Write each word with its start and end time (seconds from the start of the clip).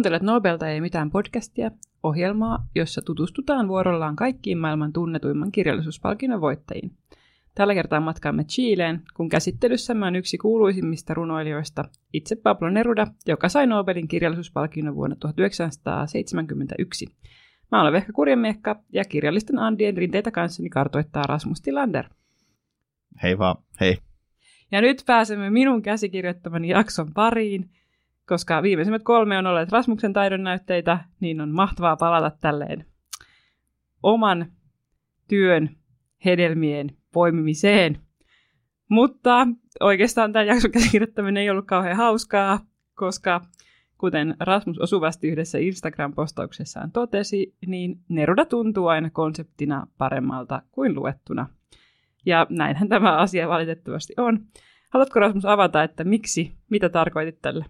Kuuntelet 0.00 0.22
Nobelta 0.22 0.68
ei 0.68 0.80
mitään 0.80 1.10
podcastia, 1.10 1.70
ohjelmaa, 2.02 2.66
jossa 2.74 3.02
tutustutaan 3.02 3.68
vuorollaan 3.68 4.16
kaikkiin 4.16 4.58
maailman 4.58 4.92
tunnetuimman 4.92 5.52
kirjallisuuspalkinnon 5.52 6.40
voittajiin. 6.40 6.92
Tällä 7.54 7.74
kertaa 7.74 8.00
matkaamme 8.00 8.44
Chileen, 8.44 9.02
kun 9.14 9.28
käsittelyssämme 9.28 10.06
on 10.06 10.16
yksi 10.16 10.38
kuuluisimmista 10.38 11.14
runoilijoista, 11.14 11.84
itse 12.12 12.36
Pablo 12.36 12.70
Neruda, 12.70 13.06
joka 13.26 13.48
sai 13.48 13.66
Nobelin 13.66 14.08
kirjallisuuspalkinnon 14.08 14.94
vuonna 14.94 15.16
1971. 15.16 17.06
Mä 17.72 17.80
olen 17.80 17.92
Vehka 17.92 18.12
Kurjamiekka 18.12 18.76
ja 18.92 19.04
kirjallisten 19.04 19.58
Andien 19.58 19.96
rinteitä 19.96 20.30
kanssani 20.30 20.68
kartoittaa 20.68 21.22
Rasmus 21.22 21.60
Tilander. 21.60 22.04
Hei 23.22 23.38
vaan, 23.38 23.56
hei. 23.80 23.98
Ja 24.72 24.80
nyt 24.80 25.02
pääsemme 25.06 25.50
minun 25.50 25.82
käsikirjoittamani 25.82 26.68
jakson 26.68 27.12
pariin, 27.14 27.70
koska 28.30 28.62
viimeisimmät 28.62 29.02
kolme 29.02 29.38
on 29.38 29.46
olleet 29.46 29.72
Rasmuksen 29.72 30.12
taidon 30.12 30.42
näytteitä, 30.42 30.98
niin 31.20 31.40
on 31.40 31.50
mahtavaa 31.50 31.96
palata 31.96 32.36
tälleen 32.40 32.84
oman 34.02 34.46
työn 35.28 35.70
hedelmien 36.24 36.96
poimimiseen. 37.12 37.98
Mutta 38.88 39.48
oikeastaan 39.80 40.32
tämä 40.32 40.42
jakson 40.42 40.70
käsikirjoittaminen 40.70 41.36
ei 41.36 41.50
ollut 41.50 41.66
kauhean 41.66 41.96
hauskaa, 41.96 42.60
koska 42.94 43.40
kuten 43.98 44.36
Rasmus 44.40 44.78
osuvasti 44.78 45.28
yhdessä 45.28 45.58
Instagram-postauksessaan 45.58 46.92
totesi, 46.92 47.54
niin 47.66 48.00
Neruda 48.08 48.44
tuntuu 48.44 48.86
aina 48.86 49.10
konseptina 49.10 49.86
paremmalta 49.98 50.62
kuin 50.72 50.94
luettuna. 50.94 51.46
Ja 52.26 52.46
näinhän 52.50 52.88
tämä 52.88 53.16
asia 53.16 53.48
valitettavasti 53.48 54.14
on. 54.16 54.40
Haluatko 54.90 55.20
Rasmus 55.20 55.44
avata, 55.44 55.82
että 55.82 56.04
miksi, 56.04 56.54
mitä 56.68 56.88
tarkoitit 56.88 57.42
tällä? 57.42 57.64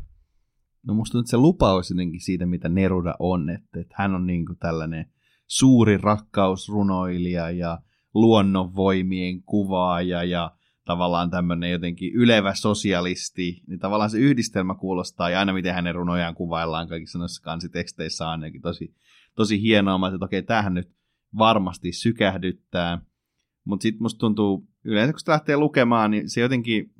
No 0.86 0.94
musta 0.94 1.18
nyt 1.18 1.26
se 1.26 1.36
lupaus 1.36 1.90
jotenkin 1.90 2.20
siitä, 2.20 2.46
mitä 2.46 2.68
Neruda 2.68 3.14
on, 3.18 3.50
että, 3.50 3.80
että 3.80 3.94
hän 3.98 4.14
on 4.14 4.26
niin 4.26 4.46
kuin 4.46 4.58
tällainen 4.58 5.06
suuri 5.46 5.96
rakkausrunoilija 5.96 7.50
ja 7.50 7.78
luonnonvoimien 8.14 9.42
kuvaaja 9.42 10.24
ja 10.24 10.56
tavallaan 10.84 11.30
tämmöinen 11.30 11.70
jotenkin 11.70 12.12
ylevä 12.14 12.54
sosialisti, 12.54 13.62
niin 13.66 13.78
tavallaan 13.78 14.10
se 14.10 14.18
yhdistelmä 14.18 14.74
kuulostaa, 14.74 15.30
ja 15.30 15.38
aina 15.38 15.52
miten 15.52 15.74
hänen 15.74 15.94
runojaan 15.94 16.34
kuvaillaan 16.34 16.88
kaikissa 16.88 17.18
noissa 17.18 17.42
kansiteksteissä 17.42 18.24
on 18.24 18.30
ainakin 18.30 18.62
tosi, 18.62 18.94
tosi 19.36 19.62
hienoa, 19.62 20.08
että 20.14 20.24
okei, 20.24 20.42
tämähän 20.42 20.74
nyt 20.74 20.90
varmasti 21.38 21.92
sykähdyttää, 21.92 23.02
mutta 23.64 23.82
sitten 23.82 24.02
musta 24.02 24.18
tuntuu, 24.18 24.68
yleensä 24.84 25.12
kun 25.12 25.20
sitä 25.20 25.32
lähtee 25.32 25.56
lukemaan, 25.56 26.10
niin 26.10 26.30
se 26.30 26.40
jotenkin, 26.40 26.94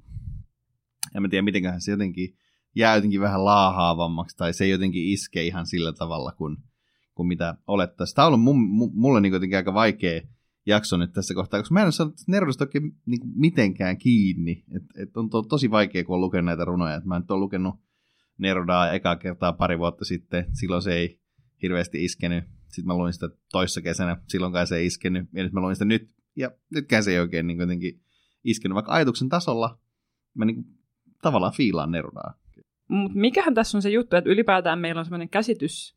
en 1.14 1.22
mä 1.22 1.28
tiedä 1.28 1.42
mitenköhän 1.42 1.80
se 1.80 1.90
jotenkin 1.90 2.36
jää 2.76 2.94
jotenkin 2.94 3.20
vähän 3.20 3.44
laahaavammaksi, 3.44 4.36
tai 4.36 4.52
se 4.52 4.68
jotenkin 4.68 5.08
iske 5.08 5.42
ihan 5.42 5.66
sillä 5.66 5.92
tavalla 5.92 6.32
kuin, 6.32 6.56
kuin 7.14 7.26
mitä 7.26 7.54
olettaisiin. 7.66 8.14
Tämä 8.14 8.26
on 8.26 8.34
ollut 8.34 8.92
mulle 8.94 9.20
niin 9.20 9.32
jotenkin 9.32 9.56
aika 9.56 9.74
vaikea 9.74 10.20
jakso 10.66 10.96
nyt 10.96 11.12
tässä 11.12 11.34
kohtaa, 11.34 11.60
koska 11.60 11.72
mä 11.72 11.80
en 11.80 11.86
ole 11.86 11.92
saanut 11.92 12.14
Nerdosta 12.26 12.64
oikein 12.64 12.92
niin 13.06 13.20
mitenkään 13.34 13.98
kiinni. 13.98 14.64
Et, 14.76 14.82
et 15.02 15.16
on 15.16 15.30
to, 15.30 15.42
tosi 15.42 15.70
vaikea, 15.70 16.04
kun 16.04 16.14
on 16.14 16.20
lukenut 16.20 16.44
näitä 16.44 16.64
runoja. 16.64 16.94
Et 16.94 17.04
mä 17.04 17.18
nyt 17.18 17.30
olen 17.30 17.40
lukenut 17.40 17.74
Nerodaa 18.38 18.92
ekaa 18.92 19.16
kertaa 19.16 19.52
pari 19.52 19.78
vuotta 19.78 20.04
sitten. 20.04 20.46
Silloin 20.52 20.82
se 20.82 20.94
ei 20.94 21.20
hirveästi 21.62 22.04
iskenyt. 22.04 22.44
Sitten 22.68 22.86
mä 22.86 22.94
luin 22.94 23.12
sitä 23.12 23.28
toissa 23.52 23.82
kesänä, 23.82 24.16
silloinkaan 24.28 24.66
se 24.66 24.76
ei 24.76 24.86
iskenyt. 24.86 25.28
Ja 25.32 25.42
nyt 25.42 25.52
mä 25.52 25.60
luin 25.60 25.74
sitä 25.74 25.84
nyt, 25.84 26.14
ja 26.36 26.50
nytkään 26.74 27.04
se 27.04 27.10
ei 27.10 27.18
oikein 27.18 27.46
niin 27.46 27.60
jotenkin 27.60 28.00
iskenyt. 28.44 28.74
Vaikka 28.74 28.92
ajatuksen 28.92 29.28
tasolla 29.28 29.78
mä 30.34 30.44
niin 30.44 30.54
kuin, 30.54 30.66
tavallaan 31.22 31.52
fiilaan 31.52 31.90
Nerodaa. 31.90 32.34
Mutta 32.90 33.18
mikähän 33.18 33.54
tässä 33.54 33.78
on 33.78 33.82
se 33.82 33.90
juttu, 33.90 34.16
että 34.16 34.30
ylipäätään 34.30 34.78
meillä 34.78 34.98
on 34.98 35.04
sellainen 35.04 35.28
käsitys 35.28 35.96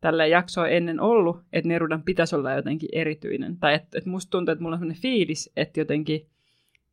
tällä 0.00 0.26
jaksoa 0.26 0.68
ennen 0.68 1.00
ollut, 1.00 1.36
että 1.52 1.68
Nerudan 1.68 2.02
pitäisi 2.02 2.36
olla 2.36 2.52
jotenkin 2.52 2.88
erityinen. 2.92 3.58
Tai 3.58 3.74
että, 3.74 3.98
että 3.98 4.10
musta 4.10 4.30
tuntuu, 4.30 4.52
että 4.52 4.62
mulla 4.62 4.74
on 4.74 4.80
sellainen 4.80 5.02
fiilis, 5.02 5.52
että 5.56 5.80
jotenkin 5.80 6.30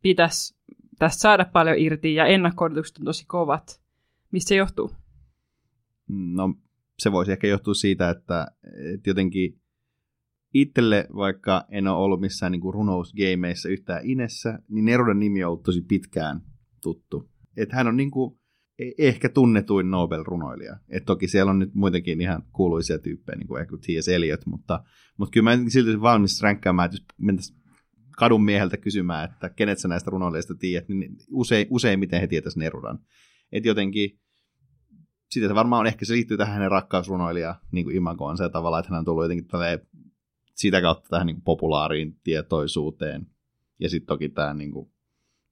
pitäisi 0.02 0.56
tästä 0.98 1.20
saada 1.20 1.44
paljon 1.44 1.78
irti 1.78 2.14
ja 2.14 2.26
ennakko 2.26 2.64
on 2.64 2.74
tosi 3.04 3.24
kovat. 3.26 3.82
Mistä 4.32 4.48
se 4.48 4.54
johtuu? 4.54 4.90
No 6.08 6.54
se 6.98 7.12
voisi 7.12 7.32
ehkä 7.32 7.46
johtua 7.46 7.74
siitä, 7.74 8.10
että, 8.10 8.46
että 8.94 9.10
jotenkin 9.10 9.60
itselle, 10.54 11.06
vaikka 11.16 11.64
en 11.68 11.88
ole 11.88 11.98
ollut 11.98 12.20
missään 12.20 12.52
niin 12.52 12.74
runousgameissa 12.74 13.68
yhtään 13.68 14.00
inessä, 14.04 14.58
niin 14.68 14.84
Nerudan 14.84 15.18
nimi 15.18 15.44
on 15.44 15.50
ollut 15.50 15.62
tosi 15.62 15.80
pitkään 15.80 16.40
tuttu. 16.82 17.30
Että 17.56 17.76
hän 17.76 17.88
on 17.88 17.96
niin 17.96 18.10
kuin, 18.10 18.39
ehkä 18.98 19.28
tunnetuin 19.28 19.90
Nobel-runoilija. 19.90 20.76
Et 20.88 21.04
toki 21.04 21.28
siellä 21.28 21.50
on 21.50 21.58
nyt 21.58 21.74
muitakin 21.74 22.20
ihan 22.20 22.42
kuuluisia 22.52 22.98
tyyppejä, 22.98 23.36
niin 23.36 23.48
kuin 23.48 23.80
T.S. 23.80 24.08
Eliot, 24.08 24.46
mutta, 24.46 24.84
mutta 25.16 25.32
kyllä 25.32 25.56
mä 25.56 25.64
silti 25.68 26.00
valmis 26.00 26.42
ränkkäämään, 26.42 26.86
että 26.86 26.96
jos 26.96 27.04
mentäisiin 27.18 27.60
kadun 28.16 28.44
mieheltä 28.44 28.76
kysymään, 28.76 29.30
että 29.30 29.50
kenet 29.50 29.78
sä 29.78 29.88
näistä 29.88 30.10
runoilijoista 30.10 30.54
tiedät, 30.54 30.88
niin 30.88 31.16
usein, 31.30 31.66
useimmiten 31.70 32.20
he 32.20 32.26
tietäisi 32.26 32.58
Nerudan. 32.58 32.98
Että 33.52 33.68
jotenkin, 33.68 34.18
sitä 35.30 35.48
se 35.48 35.54
varmaan 35.54 35.80
on, 35.80 35.86
ehkä 35.86 36.04
se 36.04 36.12
liittyy 36.12 36.36
tähän 36.36 36.54
hänen 36.54 36.70
rakkausrunoilija 36.70 37.54
niin 37.72 37.84
kuin 37.84 37.96
imagoonsa 37.96 38.44
ja 38.44 38.50
tavallaan, 38.50 38.80
että 38.80 38.92
hän 38.92 38.98
on 38.98 39.04
tullut 39.04 39.24
jotenkin 39.24 39.48
sitä 40.54 40.80
kautta 40.80 41.08
tähän 41.08 41.26
niin 41.26 41.36
kuin 41.36 41.44
populaariin 41.44 42.20
tietoisuuteen. 42.24 43.26
Ja 43.80 43.88
sitten 43.88 44.06
toki 44.06 44.28
tämä 44.28 44.54
niin 44.54 44.72
kuin, 44.72 44.90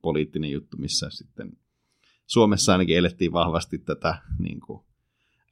poliittinen 0.03 0.51
juttu, 0.51 0.77
missä 0.77 1.11
sitten 1.11 1.53
Suomessa 2.29 2.73
ainakin 2.73 2.99
elettiin 2.99 3.33
vahvasti 3.33 3.79
tätä 3.79 4.15
niin 4.39 4.61
kuin 4.61 4.81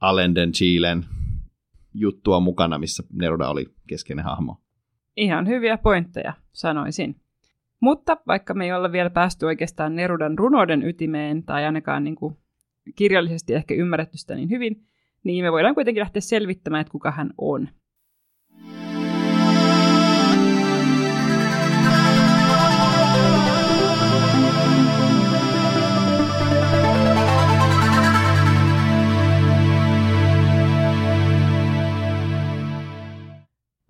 Allenden 0.01 0.53
Chilen 0.53 1.05
juttua 1.95 2.41
mukana, 2.41 2.79
missä 2.79 3.03
Neruda 3.13 3.49
oli 3.49 3.67
keskeinen 3.87 4.25
hahmo. 4.25 4.61
Ihan 5.17 5.47
hyviä 5.47 5.79
pointteja, 5.79 6.33
sanoisin. 6.53 7.21
Mutta 7.81 8.17
vaikka 8.27 8.55
me 8.55 8.65
ei 8.65 8.73
olla 8.73 8.93
vielä 8.93 9.11
päästy 9.11 9.47
oikeastaan 9.47 9.97
Nerudan 9.97 10.39
runouden 10.39 10.83
ytimeen, 10.83 11.43
tai 11.43 11.65
ainakaan 11.65 12.05
niin 12.05 12.17
kuin 12.17 12.37
kirjallisesti 12.97 13.55
ehkä 13.55 13.75
ymmärretty 13.75 14.19
sitä 14.19 14.35
niin 14.35 14.51
hyvin, 14.51 14.87
niin 15.25 15.45
me 15.45 15.53
voidaan 15.53 15.75
kuitenkin 15.75 16.01
lähteä 16.01 16.21
selvittämään, 16.21 16.81
että 16.81 16.93
kuka 16.93 17.11
hän 17.11 17.31
on. 17.39 17.69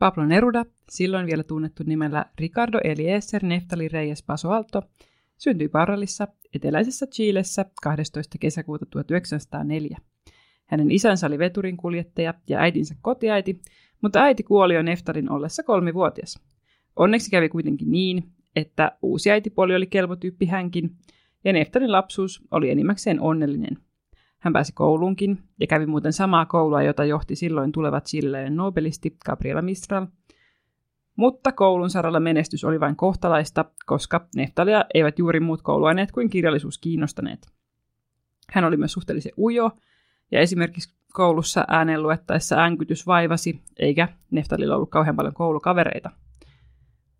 Pablo 0.06 0.26
Neruda, 0.26 0.64
silloin 0.88 1.26
vielä 1.26 1.42
tunnettu 1.42 1.82
nimellä 1.86 2.24
Ricardo 2.38 2.78
Eliezer 2.84 3.44
Neftali 3.44 3.88
Reyes 3.88 4.22
Paso 4.22 4.50
Alto, 4.50 4.82
syntyi 5.36 5.68
Parralissa, 5.68 6.28
eteläisessä 6.54 7.06
Chilessä 7.06 7.64
12. 7.82 8.38
kesäkuuta 8.40 8.86
1904. 8.86 9.98
Hänen 10.66 10.90
isänsä 10.90 11.26
oli 11.26 11.38
veturin 11.38 11.76
kuljettaja 11.76 12.34
ja 12.48 12.58
äidinsä 12.58 12.94
kotiäiti, 13.02 13.60
mutta 14.02 14.22
äiti 14.22 14.42
kuoli 14.42 14.74
jo 14.74 14.82
Neftalin 14.82 15.30
ollessa 15.30 15.62
kolmivuotias. 15.62 16.40
Onneksi 16.96 17.30
kävi 17.30 17.48
kuitenkin 17.48 17.90
niin, 17.90 18.24
että 18.56 18.98
uusi 19.02 19.30
äitipuoli 19.30 19.74
oli 19.74 19.86
kelvotyyppi 19.86 20.46
hänkin, 20.46 20.90
ja 21.44 21.52
Neftalin 21.52 21.92
lapsuus 21.92 22.42
oli 22.50 22.70
enimmäkseen 22.70 23.20
onnellinen. 23.20 23.78
Hän 24.38 24.52
pääsi 24.52 24.72
kouluunkin 24.72 25.38
ja 25.60 25.66
kävi 25.66 25.86
muuten 25.86 26.12
samaa 26.12 26.46
koulua, 26.46 26.82
jota 26.82 27.04
johti 27.04 27.36
silloin 27.36 27.72
tulevat 27.72 28.04
Chileen 28.04 28.56
nobelisti 28.56 29.16
Gabriela 29.26 29.62
Mistral. 29.62 30.06
Mutta 31.16 31.52
koulun 31.52 31.90
saralla 31.90 32.20
menestys 32.20 32.64
oli 32.64 32.80
vain 32.80 32.96
kohtalaista, 32.96 33.64
koska 33.86 34.28
Neftalia 34.36 34.84
eivät 34.94 35.18
juuri 35.18 35.40
muut 35.40 35.62
kouluaineet 35.62 36.12
kuin 36.12 36.30
kirjallisuus 36.30 36.78
kiinnostaneet. 36.78 37.48
Hän 38.52 38.64
oli 38.64 38.76
myös 38.76 38.92
suhteellisen 38.92 39.32
ujo, 39.38 39.70
ja 40.30 40.40
esimerkiksi 40.40 40.96
koulussa 41.12 41.64
ääneen 41.68 42.02
luettaessa 42.02 42.56
äänkytys 42.56 43.06
vaivasi, 43.06 43.62
eikä 43.78 44.08
Neftalilla 44.30 44.76
ollut 44.76 44.90
kauhean 44.90 45.16
paljon 45.16 45.34
koulukavereita– 45.34 46.10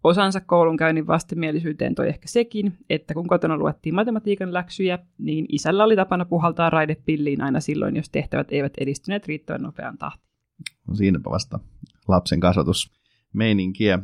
Osansa 0.07 0.41
koulunkäynnin 0.41 1.07
vastenmielisyyteen 1.07 1.95
toi 1.95 2.09
ehkä 2.09 2.29
sekin, 2.29 2.79
että 2.91 3.15
kun 3.15 3.27
kotona 3.27 3.57
luettiin 3.57 3.95
matematiikan 3.95 4.53
läksyjä, 4.53 4.99
niin 5.19 5.47
isällä 5.49 5.85
oli 5.85 5.97
tapana 5.97 6.25
puhaltaa 6.25 6.71
raidepilliin 6.71 7.43
aina 7.43 7.61
silloin, 7.61 7.97
jos 7.97 8.11
tehtävät 8.11 8.47
eivät 8.51 8.73
edistyneet 8.79 9.27
riittävän 9.27 9.63
nopean 9.63 9.99
tahtiin. 9.99 10.33
No 10.89 10.95
siinäpä 10.95 11.31
vasta 11.31 11.61
lapsen 12.09 12.41
kasvatusmeininkiä. 12.41 13.99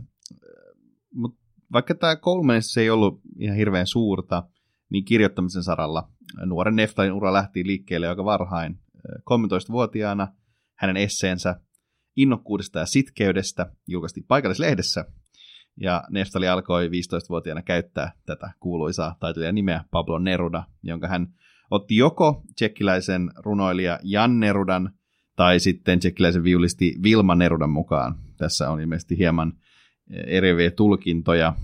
Mutta 1.14 1.40
vaikka 1.72 1.94
tämä 1.94 2.16
koulumenestys 2.16 2.76
ei 2.76 2.90
ollut 2.90 3.20
ihan 3.38 3.56
hirveän 3.56 3.87
suurta, 3.87 4.43
niin 4.90 5.04
kirjoittamisen 5.04 5.62
saralla 5.62 6.08
nuoren 6.46 6.76
Neftalin 6.76 7.12
ura 7.12 7.32
lähti 7.32 7.66
liikkeelle 7.66 8.08
aika 8.08 8.25
varhain. 8.25 8.78
13-vuotiaana 9.08 10.28
hänen 10.75 10.96
esseensä 10.96 11.60
innokkuudesta 12.16 12.78
ja 12.78 12.87
sitkeydestä 12.87 13.72
julkaistiin 13.87 14.26
paikallislehdessä 14.28 15.04
ja 15.77 16.03
Neftali 16.11 16.49
alkoi 16.49 16.89
15-vuotiaana 16.89 17.63
käyttää 17.63 18.13
tätä 18.27 18.51
kuuluisaa 18.61 19.17
taiteilijan 19.21 19.55
nimeä 19.55 19.85
Pablo 19.91 20.19
Neruda, 20.19 20.65
jonka 20.83 21.09
hän 21.09 21.27
otti 21.71 21.97
joko 21.97 22.43
tsekkiläisen 22.55 23.31
runoilija 23.37 23.99
Jan 24.03 24.41
Nerudan 24.41 24.93
tai 25.37 25.61
sitten 25.61 25.99
tsekkiläisen 25.99 26.45
viulisti 26.45 26.95
Vilma 27.03 27.35
Nerudan 27.35 27.71
mukaan. 27.71 28.15
Tässä 28.37 28.71
on 28.71 28.81
ilmeisesti 28.81 29.19
hieman 29.19 29.53
eriviä 30.27 30.71
tulkintoja. 30.71 31.55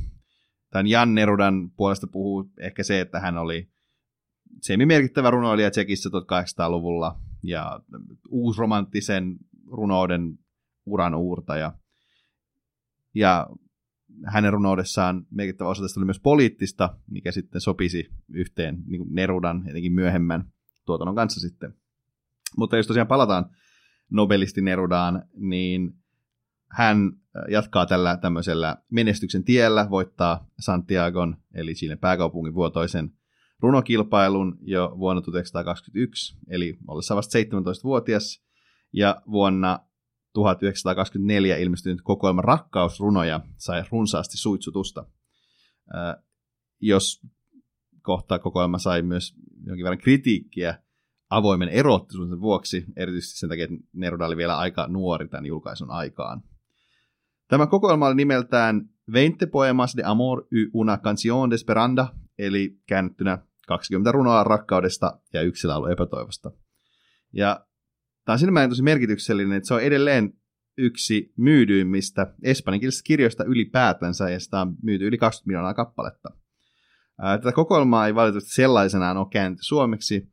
Tämän 0.70 0.86
Jan 0.86 1.14
Nerudan 1.14 1.70
puolesta 1.70 2.06
puhuu 2.06 2.50
ehkä 2.60 2.82
se, 2.82 3.00
että 3.00 3.20
hän 3.20 3.38
oli 3.38 3.68
semi-merkittävä 4.62 5.30
runoilija 5.30 5.70
Tsekissä 5.70 6.08
1800-luvulla 6.08 7.16
ja 7.42 7.80
uusromanttisen 8.28 9.36
runouden 9.66 10.38
uran 10.86 11.14
uurtaja. 11.14 11.72
Ja 13.14 13.46
hänen 14.26 14.52
runoudessaan 14.52 15.26
merkittävä 15.30 15.70
osa 15.70 15.82
tästä 15.82 16.00
oli 16.00 16.04
myös 16.04 16.20
poliittista, 16.20 16.96
mikä 17.10 17.32
sitten 17.32 17.60
sopisi 17.60 18.10
yhteen 18.28 18.82
niin 18.86 18.98
kuin 18.98 19.14
Nerudan 19.14 19.62
jotenkin 19.66 19.92
myöhemmän 19.92 20.44
tuotannon 20.84 21.14
kanssa 21.14 21.40
sitten. 21.40 21.74
Mutta 22.56 22.76
jos 22.76 22.86
tosiaan 22.86 23.06
palataan 23.06 23.50
nobelisti 24.10 24.60
Nerudaan, 24.60 25.22
niin 25.36 25.94
hän 26.68 27.12
äh, 27.12 27.42
jatkaa 27.50 27.86
tällä 27.86 28.16
tämmöisellä 28.16 28.76
menestyksen 28.90 29.44
tiellä, 29.44 29.90
voittaa 29.90 30.46
Santiagon, 30.60 31.36
eli 31.54 31.74
siinä 31.74 31.96
pääkaupungin 31.96 32.54
vuotoisen 32.54 33.12
runokilpailun 33.60 34.58
jo 34.62 34.94
vuonna 34.98 35.22
1921, 35.22 36.38
eli 36.48 36.78
ollessa 36.88 37.16
vasta 37.16 37.38
17-vuotias, 37.38 38.42
ja 38.92 39.22
vuonna 39.30 39.78
1924 40.32 41.56
ilmestynyt 41.56 42.02
kokoelma 42.02 42.42
rakkausrunoja 42.42 43.40
sai 43.56 43.84
runsaasti 43.90 44.36
suitsutusta. 44.36 45.06
Jos 46.80 47.20
kohta 48.02 48.38
kokoelma 48.38 48.78
sai 48.78 49.02
myös 49.02 49.34
jonkin 49.66 49.84
verran 49.84 49.98
kritiikkiä 49.98 50.82
avoimen 51.30 51.68
erottisuuden 51.68 52.40
vuoksi, 52.40 52.84
erityisesti 52.96 53.38
sen 53.38 53.48
takia, 53.48 53.64
että 53.64 53.76
Neruda 53.92 54.26
oli 54.26 54.36
vielä 54.36 54.58
aika 54.58 54.86
nuori 54.88 55.28
tämän 55.28 55.46
julkaisun 55.46 55.90
aikaan. 55.90 56.42
Tämä 57.48 57.66
kokoelma 57.66 58.06
oli 58.06 58.14
nimeltään 58.14 58.88
Veinte 59.12 59.46
poemas 59.46 59.96
de 59.96 60.02
amor 60.04 60.46
y 60.50 60.70
una 60.72 60.98
canción 60.98 61.50
de 61.50 61.54
esperanda, 61.54 62.14
eli 62.38 62.80
käännettynä 62.86 63.38
20 63.66 64.12
runoa 64.12 64.44
rakkaudesta 64.44 65.20
ja 65.32 65.42
yksi 65.42 65.66
laulu 65.66 65.86
epätoivosta. 65.86 66.50
Ja 67.32 67.66
tämä 68.28 68.34
on 68.34 68.38
siinä 68.38 68.68
tosi 68.68 68.82
merkityksellinen, 68.82 69.56
että 69.56 69.66
se 69.66 69.74
on 69.74 69.82
edelleen 69.82 70.32
yksi 70.78 71.32
myydyimmistä 71.36 72.34
espanjankielisistä 72.42 73.06
kirjoista 73.06 73.44
ylipäätänsä, 73.44 74.30
ja 74.30 74.40
sitä 74.40 74.60
on 74.60 74.76
myyty 74.82 75.06
yli 75.06 75.18
20 75.18 75.48
miljoonaa 75.48 75.74
kappaletta. 75.74 76.28
Tätä 77.16 77.52
kokoelmaa 77.52 78.06
ei 78.06 78.14
valitettavasti 78.14 78.54
sellaisenaan 78.54 79.16
ole 79.16 79.26
käännetty 79.30 79.64
suomeksi, 79.64 80.30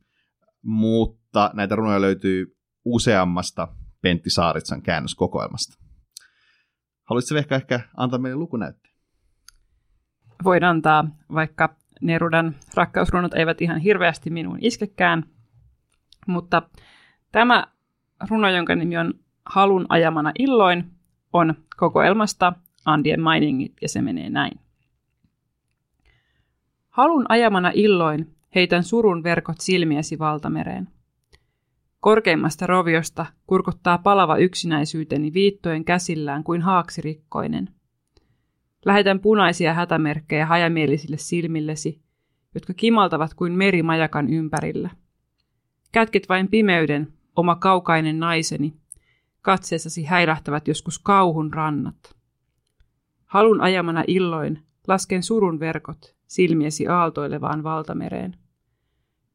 mutta 0.62 1.50
näitä 1.54 1.76
runoja 1.76 2.00
löytyy 2.00 2.56
useammasta 2.84 3.68
Pentti 4.02 4.30
Saaritsan 4.30 4.82
käännöskokoelmasta. 4.82 5.84
Haluaisitko 7.02 7.38
ehkä, 7.38 7.56
ehkä 7.56 7.80
antaa 7.96 8.18
meille 8.18 8.36
lukunäytteen? 8.36 8.94
Voin 10.44 10.64
antaa, 10.64 11.04
vaikka 11.34 11.76
Nerudan 12.00 12.56
rakkausrunot 12.74 13.34
eivät 13.34 13.62
ihan 13.62 13.78
hirveästi 13.78 14.30
minuun 14.30 14.58
iskekään, 14.60 15.24
mutta 16.26 16.62
tämä 17.32 17.75
runo, 18.30 18.48
jonka 18.50 18.74
nimi 18.74 18.96
on 18.96 19.14
Halun 19.46 19.86
ajamana 19.88 20.32
illoin, 20.38 20.84
on 21.32 21.54
kokoelmasta 21.76 22.52
Andien 22.84 23.22
Miningit 23.22 23.72
ja 23.82 23.88
se 23.88 24.02
menee 24.02 24.30
näin. 24.30 24.60
Halun 26.90 27.26
ajamana 27.28 27.72
illoin 27.74 28.36
heitän 28.54 28.82
surun 28.82 29.22
verkot 29.22 29.56
silmiesi 29.60 30.18
valtamereen. 30.18 30.88
Korkeimmasta 32.00 32.66
roviosta 32.66 33.26
kurkottaa 33.46 33.98
palava 33.98 34.36
yksinäisyyteni 34.36 35.32
viittojen 35.32 35.84
käsillään 35.84 36.44
kuin 36.44 36.62
haaksirikkoinen. 36.62 37.68
Lähetän 38.84 39.20
punaisia 39.20 39.74
hätämerkkejä 39.74 40.46
hajamielisille 40.46 41.16
silmillesi, 41.16 42.00
jotka 42.54 42.74
kimaltavat 42.74 43.34
kuin 43.34 43.52
merimajakan 43.52 44.28
ympärillä. 44.28 44.90
Kätket 45.92 46.28
vain 46.28 46.48
pimeyden, 46.48 47.12
oma 47.36 47.56
kaukainen 47.56 48.18
naiseni, 48.18 48.76
katseessasi 49.42 50.04
häirähtävät 50.04 50.68
joskus 50.68 50.98
kauhun 50.98 51.54
rannat. 51.54 52.16
Halun 53.26 53.60
ajamana 53.60 54.04
illoin 54.06 54.62
lasken 54.88 55.22
surun 55.22 55.60
verkot 55.60 56.16
silmiesi 56.26 56.88
aaltoilevaan 56.88 57.62
valtamereen. 57.62 58.36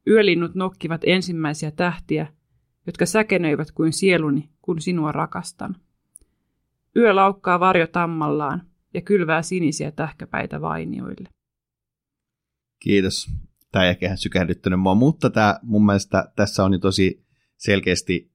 Yölinnut 0.08 0.56
nokkivat 0.56 1.02
ensimmäisiä 1.06 1.72
tähtiä, 1.72 2.28
jotka 2.86 3.06
säkenöivät 3.06 3.72
kuin 3.72 3.94
sieluni, 3.94 4.50
kun 4.62 4.82
sinua 4.82 5.12
rakastan. 5.12 5.76
Yö 6.96 7.16
laukkaa 7.16 7.60
varjo 7.60 7.88
tammallaan 7.88 8.62
ja 8.94 9.02
kylvää 9.02 9.42
sinisiä 9.42 9.92
tähkäpäitä 9.92 10.62
vainioille. 10.62 11.30
Kiitos. 12.80 13.30
Tämä 13.72 13.86
ei 13.86 13.90
ehkä 13.90 14.06
ihan 14.06 14.18
sykähdyttänyt 14.18 14.80
mua, 14.80 14.96
mutta 14.96 15.30
tämä, 15.30 15.60
mun 15.64 15.86
mielestä 15.86 16.32
tässä 16.36 16.64
on 16.64 16.74
jo 16.74 16.80
tosi 16.80 17.26
selkeästi 17.62 18.32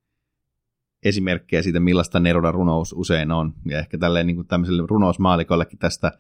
esimerkkejä 1.05 1.63
siitä, 1.63 1.81
millaista 1.81 2.21
Nerudan 2.21 2.55
runous 2.55 2.93
usein 2.93 3.33
on. 3.33 3.53
Ja 3.69 3.79
ehkä 3.79 3.99
tälleen 3.99 4.27
niin 4.27 4.37
kuin 4.37 4.47
tämmöiselle 4.47 4.83
runousmaalikollekin 4.87 5.79
tästä 5.79 6.13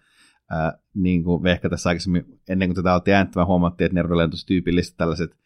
ää, 0.50 0.79
niin 0.94 1.25
kuin 1.25 1.43
Vehkä 1.43 1.69
tässä 1.69 1.88
aikaisemmin, 1.88 2.25
ennen 2.49 2.69
kuin 2.69 2.76
tätä 2.76 2.94
oltiin 2.94 3.14
ääntämään, 3.14 3.47
huomattiin, 3.47 3.87
että 3.87 3.94
Nerudalle 3.94 4.25
on 4.25 4.31
tosi 4.31 4.47
tyypillistä 4.47 4.97
tällaiset 4.97 5.37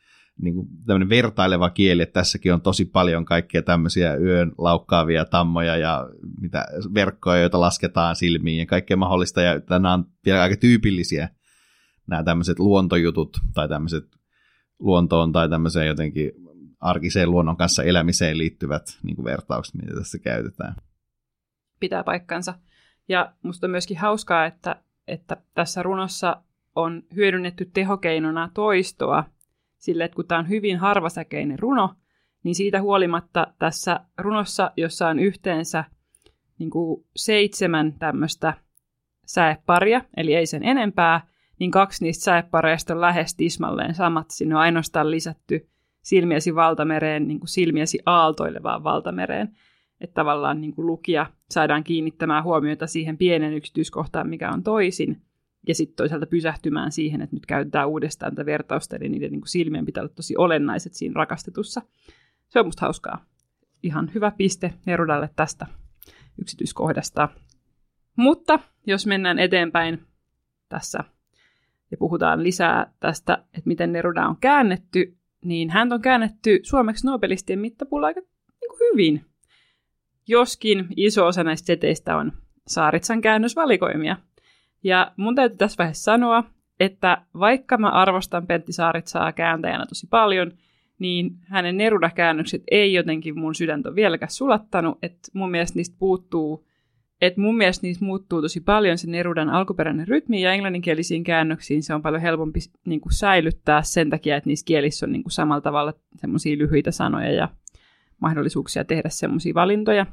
niin 0.43 0.55
kuin 0.55 0.69
tämmöinen 0.87 1.09
vertaileva 1.09 1.71
kieli, 1.71 2.03
että 2.03 2.21
tässäkin 2.21 2.55
on 2.55 2.61
tosi 2.61 2.85
paljon 2.85 3.25
kaikkia 3.25 3.63
tämmöisiä 3.63 4.15
yön 4.15 4.53
laukkaavia 4.59 5.25
tammoja 5.25 5.77
ja 5.77 6.09
mitä 6.41 6.67
verkkoja, 6.95 7.41
joita 7.41 7.61
lasketaan 7.61 8.17
silmiin 8.17 8.59
ja 8.59 8.67
kaikkea 8.67 8.97
mahdollista, 8.97 9.43
ja 9.43 9.61
nämä 9.71 9.95
on 9.95 10.05
vielä 10.27 10.43
aika 10.43 10.57
tyypillisiä 10.57 11.29
nämä 12.07 12.23
tämmöiset 12.23 12.59
luontojutut 12.59 13.39
tai 13.55 13.69
tämmöiset 13.69 14.05
luontoon 14.79 15.33
tai 15.33 15.49
tämmöiseen 15.49 15.87
jotenkin 15.87 16.33
arkiseen 16.81 17.31
luonnon 17.31 17.57
kanssa 17.57 17.83
elämiseen 17.83 18.39
liittyvät 18.39 18.99
niin 19.03 19.17
kuin 19.17 19.25
vertaukset, 19.25 19.75
mitä 19.75 19.95
tässä 19.95 20.19
käytetään. 20.19 20.75
Pitää 21.81 22.05
paikkansa. 22.05 22.55
Ja 23.09 23.33
musta 23.43 23.67
on 23.67 23.71
myöskin 23.71 23.99
hauskaa, 23.99 24.47
että, 24.47 24.77
että 25.09 25.37
tässä 25.55 25.83
runossa 25.83 26.43
on 26.77 27.03
hyödynnetty 27.15 27.65
tehokeinona 27.65 28.51
toistoa, 28.55 29.25
sille, 29.79 30.05
että 30.05 30.15
kun 30.15 30.27
tämä 30.27 30.39
on 30.39 30.49
hyvin 30.49 30.79
harvasäkeinen 30.79 31.59
runo, 31.59 31.95
niin 32.43 32.55
siitä 32.55 32.83
huolimatta 32.83 33.47
tässä 33.59 34.01
runossa, 34.19 34.71
jossa 34.77 35.09
on 35.09 35.19
yhteensä 35.19 35.85
niin 36.59 36.71
kuin 36.71 37.07
seitsemän 37.17 37.93
tämmöistä 37.99 38.55
säeparia, 39.27 40.01
eli 40.17 40.35
ei 40.35 40.47
sen 40.47 40.65
enempää, 40.65 41.27
niin 41.59 41.71
kaksi 41.71 42.05
niistä 42.05 42.25
säepareista 42.25 42.95
on 42.95 43.01
lähes 43.01 43.35
tismalleen 43.35 43.95
samat. 43.95 44.31
Sinne 44.31 44.55
on 44.55 44.61
ainoastaan 44.61 45.11
lisätty 45.11 45.69
silmiesi 46.03 46.55
valtamereen, 46.55 47.29
niin 47.29 47.41
kuin 47.41 47.49
silmiesi 47.49 47.99
aaltoilevaan 48.07 48.85
valtamereen. 48.85 49.57
Että 50.01 50.15
tavallaan 50.15 50.61
niin 50.61 50.75
kuin 50.75 50.87
lukija 50.87 51.27
saadaan 51.51 51.85
kiinnittämään 51.85 52.45
huomiota 52.45 52.87
siihen 52.87 53.19
pienen 53.19 53.55
yksityiskohtaan, 53.55 54.29
mikä 54.29 54.51
on 54.51 54.63
toisin, 54.63 55.23
ja 55.69 55.75
sitten 55.75 55.97
toisaalta 55.97 56.27
pysähtymään 56.27 56.93
siihen, 56.93 57.23
että 57.23 57.37
nyt 57.37 57.47
käytetään 57.47 57.89
uudestaan 57.89 58.35
tätä 58.35 58.47
vertausta, 58.47 58.97
eli 58.97 59.09
niiden 59.09 59.31
niin 59.33 59.41
kuin 59.41 59.49
silmien 59.49 59.87
pitää 59.87 60.03
olla 60.03 60.13
tosi 60.17 60.37
olennaiset 60.37 60.95
siinä 60.95 61.13
rakastetussa. 61.17 61.83
Se 62.49 62.61
on 62.61 62.67
musta 62.67 62.81
hauskaa. 62.81 63.25
Ihan 63.83 64.11
hyvä 64.15 64.31
piste 64.31 64.75
Nerudalle 64.87 65.31
tästä 65.37 65.67
yksityiskohdasta. 66.41 67.29
Mutta 68.17 68.61
jos 68.87 69.07
mennään 69.07 69.39
eteenpäin 69.39 70.07
tässä 70.69 71.05
ja 71.91 71.97
puhutaan 71.97 72.43
lisää 72.43 72.93
tästä, 73.01 73.33
että 73.35 73.69
miten 73.69 73.93
Neruda 73.93 74.27
on 74.27 74.37
käännetty, 74.37 75.17
niin 75.45 75.71
hän 75.71 75.93
on 75.93 76.03
käännetty 76.03 76.61
suomeksi 76.63 77.07
Nobelistien 77.07 77.59
mittapuulla 77.59 78.07
aika 78.07 78.21
niin 78.21 78.79
hyvin. 78.81 79.25
Joskin 80.29 80.87
iso 80.97 81.27
osa 81.27 81.45
näistä 81.45 81.67
seteistä 81.67 82.17
on 82.17 82.33
Saaritsan 82.67 83.21
käännösvalikoimia. 83.21 84.17
Ja 84.85 85.13
mun 85.17 85.35
täytyy 85.35 85.57
tässä 85.57 85.79
vaiheessa 85.79 86.13
sanoa, 86.13 86.45
että 86.81 87.23
vaikka 87.39 87.79
mä 87.79 87.89
arvostan 87.89 88.47
Pentti 88.47 88.73
Saaritsaa 88.73 89.33
kääntäjänä 89.33 89.87
tosi 89.87 90.07
paljon, 90.11 90.53
niin 90.99 91.31
hänen 91.43 91.77
Neruda-käännökset 91.77 92.63
ei 92.71 92.93
jotenkin 92.93 93.39
mun 93.39 93.55
sydäntä 93.55 93.95
vieläkään 93.95 94.31
sulattanut, 94.31 94.99
että 95.03 95.29
mun 95.33 95.51
mielestä 95.51 95.79
niistä 95.79 95.97
puuttuu 95.99 96.67
et 97.21 97.37
mun 97.37 97.57
mielestä 97.57 97.87
niissä 97.87 98.05
muuttuu 98.05 98.43
tosi 98.43 98.61
paljon 98.61 98.99
se 98.99 99.11
Nerudan 99.11 99.51
alkuperäinen 99.51 100.09
rytmi, 100.09 100.43
ja 100.43 100.53
englanninkielisiin 100.53 101.25
käännöksiin 101.25 101.83
se 101.83 101.95
on 101.95 102.03
paljon 102.03 102.23
helpompi 102.23 102.61
niin 102.87 103.01
kuin 103.01 103.13
säilyttää 103.13 103.83
sen 103.83 104.11
takia, 104.11 104.37
että 104.37 104.49
niissä 104.49 104.65
kielissä 104.65 105.07
on 105.07 105.13
niin 105.13 105.23
kuin 105.23 105.33
samalla 105.33 105.61
tavalla 105.61 105.93
semmoisia 106.17 106.59
lyhyitä 106.59 106.91
sanoja 106.91 107.33
ja 107.33 107.49
mahdollisuuksia 108.21 108.85
tehdä 108.85 109.09
semmoisia 109.09 109.55
valintoja. 109.55 110.07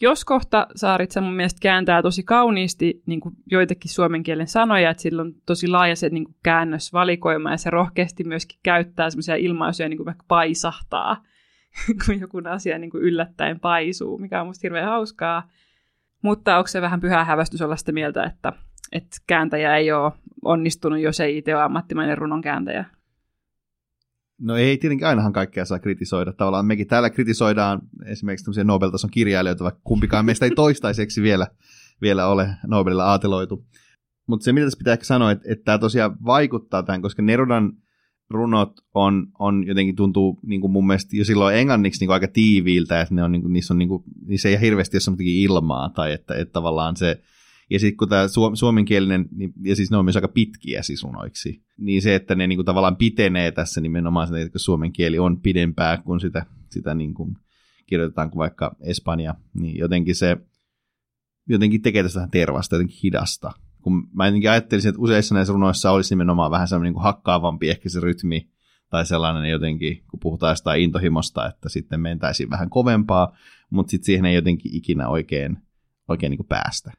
Jos 0.00 0.24
kohta 0.24 0.66
Saaritsa 0.76 1.20
mun 1.20 1.34
mielestä 1.34 1.58
kääntää 1.62 2.02
tosi 2.02 2.22
kauniisti 2.22 3.02
niin 3.06 3.20
kuin 3.20 3.34
joitakin 3.50 3.90
suomen 3.90 4.22
kielen 4.22 4.46
sanoja, 4.46 4.90
että 4.90 5.02
sillä 5.02 5.22
on 5.22 5.34
tosi 5.46 5.68
laaja 5.68 5.96
se 5.96 6.08
niin 6.08 6.24
kuin 6.24 6.36
käännösvalikoima 6.42 7.50
ja 7.50 7.56
se 7.56 7.70
rohkeasti 7.70 8.24
myöskin 8.24 8.58
käyttää 8.62 9.10
semmoisia 9.10 9.36
ilmaisuja 9.36 9.88
niin 9.88 9.96
kuin 9.96 10.06
vaikka 10.06 10.24
paisahtaa 10.28 11.22
kun 12.06 12.20
joku 12.20 12.42
asia 12.50 12.78
niin 12.78 12.90
kuin 12.90 13.02
yllättäen 13.02 13.60
paisuu, 13.60 14.18
mikä 14.18 14.40
on 14.40 14.46
musta 14.46 14.62
hirveän 14.62 14.88
hauskaa. 14.88 15.50
Mutta 16.22 16.56
onko 16.56 16.68
se 16.68 16.80
vähän 16.80 17.00
pyhä 17.00 17.24
hävästys 17.24 17.62
olla 17.62 17.76
sitä 17.76 17.92
mieltä, 17.92 18.24
että, 18.24 18.52
että 18.92 19.16
kääntäjä 19.26 19.76
ei 19.76 19.92
ole 19.92 20.12
onnistunut, 20.44 21.00
jos 21.00 21.20
ei 21.20 21.38
itse 21.38 21.54
ole 21.54 21.62
ammattimainen 21.62 22.18
runon 22.18 22.40
kääntäjä? 22.40 22.84
No 24.38 24.56
ei 24.56 24.78
tietenkin 24.78 25.06
ainahan 25.06 25.32
kaikkea 25.32 25.64
saa 25.64 25.78
kritisoida. 25.78 26.32
Tavallaan 26.32 26.66
mekin 26.66 26.86
täällä 26.86 27.10
kritisoidaan 27.10 27.80
esimerkiksi 28.06 28.44
tämmöisiä 28.44 28.64
Nobel-tason 28.64 29.10
kirjailijoita, 29.10 29.64
vaikka 29.64 29.80
kumpikaan 29.84 30.24
meistä 30.24 30.44
ei 30.46 30.50
toistaiseksi 30.50 31.22
vielä, 31.22 31.46
vielä 32.00 32.26
ole 32.26 32.48
Nobelilla 32.66 33.04
aateloitu. 33.04 33.66
Mutta 34.26 34.44
se, 34.44 34.52
mitä 34.52 34.66
tässä 34.66 34.78
pitää 34.78 34.92
ehkä 34.92 35.04
sanoa, 35.04 35.30
että, 35.30 35.44
että 35.52 35.64
tämä 35.64 35.78
tosiaan 35.78 36.16
vaikuttaa 36.24 36.82
tähän, 36.82 37.02
koska 37.02 37.22
Nerudan 37.22 37.72
runot 38.32 38.72
on, 38.94 39.26
on 39.38 39.66
jotenkin 39.66 39.96
tuntuu 39.96 40.40
niin 40.46 40.60
kuin 40.60 40.70
mun 40.70 40.86
mielestä 40.86 41.16
jo 41.16 41.24
silloin 41.24 41.56
englanniksi 41.56 42.00
niin 42.00 42.08
kuin 42.08 42.14
aika 42.14 42.28
tiiviiltä, 42.28 43.00
että 43.00 43.14
ne 43.14 43.22
on, 43.22 43.32
niin 43.32 43.42
kuin, 43.42 43.52
niissä, 43.52 43.74
on, 43.74 43.78
niin 43.78 43.88
kuin, 43.88 44.02
niissä 44.26 44.48
ei 44.48 44.60
hirveästi 44.60 44.96
ole 45.08 45.16
ilmaa, 45.20 45.88
tai 45.88 46.12
että, 46.12 46.34
että 46.34 46.52
tavallaan 46.52 46.96
se, 46.96 47.22
ja 47.70 47.78
sitten 47.78 47.96
kun 47.96 48.08
tämä 48.08 48.28
suom- 48.28 48.56
suomenkielinen, 48.56 49.28
niin, 49.32 49.52
ja 49.64 49.76
siis 49.76 49.90
ne 49.90 49.96
on 49.96 50.04
myös 50.04 50.16
aika 50.16 50.28
pitkiä 50.28 50.82
siis 50.82 51.02
runoiksi, 51.02 51.62
niin 51.78 52.02
se, 52.02 52.14
että 52.14 52.34
ne 52.34 52.46
niin 52.46 52.56
kuin 52.56 52.66
tavallaan 52.66 52.96
pitenee 52.96 53.52
tässä 53.52 53.80
nimenomaan 53.80 54.28
se, 54.28 54.42
että 54.42 54.58
suomen 54.58 54.92
kieli 54.92 55.18
on 55.18 55.40
pidempää 55.40 55.96
kuin 55.96 56.20
sitä, 56.20 56.46
sitä 56.70 56.94
niin 56.94 57.14
kuin 57.14 57.36
kirjoitetaan 57.86 58.30
kuin 58.30 58.38
vaikka 58.38 58.76
Espanja, 58.80 59.34
niin 59.54 59.78
jotenkin 59.78 60.14
se 60.14 60.36
jotenkin 61.48 61.82
tekee 61.82 62.02
tästä 62.02 62.28
tervasta, 62.30 62.76
jotenkin 62.76 62.98
hidasta, 63.02 63.52
kun 63.82 64.08
mä 64.12 64.26
jotenkin 64.26 64.50
ajattelisin, 64.50 64.88
että 64.88 65.02
useissa 65.02 65.34
näissä 65.34 65.52
runoissa 65.52 65.90
olisi 65.90 66.14
nimenomaan 66.14 66.50
vähän 66.50 66.68
semmoinen 66.68 66.92
niin 66.92 67.02
hakkaavampi 67.02 67.70
ehkä 67.70 67.88
se 67.88 68.00
rytmi, 68.00 68.52
tai 68.90 69.06
sellainen 69.06 69.50
jotenkin, 69.50 70.02
kun 70.10 70.20
puhutaan 70.20 70.50
jostain 70.50 70.82
intohimosta, 70.82 71.48
että 71.48 71.68
sitten 71.68 72.00
mentäisiin 72.00 72.50
vähän 72.50 72.70
kovempaa, 72.70 73.36
mutta 73.70 73.90
sitten 73.90 74.06
siihen 74.06 74.24
ei 74.24 74.34
jotenkin 74.34 74.76
ikinä 74.76 75.08
oikein, 75.08 75.58
oikein 76.08 76.30
niin 76.30 76.46
päästä. 76.48 76.92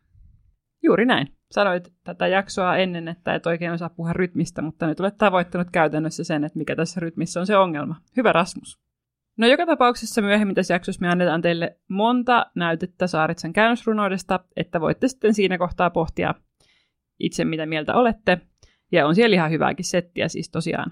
Juuri 0.83 1.05
näin. 1.05 1.27
Sanoit 1.51 1.93
tätä 2.03 2.27
jaksoa 2.27 2.77
ennen, 2.77 3.07
että 3.07 3.35
et 3.35 3.45
oikein 3.45 3.71
osaa 3.71 3.89
puhua 3.89 4.13
rytmistä, 4.13 4.61
mutta 4.61 4.87
nyt 4.87 4.99
olet 4.99 5.17
tavoittanut 5.17 5.67
käytännössä 5.71 6.23
sen, 6.23 6.43
että 6.43 6.57
mikä 6.57 6.75
tässä 6.75 6.99
rytmissä 6.99 7.39
on 7.39 7.47
se 7.47 7.57
ongelma. 7.57 7.95
Hyvä 8.17 8.31
Rasmus. 8.31 8.79
No 9.37 9.47
joka 9.47 9.65
tapauksessa 9.65 10.21
myöhemmin 10.21 10.55
tässä 10.55 10.73
jaksossa 10.73 11.01
me 11.01 11.09
annetaan 11.09 11.41
teille 11.41 11.77
monta 11.87 12.45
näytettä 12.55 13.07
Saaritsan 13.07 13.53
käännösrunoudesta, 13.53 14.39
että 14.55 14.81
voitte 14.81 15.07
sitten 15.07 15.33
siinä 15.33 15.57
kohtaa 15.57 15.89
pohtia, 15.89 16.33
itse 17.19 17.45
mitä 17.45 17.65
mieltä 17.65 17.93
olette. 17.95 18.41
Ja 18.91 19.07
on 19.07 19.15
siellä 19.15 19.33
ihan 19.33 19.51
hyvääkin 19.51 19.85
settiä 19.85 20.27
siis 20.27 20.49
tosiaan. 20.49 20.91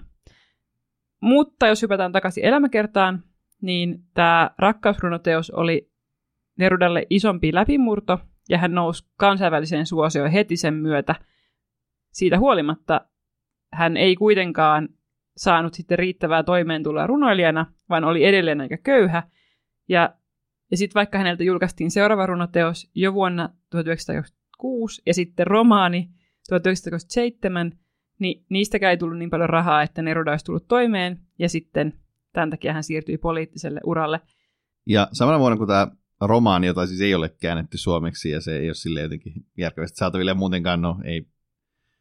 Mutta 1.22 1.66
jos 1.66 1.82
hypätään 1.82 2.12
takaisin 2.12 2.44
elämäkertaan, 2.44 3.22
niin 3.62 3.98
tämä 4.14 4.50
rakkausrunoteos 4.58 5.50
oli 5.50 5.92
Nerudalle 6.58 7.06
isompi 7.10 7.54
läpimurto, 7.54 8.18
ja 8.48 8.58
hän 8.58 8.74
nousi 8.74 9.04
kansainväliseen 9.16 9.86
suosioon 9.86 10.30
heti 10.30 10.56
sen 10.56 10.74
myötä. 10.74 11.14
Siitä 12.12 12.38
huolimatta 12.38 13.00
hän 13.72 13.96
ei 13.96 14.16
kuitenkaan 14.16 14.88
saanut 15.36 15.74
sitten 15.74 15.98
riittävää 15.98 16.42
toimeentuloa 16.42 17.06
runoilijana, 17.06 17.66
vaan 17.88 18.04
oli 18.04 18.24
edelleen 18.24 18.60
aika 18.60 18.76
köyhä. 18.76 19.22
Ja, 19.88 20.14
ja 20.70 20.76
sitten 20.76 20.94
vaikka 20.94 21.18
häneltä 21.18 21.44
julkaistiin 21.44 21.90
seuraava 21.90 22.26
runoteos 22.26 22.90
jo 22.94 23.14
vuonna 23.14 23.48
1996 24.62 25.02
ja 25.06 25.14
sitten 25.14 25.46
romaani 25.46 26.10
1927, 26.48 27.72
niin 28.18 28.44
niistäkään 28.48 28.90
ei 28.90 28.96
tullut 28.96 29.18
niin 29.18 29.30
paljon 29.30 29.50
rahaa, 29.50 29.82
että 29.82 30.02
Neruda 30.02 30.30
olisi 30.30 30.44
tullut 30.44 30.68
toimeen, 30.68 31.20
ja 31.38 31.48
sitten 31.48 31.92
tämän 32.32 32.50
takia 32.50 32.72
hän 32.72 32.84
siirtyi 32.84 33.18
poliittiselle 33.18 33.80
uralle. 33.84 34.20
Ja 34.86 35.08
samana 35.12 35.38
vuonna, 35.38 35.58
kun 35.58 35.66
tämä 35.66 35.88
romaani, 36.20 36.66
jota 36.66 36.86
siis 36.86 37.00
ei 37.00 37.14
ole 37.14 37.28
käännetty 37.28 37.78
suomeksi, 37.78 38.30
ja 38.30 38.40
se 38.40 38.58
ei 38.58 38.68
ole 38.68 38.74
sille 38.74 39.00
jotenkin 39.00 39.46
järkevästi 39.58 39.96
saataville, 39.96 40.30
ja 40.30 40.34
muutenkaan 40.34 40.82
no, 40.82 41.00
ei 41.04 41.26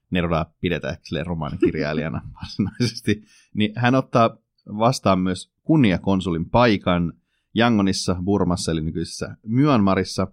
Neruda 0.10 0.46
pidetä 0.62 0.98
sille 1.04 1.24
romaanikirjailijana 1.24 2.22
varsinaisesti, 2.42 3.24
niin 3.54 3.74
hän 3.76 3.96
ottaa 3.96 4.38
vastaan 4.68 5.20
myös 5.20 5.54
kunniakonsulin 5.64 6.50
paikan 6.50 7.14
Yangonissa, 7.56 8.16
Burmassa, 8.24 8.72
eli 8.72 8.82
nykyisessä 8.82 9.38
Myanmarissa, 9.48 10.28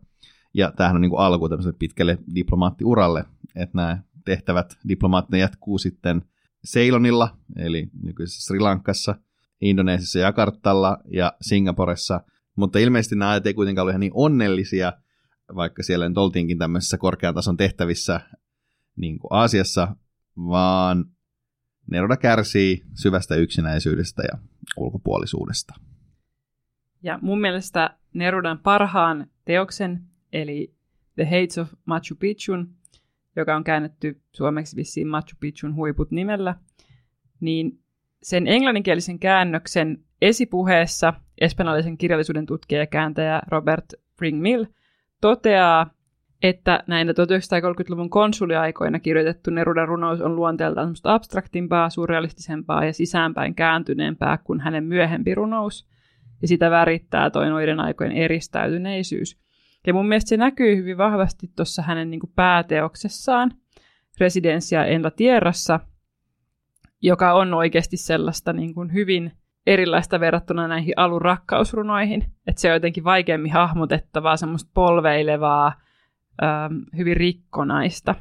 ja 0.54 0.72
tämähän 0.76 0.96
on 0.96 1.02
niin 1.02 1.10
kuin 1.10 1.20
alku 1.20 1.48
tämmöiselle 1.48 1.76
pitkälle 1.78 2.18
diplomaattiuralle, 2.34 3.24
että 3.56 3.76
nämä 3.76 4.02
tehtävät 4.24 4.78
diplomaattina 4.88 5.38
jatkuu 5.38 5.78
sitten 5.78 6.22
Ceylonilla, 6.66 7.36
eli 7.56 7.88
nykyisessä 8.02 8.46
Sri 8.46 8.60
Lankassa, 8.60 9.14
Indonesiassa 9.60 10.18
Jakartalla 10.18 10.98
ja 11.10 11.32
Singaporessa, 11.40 12.20
mutta 12.56 12.78
ilmeisesti 12.78 13.16
nämä 13.16 13.30
ajat 13.30 13.46
ei 13.46 13.54
kuitenkaan 13.54 13.82
ole 13.82 13.90
ihan 13.90 14.00
niin 14.00 14.12
onnellisia, 14.14 14.92
vaikka 15.54 15.82
siellä 15.82 16.08
nyt 16.08 16.18
oltiinkin 16.18 16.58
tämmöisissä 16.58 16.98
korkean 16.98 17.34
tason 17.34 17.56
tehtävissä 17.56 18.20
niin 18.96 19.18
kuin 19.18 19.32
Aasiassa, 19.32 19.96
vaan 20.36 21.04
Neruda 21.90 22.16
kärsii 22.16 22.84
syvästä 22.94 23.34
yksinäisyydestä 23.34 24.22
ja 24.22 24.38
ulkopuolisuudesta. 24.76 25.74
Ja 27.02 27.18
mun 27.22 27.40
mielestä 27.40 27.96
Nerudan 28.14 28.58
parhaan 28.58 29.26
teoksen, 29.44 30.07
eli 30.32 30.74
The 31.14 31.24
Hates 31.24 31.58
of 31.58 31.72
Machu 31.84 32.14
Picchun, 32.18 32.68
joka 33.36 33.56
on 33.56 33.64
käännetty 33.64 34.20
suomeksi 34.32 34.76
vissiin 34.76 35.08
Machu 35.08 35.36
Picchun 35.40 35.74
huiput 35.74 36.10
nimellä, 36.10 36.54
niin 37.40 37.78
sen 38.22 38.46
englanninkielisen 38.46 39.18
käännöksen 39.18 40.04
esipuheessa 40.22 41.14
espanjalaisen 41.40 41.98
kirjallisuuden 41.98 42.46
tutkija 42.46 42.80
ja 42.80 42.86
kääntäjä 42.86 43.42
Robert 43.48 43.84
Ringmill 44.20 44.64
toteaa, 45.20 45.90
että 46.42 46.84
näinä 46.86 47.12
1930-luvun 47.12 48.10
konsuliaikoina 48.10 49.00
kirjoitettu 49.00 49.50
Nerudan 49.50 49.88
runous 49.88 50.20
on 50.20 50.36
luonteeltaan 50.36 50.94
abstraktimpaa, 51.04 51.90
surrealistisempaa 51.90 52.84
ja 52.84 52.92
sisäänpäin 52.92 53.54
kääntyneempää 53.54 54.38
kuin 54.38 54.60
hänen 54.60 54.84
myöhempi 54.84 55.34
runous, 55.34 55.88
ja 56.42 56.48
sitä 56.48 56.70
värittää 56.70 57.30
toi 57.30 57.48
noiden 57.48 57.80
aikojen 57.80 58.12
eristäytyneisyys– 58.12 59.36
ja 59.86 59.94
mun 59.94 60.08
mielestä 60.08 60.28
se 60.28 60.36
näkyy 60.36 60.76
hyvin 60.76 60.98
vahvasti 60.98 61.50
tuossa 61.56 61.82
hänen 61.82 62.10
niin 62.10 62.20
kuin 62.20 62.32
pääteoksessaan, 62.34 63.50
Residencia 64.20 64.84
en 64.84 65.02
la 65.02 65.10
Tierrassa, 65.10 65.80
joka 67.02 67.32
on 67.32 67.54
oikeasti 67.54 67.96
sellaista 67.96 68.52
niin 68.52 68.74
kuin 68.74 68.92
hyvin 68.92 69.32
erilaista 69.66 70.20
verrattuna 70.20 70.68
näihin 70.68 70.94
alun 70.96 71.22
rakkausrunoihin. 71.22 72.24
Että 72.46 72.60
se 72.60 72.68
on 72.68 72.74
jotenkin 72.74 73.04
vaikeammin 73.04 73.52
hahmotettavaa, 73.52 74.36
semmoista 74.36 74.70
polveilevaa, 74.74 75.72
ähm, 76.42 76.74
hyvin 76.96 77.16
rikkonaista. 77.16 78.14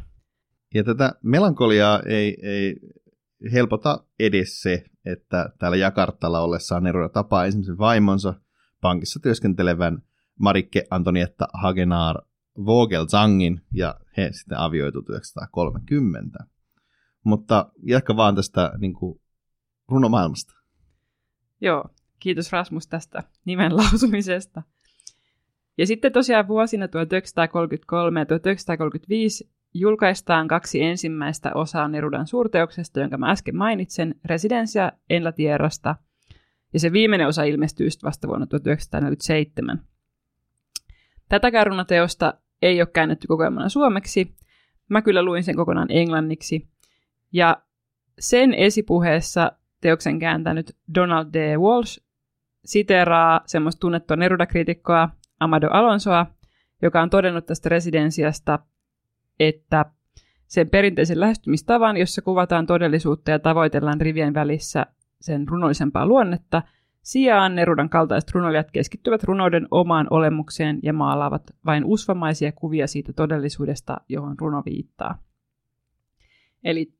Ja 0.73 0.83
tätä 0.83 1.13
melankoliaa 1.23 2.01
ei, 2.05 2.37
ei 2.41 2.75
helpota 3.51 4.03
edes 4.19 4.61
se, 4.61 4.83
että 5.05 5.49
täällä 5.59 5.77
Jakartalla 5.77 6.39
ollessaan 6.39 6.83
Neruda 6.83 7.09
tapaa 7.09 7.45
ensimmäisen 7.45 7.77
vaimonsa 7.77 8.33
pankissa 8.81 9.19
työskentelevän 9.23 10.01
Marikke 10.37 10.83
Antonietta 10.89 11.47
Hagenaar 11.53 12.21
Vogelzangin 12.65 13.61
ja 13.73 13.95
he 14.17 14.29
sitten 14.31 14.57
avioitu 14.57 15.01
1930. 15.01 16.39
Mutta 17.23 17.71
jatka 17.83 18.17
vaan 18.17 18.35
tästä 18.35 18.73
niin 18.77 18.93
kuin, 18.93 19.21
runomaailmasta. 19.87 20.53
Joo, 21.61 21.85
kiitos 22.19 22.51
Rasmus 22.51 22.87
tästä 22.87 23.23
nimen 23.45 23.77
lausumisesta. 23.77 24.63
Ja 25.77 25.87
sitten 25.87 26.11
tosiaan 26.11 26.47
vuosina 26.47 26.87
1933 26.87 28.19
ja 28.19 28.25
1935 28.25 29.51
julkaistaan 29.73 30.47
kaksi 30.47 30.83
ensimmäistä 30.83 31.51
osaa 31.55 31.87
Nerudan 31.87 32.27
suurteoksesta, 32.27 32.99
jonka 32.99 33.17
mä 33.17 33.31
äsken 33.31 33.55
mainitsen, 33.55 34.15
Residencia 34.25 34.91
en 35.09 35.23
la 35.23 35.31
Tierrasta, 35.31 35.95
ja 36.73 36.79
se 36.79 36.91
viimeinen 36.91 37.27
osa 37.27 37.43
ilmestyy 37.43 37.87
vasta 38.03 38.27
vuonna 38.27 38.45
1947. 38.45 39.81
Tätä 41.29 41.51
kärrunateosta 41.51 42.33
ei 42.61 42.81
ole 42.81 42.89
käännetty 42.93 43.27
kokonaan 43.27 43.69
suomeksi. 43.69 44.35
Mä 44.89 45.01
kyllä 45.01 45.23
luin 45.23 45.43
sen 45.43 45.55
kokonaan 45.55 45.91
englanniksi. 45.91 46.67
Ja 47.33 47.61
sen 48.19 48.53
esipuheessa 48.53 49.51
teoksen 49.81 50.19
kääntänyt 50.19 50.75
Donald 50.95 51.27
D. 51.33 51.57
Walsh 51.57 51.99
siteraa 52.65 53.41
semmoista 53.45 53.79
tunnettua 53.79 54.17
Neruda-kriitikkoa 54.17 55.09
Amado 55.39 55.67
Alonsoa, 55.71 56.25
joka 56.81 57.01
on 57.01 57.09
todennut 57.09 57.45
tästä 57.45 57.69
residensiasta, 57.69 58.59
että 59.39 59.85
sen 60.47 60.69
perinteisen 60.69 61.19
lähestymistavan, 61.19 61.97
jossa 61.97 62.21
kuvataan 62.21 62.65
todellisuutta 62.65 63.31
ja 63.31 63.39
tavoitellaan 63.39 64.01
rivien 64.01 64.33
välissä 64.33 64.85
sen 65.21 65.47
runollisempaa 65.47 66.05
luonnetta– 66.05 66.61
Sijaan 67.07 67.55
Nerudan 67.55 67.89
kaltaiset 67.89 68.31
runoilijat 68.31 68.71
keskittyvät 68.71 69.23
runouden 69.23 69.67
omaan 69.71 70.07
olemukseen 70.09 70.79
ja 70.83 70.93
maalaavat 70.93 71.43
vain 71.65 71.85
usvamaisia 71.85 72.51
kuvia 72.51 72.87
siitä 72.87 73.13
todellisuudesta, 73.13 73.97
johon 74.09 74.35
runo 74.39 74.63
viittaa. 74.65 75.23
Eli 76.63 76.93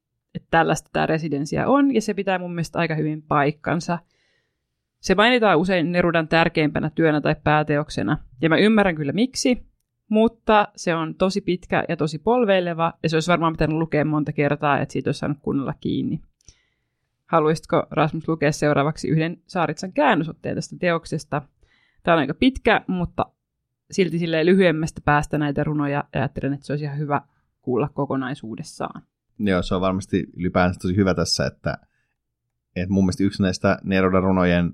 tällaista 0.49 0.89
tämä 0.93 1.05
residensia 1.05 1.67
on, 1.67 1.95
ja 1.95 2.01
se 2.01 2.13
pitää 2.13 2.39
mun 2.39 2.51
mielestä 2.51 2.79
aika 2.79 2.95
hyvin 2.95 3.21
paikkansa. 3.21 3.99
Se 4.99 5.15
mainitaan 5.15 5.57
usein 5.57 5.91
Nerudan 5.91 6.27
tärkeimpänä 6.27 6.91
työnä 6.95 7.21
tai 7.21 7.35
pääteoksena, 7.43 8.17
ja 8.41 8.49
mä 8.49 8.57
ymmärrän 8.57 8.95
kyllä 8.95 9.11
miksi, 9.11 9.63
mutta 10.09 10.67
se 10.75 10.95
on 10.95 11.15
tosi 11.15 11.41
pitkä 11.41 11.83
ja 11.89 11.97
tosi 11.97 12.19
polveileva, 12.19 12.93
ja 13.03 13.09
se 13.09 13.15
olisi 13.15 13.31
varmaan 13.31 13.53
pitänyt 13.53 13.77
lukea 13.77 14.05
monta 14.05 14.31
kertaa, 14.31 14.79
että 14.79 14.93
siitä 14.93 15.07
olisi 15.07 15.19
saanut 15.19 15.37
kunnolla 15.41 15.73
kiinni. 15.81 16.21
Haluaisitko 17.27 17.88
Rasmus 17.91 18.27
lukea 18.27 18.51
seuraavaksi 18.51 19.07
yhden 19.07 19.41
Saaritsan 19.48 19.93
käännösotteen 19.93 20.55
tästä 20.55 20.75
teoksesta? 20.79 21.41
Tämä 22.03 22.15
on 22.15 22.19
aika 22.19 22.34
pitkä, 22.34 22.81
mutta 22.88 23.25
silti 23.91 24.19
silleen 24.19 24.46
lyhyemmästä 24.46 25.01
päästä 25.05 25.38
näitä 25.38 25.63
runoja, 25.63 25.93
ja 25.93 26.03
ajattelen, 26.19 26.53
että 26.53 26.65
se 26.65 26.74
olisi 26.74 26.86
ihan 26.86 26.98
hyvä 26.98 27.22
kuulla 27.62 27.89
kokonaisuudessaan. 27.93 29.01
Joo, 29.39 29.62
se 29.62 29.75
on 29.75 29.81
varmasti 29.81 30.27
ylipäänsä 30.38 30.79
tosi 30.79 30.96
hyvä 30.96 31.13
tässä, 31.13 31.46
että, 31.46 31.77
että 32.75 32.93
mun 32.93 33.03
mielestä 33.03 33.24
yksi 33.24 33.41
näistä 33.41 33.77
Nerodan 33.84 34.24
runojen, 34.24 34.74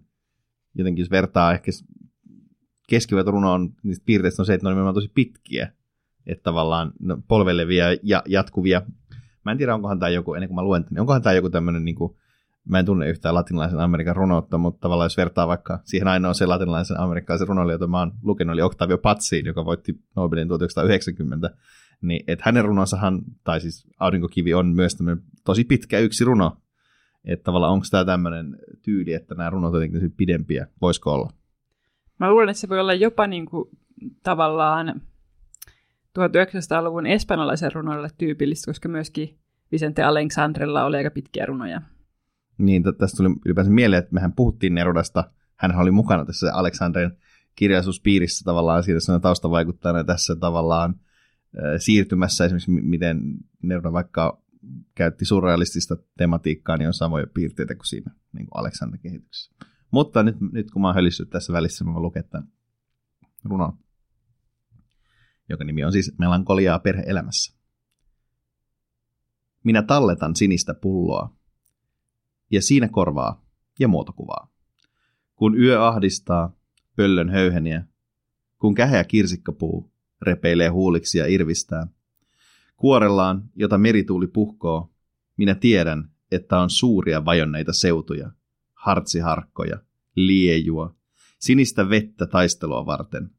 jotenkin 0.76 1.02
jos 1.02 1.12
vertaa 1.12 1.54
ehkä 1.54 1.72
keskivät 2.90 3.28
runoon, 3.28 3.74
niistä 3.84 4.06
piirteistä 4.06 4.42
on 4.42 4.46
se, 4.46 4.54
että 4.54 4.74
ne 4.74 4.82
on 4.82 4.94
tosi 4.94 5.12
pitkiä, 5.14 5.72
että 6.28 6.44
tavallaan 6.44 6.92
no, 7.00 7.18
polvelevia 7.28 7.86
ja 8.04 8.24
jatkuvia. 8.28 8.82
Mä 9.46 9.52
en 9.52 9.58
tiedä, 9.58 9.76
onkohan 9.76 10.00
tämä 10.00 10.10
joku, 10.10 10.34
ennen 10.34 10.50
kuin 10.50 10.56
mä 10.56 10.64
luen, 10.64 10.86
niin 10.90 11.00
onkohan 11.00 11.22
tämä 11.22 11.34
joku 11.34 11.50
tämmöinen, 11.50 11.86
niin 11.86 11.96
kuin, 11.96 12.18
mä 12.70 12.80
en 12.80 12.86
tunne 12.86 13.10
yhtään 13.10 13.36
latinalaisen 13.36 13.80
Amerikan 13.80 14.16
runoutta, 14.16 14.58
mutta 14.58 14.80
tavallaan 14.80 15.06
jos 15.06 15.18
vertaa 15.18 15.48
vaikka 15.48 15.80
siihen 15.84 16.08
ainoa 16.08 16.34
se 16.34 16.46
latinalaisen 16.46 17.00
amerikkalaisen 17.00 17.48
runoilija, 17.48 17.74
jota 17.74 17.88
mä 17.88 18.00
oon 18.00 18.12
lukenut, 18.24 18.54
oli 18.54 18.62
Octavio 18.62 18.98
Pazzi, 18.98 19.44
joka 19.46 19.66
voitti 19.66 20.00
Nobelin 20.16 20.48
1990, 20.48 21.50
niin 22.02 22.24
että 22.28 22.44
hänen 22.46 22.66
runonsahan, 22.66 23.22
tai 23.44 23.62
siis 23.62 23.88
Aurinkokivi 24.00 24.54
on 24.54 24.68
myös 24.68 24.98
tosi 25.46 25.64
pitkä 25.64 26.00
yksi 26.00 26.24
runo, 26.24 26.58
että 27.26 27.44
tavallaan 27.44 27.74
onko 27.74 27.86
tämä 27.92 28.06
tämmöinen 28.06 28.58
tyyli, 28.82 29.14
että 29.14 29.36
nämä 29.36 29.50
runot 29.50 29.74
ovat 29.74 29.84
jotenkin 29.84 30.12
pidempiä, 30.12 30.68
voisiko 30.82 31.12
olla? 31.12 31.30
Mä 32.20 32.32
luulen, 32.32 32.50
että 32.50 32.62
se 32.62 32.70
voi 32.70 32.80
olla 32.80 32.94
jopa 32.94 33.28
niin 33.28 33.46
kuin, 33.46 33.70
tavallaan 34.24 35.02
1900-luvun 36.20 37.06
espanjalaisen 37.06 37.72
runoille 37.72 38.10
tyypillistä, 38.18 38.70
koska 38.70 38.90
myöskin 38.90 39.38
Vicente 39.72 40.04
Alexandrella 40.04 40.86
oli 40.86 40.98
aika 40.98 41.12
pitkiä 41.12 41.46
runoja. 41.46 41.82
Niin, 42.58 42.84
tästä 42.84 43.18
tuli 43.18 43.36
ylipäänsä 43.46 43.72
mieleen, 43.72 44.04
että 44.04 44.14
mehän 44.14 44.34
puhuttiin 44.34 44.76
Nerudasta. 44.76 45.32
Hän 45.56 45.76
oli 45.76 45.92
mukana 45.92 46.26
tässä 46.26 46.54
Alexandren 46.54 47.18
kirjallisuuspiirissä 47.56 48.44
tavallaan 48.46 48.84
siinä 48.84 49.20
taustavaikuttajana 49.22 50.04
tässä 50.04 50.36
tavallaan 50.36 50.96
siirtymässä 51.78 52.46
esimerkiksi 52.46 52.72
miten 52.72 53.22
Neruda 53.62 53.94
vaikka 53.94 54.44
käytti 54.96 55.26
surrealistista 55.26 55.98
tematiikkaa, 56.18 56.78
niin 56.78 56.88
on 56.88 56.94
samoja 56.94 57.28
piirteitä 57.34 57.76
kuin 57.76 57.86
siinä 57.88 58.12
niin 58.34 58.48
kuin 58.48 58.60
Aleksanderin 58.60 59.02
kehityksessä. 59.02 59.56
Mutta 59.92 60.24
nyt, 60.24 60.36
nyt 60.52 60.72
kun 60.72 60.82
mä 60.82 60.88
oon 60.88 60.96
hölissyt 60.96 61.30
tässä 61.30 61.54
välissä, 61.54 61.86
mä 61.86 61.94
voin 61.94 62.02
lukea 62.02 62.24
tämän 62.24 62.48
runon, 63.44 63.78
joka 65.50 65.64
nimi 65.64 65.84
on 65.84 65.92
siis 65.92 66.14
Melankoliaa 66.20 66.80
perheelämässä. 66.80 67.58
Minä 69.64 69.82
talletan 69.82 70.36
sinistä 70.36 70.74
pulloa, 70.74 71.36
ja 72.54 72.62
siinä 72.62 72.88
korvaa 72.88 73.46
ja 73.80 73.88
muotokuvaa. 73.88 74.52
Kun 75.36 75.60
yö 75.60 75.88
ahdistaa, 75.88 76.56
pöllön 76.96 77.30
höyheniä, 77.30 77.84
kun 78.60 78.76
käheä 78.76 79.04
kirsikkapuu 79.04 79.92
repeilee 80.22 80.70
huuliksi 80.70 81.18
ja 81.18 81.28
irvistää. 81.28 81.88
Kuorellaan, 82.78 83.44
jota 83.56 83.78
merituuli 83.78 84.28
puhkoo, 84.28 84.94
minä 85.38 85.56
tiedän, 85.56 86.10
että 86.32 86.60
on 86.60 86.70
suuria 86.70 87.26
vajonneita 87.26 87.74
seutuja, 87.74 88.32
hartsiharkkoja, 88.74 89.78
liejua, 90.16 90.96
sinistä 91.40 91.90
vettä 91.90 92.26
taistelua 92.28 92.86
varten. 92.86 93.30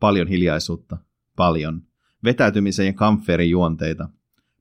Paljon 0.00 0.28
hiljaisuutta, 0.28 0.98
paljon, 1.36 1.82
vetäytymisen 2.24 2.86
ja 2.86 2.92
kamferin 2.92 3.50
juonteita, 3.50 4.08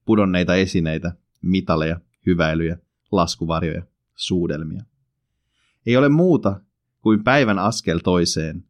pudonneita 0.05 0.55
esineitä, 0.55 1.11
mitaleja, 1.41 1.99
hyväilyjä, 2.25 2.77
laskuvarjoja, 3.11 3.83
suudelmia. 4.15 4.83
Ei 5.85 5.97
ole 5.97 6.09
muuta 6.09 6.61
kuin 7.01 7.23
päivän 7.23 7.59
askel 7.59 7.99
toiseen, 7.99 8.63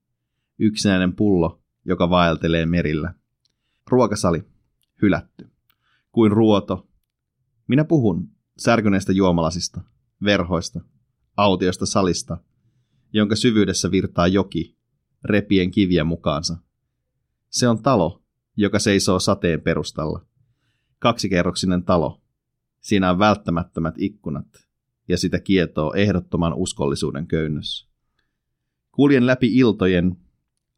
yksinäinen 0.60 1.16
pullo, 1.16 1.62
joka 1.86 2.10
vaeltelee 2.10 2.66
merillä. 2.66 3.14
Ruokasali, 3.90 4.44
hylätty. 5.02 5.50
Kuin 6.12 6.32
ruoto. 6.32 6.88
Minä 7.68 7.84
puhun 7.84 8.30
särkyneistä 8.58 9.12
juomalasista, 9.12 9.82
verhoista, 10.24 10.82
autiosta 11.38 11.86
salista, 11.86 12.38
jonka 13.14 13.36
syvyydessä 13.36 13.92
virtaa 13.92 14.28
joki, 14.28 14.78
repien 15.24 15.72
kiviä 15.72 16.04
mukaansa. 16.04 16.58
Se 17.50 17.68
on 17.68 17.84
talo, 17.84 18.24
joka 18.56 18.80
seisoo 18.80 19.20
sateen 19.20 19.62
perustalla. 19.62 20.26
Kaksikerroksinen 21.00 21.84
talo. 21.84 22.22
Siinä 22.88 23.10
on 23.10 23.20
välttämättömät 23.20 23.96
ikkunat, 23.98 24.68
ja 25.08 25.18
sitä 25.18 25.40
kietoo 25.40 25.94
ehdottoman 25.94 26.54
uskollisuuden 26.54 27.28
köynnös. 27.28 27.90
Kuljen 28.92 29.28
läpi 29.28 29.58
iltojen, 29.58 30.18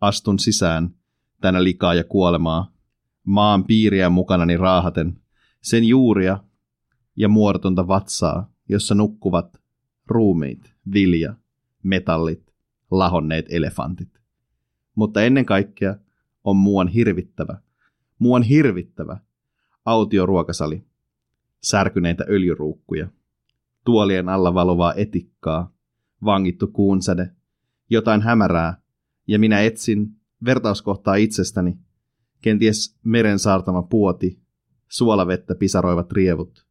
astun 0.01 0.39
sisään, 0.39 0.95
tänä 1.41 1.63
likaa 1.63 1.93
ja 1.93 2.03
kuolemaa, 2.03 2.73
maan 3.23 3.63
piiriä 3.63 4.09
mukanani 4.09 4.57
raahaten, 4.57 5.21
sen 5.61 5.83
juuria 5.83 6.43
ja 7.15 7.29
muodotonta 7.29 7.87
vatsaa, 7.87 8.53
jossa 8.69 8.95
nukkuvat 8.95 9.61
ruumiit, 10.07 10.73
vilja, 10.93 11.35
metallit, 11.83 12.53
lahonneet 12.91 13.45
elefantit. 13.49 14.21
Mutta 14.95 15.21
ennen 15.21 15.45
kaikkea 15.45 15.95
on 16.43 16.55
muuan 16.55 16.87
hirvittävä, 16.87 17.57
muuan 18.19 18.43
hirvittävä 18.43 19.17
autioruokasali, 19.85 20.88
särkyneitä 21.61 22.25
öljyruukkuja, 22.29 23.07
tuolien 23.85 24.29
alla 24.29 24.53
valovaa 24.53 24.93
etikkaa, 24.93 25.73
vangittu 26.25 26.67
kuunsäde, 26.67 27.31
jotain 27.89 28.21
hämärää, 28.21 28.81
ja 29.27 29.39
minä 29.39 29.61
etsin 29.61 30.15
vertauskohtaa 30.45 31.15
itsestäni, 31.15 31.77
kenties 32.41 32.99
meren 33.03 33.39
saartama 33.39 33.81
puoti, 33.83 34.39
suolavettä 34.87 35.55
pisaroivat 35.55 36.11
rievut. 36.11 36.65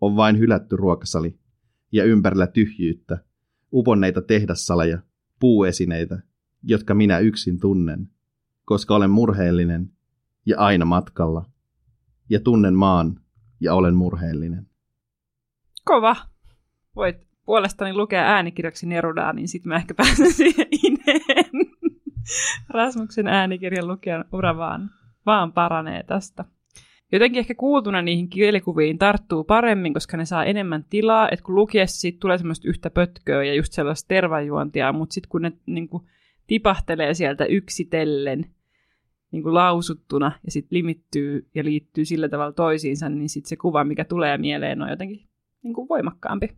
On 0.00 0.16
vain 0.16 0.38
hylätty 0.38 0.76
ruokasali 0.76 1.38
ja 1.92 2.04
ympärillä 2.04 2.46
tyhjyyttä, 2.46 3.18
uponneita 3.72 4.22
tehdassaleja, 4.22 4.98
puuesineitä, 5.40 6.22
jotka 6.62 6.94
minä 6.94 7.18
yksin 7.18 7.60
tunnen, 7.60 8.10
koska 8.64 8.94
olen 8.94 9.10
murheellinen 9.10 9.92
ja 10.46 10.58
aina 10.58 10.84
matkalla, 10.84 11.44
ja 12.28 12.40
tunnen 12.40 12.74
maan 12.74 13.21
ja 13.62 13.74
olen 13.74 13.94
murheellinen. 13.94 14.66
Kova. 15.84 16.16
Voit 16.96 17.16
puolestani 17.44 17.94
lukea 17.94 18.22
äänikirjaksi 18.22 18.86
Nerudaa, 18.86 19.32
niin 19.32 19.48
sitten 19.48 19.68
mä 19.68 19.76
ehkä 19.76 19.94
pääsen 19.94 20.32
siihen 20.42 20.66
ineen. 20.84 21.66
Rasmuksen 22.68 23.26
äänikirjan 23.26 23.88
lukijan 23.88 24.24
ura 24.32 24.56
vaan, 24.56 24.90
vaan 25.26 25.52
paranee 25.52 26.02
tästä. 26.02 26.44
Jotenkin 27.12 27.40
ehkä 27.40 27.54
kuultuna 27.54 28.02
niihin 28.02 28.28
kielikuviin 28.28 28.98
tarttuu 28.98 29.44
paremmin, 29.44 29.94
koska 29.94 30.16
ne 30.16 30.24
saa 30.24 30.44
enemmän 30.44 30.84
tilaa, 30.90 31.28
että 31.32 31.44
kun 31.44 31.54
lukiessa 31.54 32.00
siitä 32.00 32.18
tulee 32.20 32.38
semmoista 32.38 32.68
yhtä 32.68 32.90
pötköä 32.90 33.44
ja 33.44 33.54
just 33.54 33.72
sellaista 33.72 34.08
tervajuontia, 34.08 34.92
mutta 34.92 35.14
sitten 35.14 35.28
kun 35.28 35.42
ne 35.42 35.52
niin 35.66 35.88
kuin, 35.88 36.02
tipahtelee 36.46 37.14
sieltä 37.14 37.44
yksitellen 37.44 38.46
niin 39.32 39.42
kuin 39.42 39.54
lausuttuna 39.54 40.32
ja 40.44 40.50
sitten 40.50 40.76
limittyy 40.76 41.48
ja 41.54 41.64
liittyy 41.64 42.04
sillä 42.04 42.28
tavalla 42.28 42.52
toisiinsa, 42.52 43.08
niin 43.08 43.28
sitten 43.28 43.48
se 43.48 43.56
kuva, 43.56 43.84
mikä 43.84 44.04
tulee 44.04 44.38
mieleen, 44.38 44.82
on 44.82 44.90
jotenkin 44.90 45.28
niin 45.62 45.74
kuin 45.74 45.88
voimakkaampi. 45.88 46.48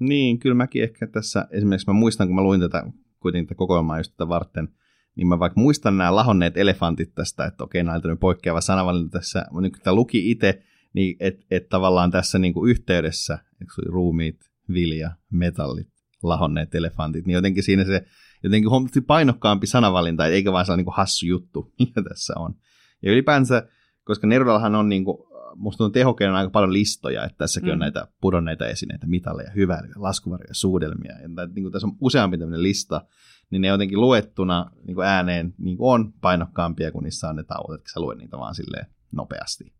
Niin, 0.00 0.38
kyllä 0.38 0.54
mäkin 0.54 0.82
ehkä 0.82 1.06
tässä, 1.06 1.48
esimerkiksi 1.50 1.90
mä 1.90 1.94
muistan, 1.94 2.28
kun 2.28 2.36
mä 2.36 2.42
luin 2.42 2.60
tätä 2.60 2.84
kuitenkin 3.20 3.46
tätä 3.46 3.58
kokoelmaa 3.58 3.98
just 3.98 4.12
tätä 4.12 4.28
varten, 4.28 4.68
niin 5.16 5.26
mä 5.26 5.38
vaikka 5.38 5.60
muistan 5.60 5.98
nämä 5.98 6.14
lahonneet 6.14 6.56
elefantit 6.56 7.14
tästä, 7.14 7.46
että 7.46 7.64
okei, 7.64 7.82
näiltä 7.82 8.08
on 8.08 8.18
poikkeava 8.18 8.60
sanavalinta 8.60 9.18
tässä, 9.18 9.46
mutta 9.50 9.60
nyt 9.60 9.72
kun 9.72 9.82
tämä 9.82 9.94
luki 9.94 10.30
itse, 10.30 10.62
niin 10.94 11.16
että 11.20 11.46
et 11.50 11.68
tavallaan 11.68 12.10
tässä 12.10 12.38
niinku 12.38 12.66
yhteydessä, 12.66 13.38
ruumiit, 13.86 14.40
vilja, 14.68 15.10
metallit, 15.30 15.91
lahonneet 16.22 16.74
elefantit, 16.74 17.26
niin 17.26 17.34
jotenkin 17.34 17.62
siinä 17.62 17.84
se 17.84 18.04
jotenkin 18.42 18.70
huomattavasti 18.70 19.00
painokkaampi 19.00 19.66
sanavalinta, 19.66 20.26
eikä 20.26 20.52
vaan 20.52 20.64
sellainen 20.64 20.78
niinku 20.78 20.94
hassu 20.96 21.26
juttu, 21.26 21.72
mikä 21.78 22.02
tässä 22.02 22.34
on. 22.36 22.54
Ja 23.02 23.12
ylipäänsä, 23.12 23.68
koska 24.04 24.26
Nerudallahan 24.26 24.74
on 24.74 24.88
niinku, 24.88 25.28
musta 25.56 25.84
on 25.84 25.92
tehokeinona 25.92 26.38
aika 26.38 26.50
paljon 26.50 26.72
listoja, 26.72 27.24
että 27.24 27.38
tässäkin 27.38 27.68
mm. 27.68 27.72
on 27.72 27.78
näitä 27.78 28.08
pudonneita 28.20 28.66
esineitä, 28.66 29.06
mitalleja, 29.06 29.50
hyväilyjä, 29.56 29.94
laskuvarjoja, 29.96 30.54
suudelmia. 30.54 31.12
Ja 31.12 31.28
niin 31.28 31.64
kuin 31.64 31.72
tässä 31.72 31.86
on 31.86 31.96
useampi 32.00 32.38
tämmöinen 32.38 32.62
lista, 32.62 33.04
niin 33.50 33.62
ne 33.62 33.68
jotenkin 33.68 34.00
luettuna 34.00 34.70
niin 34.86 34.94
kuin 34.94 35.06
ääneen 35.06 35.54
niin 35.58 35.76
kuin 35.76 35.94
on 35.94 36.12
painokkaampia, 36.20 36.92
kun 36.92 37.02
niissä 37.02 37.28
on 37.28 37.36
ne 37.36 37.44
tauot, 37.44 37.74
että 37.74 37.92
sä 37.92 38.00
luet 38.00 38.18
niitä 38.18 38.38
vaan 38.38 38.54
silleen 38.54 38.86
nopeasti. 39.12 39.72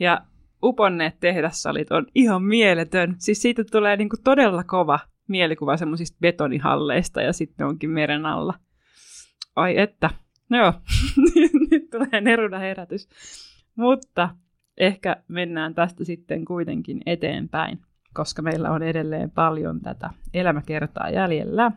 Ja 0.00 0.26
uponneet 0.62 1.20
tehdassalit 1.20 1.92
on 1.92 2.06
ihan 2.14 2.42
mieletön. 2.42 3.14
Siis 3.18 3.42
siitä 3.42 3.64
tulee 3.70 3.96
niin 3.96 4.08
kuin 4.08 4.22
todella 4.22 4.64
kova. 4.64 4.98
Mielikuva 5.28 5.76
semmoisista 5.76 6.18
betonihalleista 6.20 7.22
ja 7.22 7.32
sitten 7.32 7.66
onkin 7.66 7.90
meren 7.90 8.26
alla. 8.26 8.54
Ai 9.56 9.78
että, 9.78 10.10
no 10.48 10.58
joo, 10.58 10.72
nyt 11.70 11.90
tulee 11.90 12.20
Neruda 12.20 12.58
herätys. 12.58 13.08
Mutta 13.76 14.28
ehkä 14.76 15.16
mennään 15.28 15.74
tästä 15.74 16.04
sitten 16.04 16.44
kuitenkin 16.44 17.00
eteenpäin, 17.06 17.78
koska 18.14 18.42
meillä 18.42 18.70
on 18.70 18.82
edelleen 18.82 19.30
paljon 19.30 19.80
tätä 19.80 20.10
elämäkertaa 20.34 21.10
jäljellä. 21.10 21.72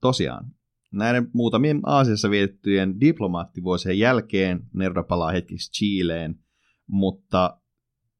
Tosiaan, 0.00 0.44
näiden 0.92 1.30
muutamien 1.32 1.80
Aasiassa 1.86 2.30
vietettyjen 2.30 3.00
diplomaattivuosien 3.00 3.98
jälkeen 3.98 4.60
Neruda 4.74 5.02
palaa 5.02 5.30
hetkiksi 5.30 5.72
Chileen, 5.72 6.38
mutta 6.86 7.60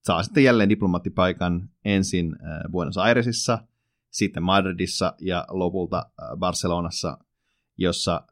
saa 0.03 0.23
sitten 0.23 0.45
jälleen 0.45 0.69
diplomaattipaikan 0.69 1.69
ensin 1.85 2.33
äh, 2.33 2.71
Buenos 2.71 2.99
Airesissa, 2.99 3.59
sitten 4.17 4.43
Madridissa 4.43 5.15
ja 5.21 5.47
lopulta 5.51 5.97
äh, 5.99 6.39
Barcelonassa, 6.39 7.19
jossa 7.79 8.27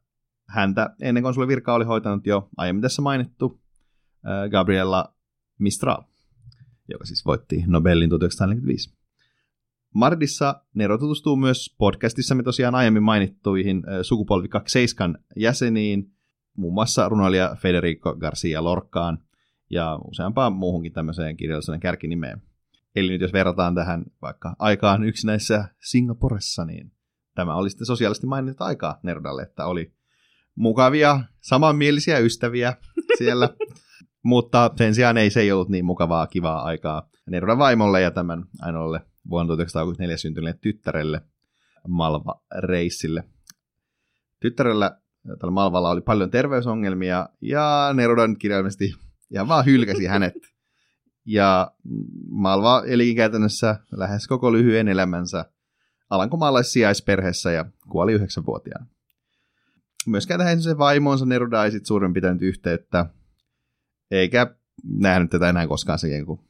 häntä 0.48 0.94
ennen 1.00 1.22
konsulivirkaa 1.22 1.74
oli 1.74 1.84
hoitanut 1.84 2.26
jo 2.26 2.48
aiemmin 2.56 2.82
tässä 2.82 3.02
mainittu 3.02 3.60
äh, 4.26 4.50
Gabriella 4.50 5.14
Mistral, 5.58 6.02
joka 6.88 7.04
siis 7.04 7.24
voitti 7.26 7.64
Nobelin 7.66 8.10
1945. 8.10 8.94
Mardissa 9.94 10.62
Nero 10.74 10.98
tutustuu 10.98 11.36
myös 11.36 11.74
podcastissamme 11.78 12.42
tosiaan 12.42 12.74
aiemmin 12.74 13.02
mainittuihin 13.02 13.82
sukupolvi 14.02 14.48
27 14.48 15.24
jäseniin, 15.36 16.12
muun 16.56 16.74
muassa 16.74 17.08
runoilija 17.08 17.56
Federico 17.60 18.16
Garcia 18.16 18.64
Lorcaan 18.64 19.18
ja 19.70 19.98
useampaan 20.04 20.52
muuhunkin 20.52 20.92
tämmöiseen 20.92 21.36
kirjallisuuden 21.36 21.80
kärkinimeen. 21.80 22.42
Eli 22.96 23.12
nyt 23.12 23.20
jos 23.20 23.32
verrataan 23.32 23.74
tähän 23.74 24.04
vaikka 24.22 24.56
aikaan 24.58 25.04
yksinäisessä 25.04 25.68
Singaporessa, 25.80 26.64
niin 26.64 26.92
tämä 27.34 27.54
oli 27.54 27.70
sitten 27.70 27.86
sosiaalisesti 27.86 28.26
mainittu 28.26 28.64
aikaa 28.64 28.98
Nerdalle, 29.02 29.42
että 29.42 29.66
oli 29.66 29.92
mukavia, 30.54 31.20
samanmielisiä 31.40 32.18
ystäviä 32.18 32.76
siellä, 33.18 33.48
mutta 34.22 34.70
sen 34.76 34.94
sijaan 34.94 35.16
ei 35.16 35.30
se 35.30 35.40
ei 35.40 35.52
ollut 35.52 35.68
niin 35.68 35.84
mukavaa, 35.84 36.26
kivaa 36.26 36.62
aikaa 36.62 37.08
Nerdan 37.30 37.58
vaimolle 37.58 38.00
ja 38.00 38.10
tämän 38.10 38.44
ainoalle 38.60 39.00
vuonna 39.30 39.46
1964 39.46 40.16
syntyneelle 40.16 40.58
tyttärelle 40.60 41.20
Malva-reissille. 41.88 43.24
Tyttärellä 44.40 44.98
tällä 45.38 45.50
Malvalla 45.52 45.90
oli 45.90 46.00
paljon 46.00 46.30
terveysongelmia 46.30 47.28
ja 47.40 47.90
Nerudan 47.94 48.36
kirjallisesti 48.36 48.94
ja 49.30 49.48
vaan 49.48 49.64
hylkäsi 49.64 50.06
hänet. 50.06 50.53
Ja 51.24 51.72
Malva 52.30 52.82
eli 52.86 53.14
käytännössä 53.14 53.76
lähes 53.92 54.28
koko 54.28 54.52
lyhyen 54.52 54.88
elämänsä 54.88 55.44
alankomaalaissijais-perheessä 56.10 57.52
ja 57.52 57.64
kuoli 57.88 58.12
yhdeksänvuotiaana. 58.12 58.86
Myöskään 60.06 60.40
tähän 60.40 60.62
se 60.62 60.78
vaimonsa 60.78 61.26
Neruda 61.26 61.64
ei 61.64 61.70
sitten 61.70 61.86
suurin 61.86 62.12
pitänyt 62.12 62.42
yhteyttä, 62.42 63.06
eikä 64.10 64.56
nähnyt 64.84 65.30
tätä 65.30 65.48
enää 65.48 65.66
koskaan 65.66 65.98
sen 65.98 66.26
kun 66.26 66.44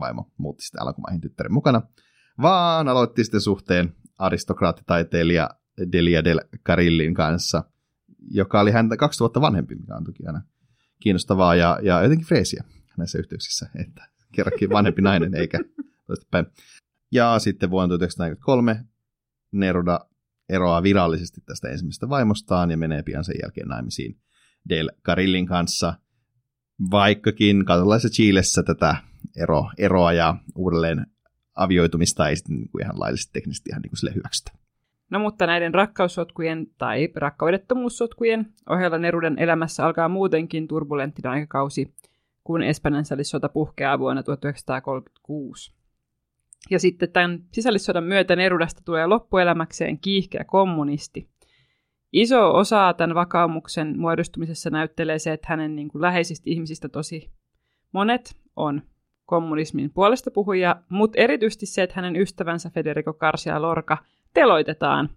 vaimo 0.00 0.32
muutti 0.36 0.64
sitten 0.64 0.82
Alankomaihin 0.82 1.20
tyttären 1.20 1.52
mukana, 1.52 1.82
vaan 2.42 2.88
aloitti 2.88 3.24
sitten 3.24 3.40
suhteen 3.40 3.94
aristokraattitaiteilija 4.18 5.50
Delia 5.92 6.24
del 6.24 6.40
Carillin 6.66 7.14
kanssa, 7.14 7.64
joka 8.30 8.60
oli 8.60 8.70
häntä 8.70 8.96
2000 8.96 9.40
vanhempi, 9.40 9.74
mikä 9.74 9.96
on 9.96 10.04
toki 10.04 10.26
aina 10.26 10.42
kiinnostavaa 11.00 11.54
ja, 11.54 11.78
ja 11.82 12.02
jotenkin 12.02 12.26
freesiä 12.26 12.64
näissä 12.98 13.18
yhteyksissä, 13.18 13.68
että 13.86 14.04
kerrankin 14.32 14.70
vanhempi 14.70 15.02
nainen 15.02 15.34
eikä 15.34 15.58
päin. 16.30 16.46
Ja 17.12 17.38
sitten 17.38 17.70
vuonna 17.70 17.88
1943 17.88 18.84
Neruda 19.52 20.00
eroaa 20.48 20.82
virallisesti 20.82 21.40
tästä 21.40 21.68
ensimmäisestä 21.68 22.08
vaimostaan 22.08 22.70
ja 22.70 22.76
menee 22.76 23.02
pian 23.02 23.24
sen 23.24 23.36
jälkeen 23.42 23.68
naimisiin 23.68 24.16
Del 24.68 24.90
Carillin 25.02 25.46
kanssa, 25.46 25.94
vaikkakin 26.90 27.64
katolaisessa 27.64 28.16
Chilessä 28.16 28.62
tätä 28.62 28.96
ero, 29.36 29.70
eroa 29.78 30.12
ja 30.12 30.36
uudelleen 30.54 31.06
avioitumista 31.54 32.28
ei 32.28 32.36
sitten 32.36 32.56
niin 32.56 32.68
kuin 32.68 32.82
ihan 32.82 33.00
laillisesti 33.00 33.32
teknisesti 33.32 33.70
ihan 33.70 33.82
niin 33.82 33.90
kuin 33.90 33.98
sille 33.98 34.14
hyväksytä. 34.14 34.52
No 35.10 35.18
mutta 35.18 35.46
näiden 35.46 35.74
rakkaussotkujen 35.74 36.66
tai 36.78 37.08
rakkaudettomuussotkujen 37.16 38.52
ohella 38.68 38.98
Neruden 38.98 39.38
elämässä 39.38 39.86
alkaa 39.86 40.08
muutenkin 40.08 40.68
turbulenttinen 40.68 41.32
aikakausi, 41.32 41.94
kun 42.44 42.62
Espanjan 42.62 43.04
sisällissota 43.04 43.48
puhkeaa 43.48 43.98
vuonna 43.98 44.22
1936. 44.22 45.72
Ja 46.70 46.78
sitten 46.78 47.12
tämän 47.12 47.44
sisällissodan 47.52 48.04
myötä 48.04 48.36
Nerudasta 48.36 48.82
tulee 48.84 49.06
loppuelämäkseen 49.06 49.98
kiihkeä 49.98 50.44
kommunisti. 50.44 51.28
Iso 52.12 52.54
osa 52.54 52.94
tämän 52.96 53.14
vakaumuksen 53.14 53.98
muodostumisessa 53.98 54.70
näyttelee 54.70 55.18
se, 55.18 55.32
että 55.32 55.46
hänen 55.50 55.76
niin 55.76 55.88
kuin 55.88 56.02
läheisistä 56.02 56.50
ihmisistä 56.50 56.88
tosi 56.88 57.30
monet 57.92 58.36
on 58.56 58.82
kommunismin 59.26 59.90
puolesta 59.90 60.30
puhuja, 60.30 60.82
mutta 60.88 61.20
erityisesti 61.20 61.66
se, 61.66 61.82
että 61.82 61.96
hänen 61.96 62.16
ystävänsä 62.16 62.70
Federico 62.70 63.14
Garcia 63.14 63.62
Lorca 63.62 63.98
teloitetaan 64.34 65.08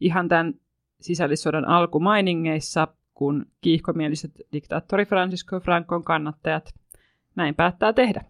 ihan 0.00 0.28
tämän 0.28 0.54
sisällissodan 1.00 1.68
alkumainingeissa, 1.68 2.88
kun 3.18 3.46
kiihkomieliset 3.60 4.30
diktaattori 4.52 5.06
Francisco 5.06 5.60
Francon 5.60 6.04
kannattajat 6.04 6.74
näin 7.36 7.54
päättää 7.54 7.92
tehdä. 7.92 8.24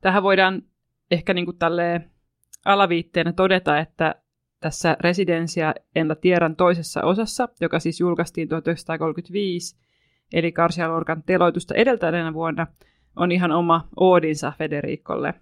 Tähän 0.00 0.22
voidaan 0.22 0.62
ehkä 1.10 1.34
niin 1.34 1.44
kuin 1.44 1.56
alaviitteenä 2.64 3.32
todeta, 3.32 3.78
että 3.78 4.14
tässä 4.60 4.96
Residencia 5.00 5.74
en 5.94 6.08
la 6.08 6.16
toisessa 6.56 7.02
osassa, 7.02 7.48
joka 7.60 7.80
siis 7.80 8.00
julkaistiin 8.00 8.48
1935, 8.48 9.76
eli 10.32 10.52
Garcia 10.52 10.88
Lorcan 10.88 11.22
teloitusta 11.26 11.74
edeltäjänä 11.74 12.34
vuonna, 12.34 12.66
on 13.16 13.32
ihan 13.32 13.52
oma 13.52 13.88
oodinsa 13.96 14.52
Federikolle. 14.58 15.34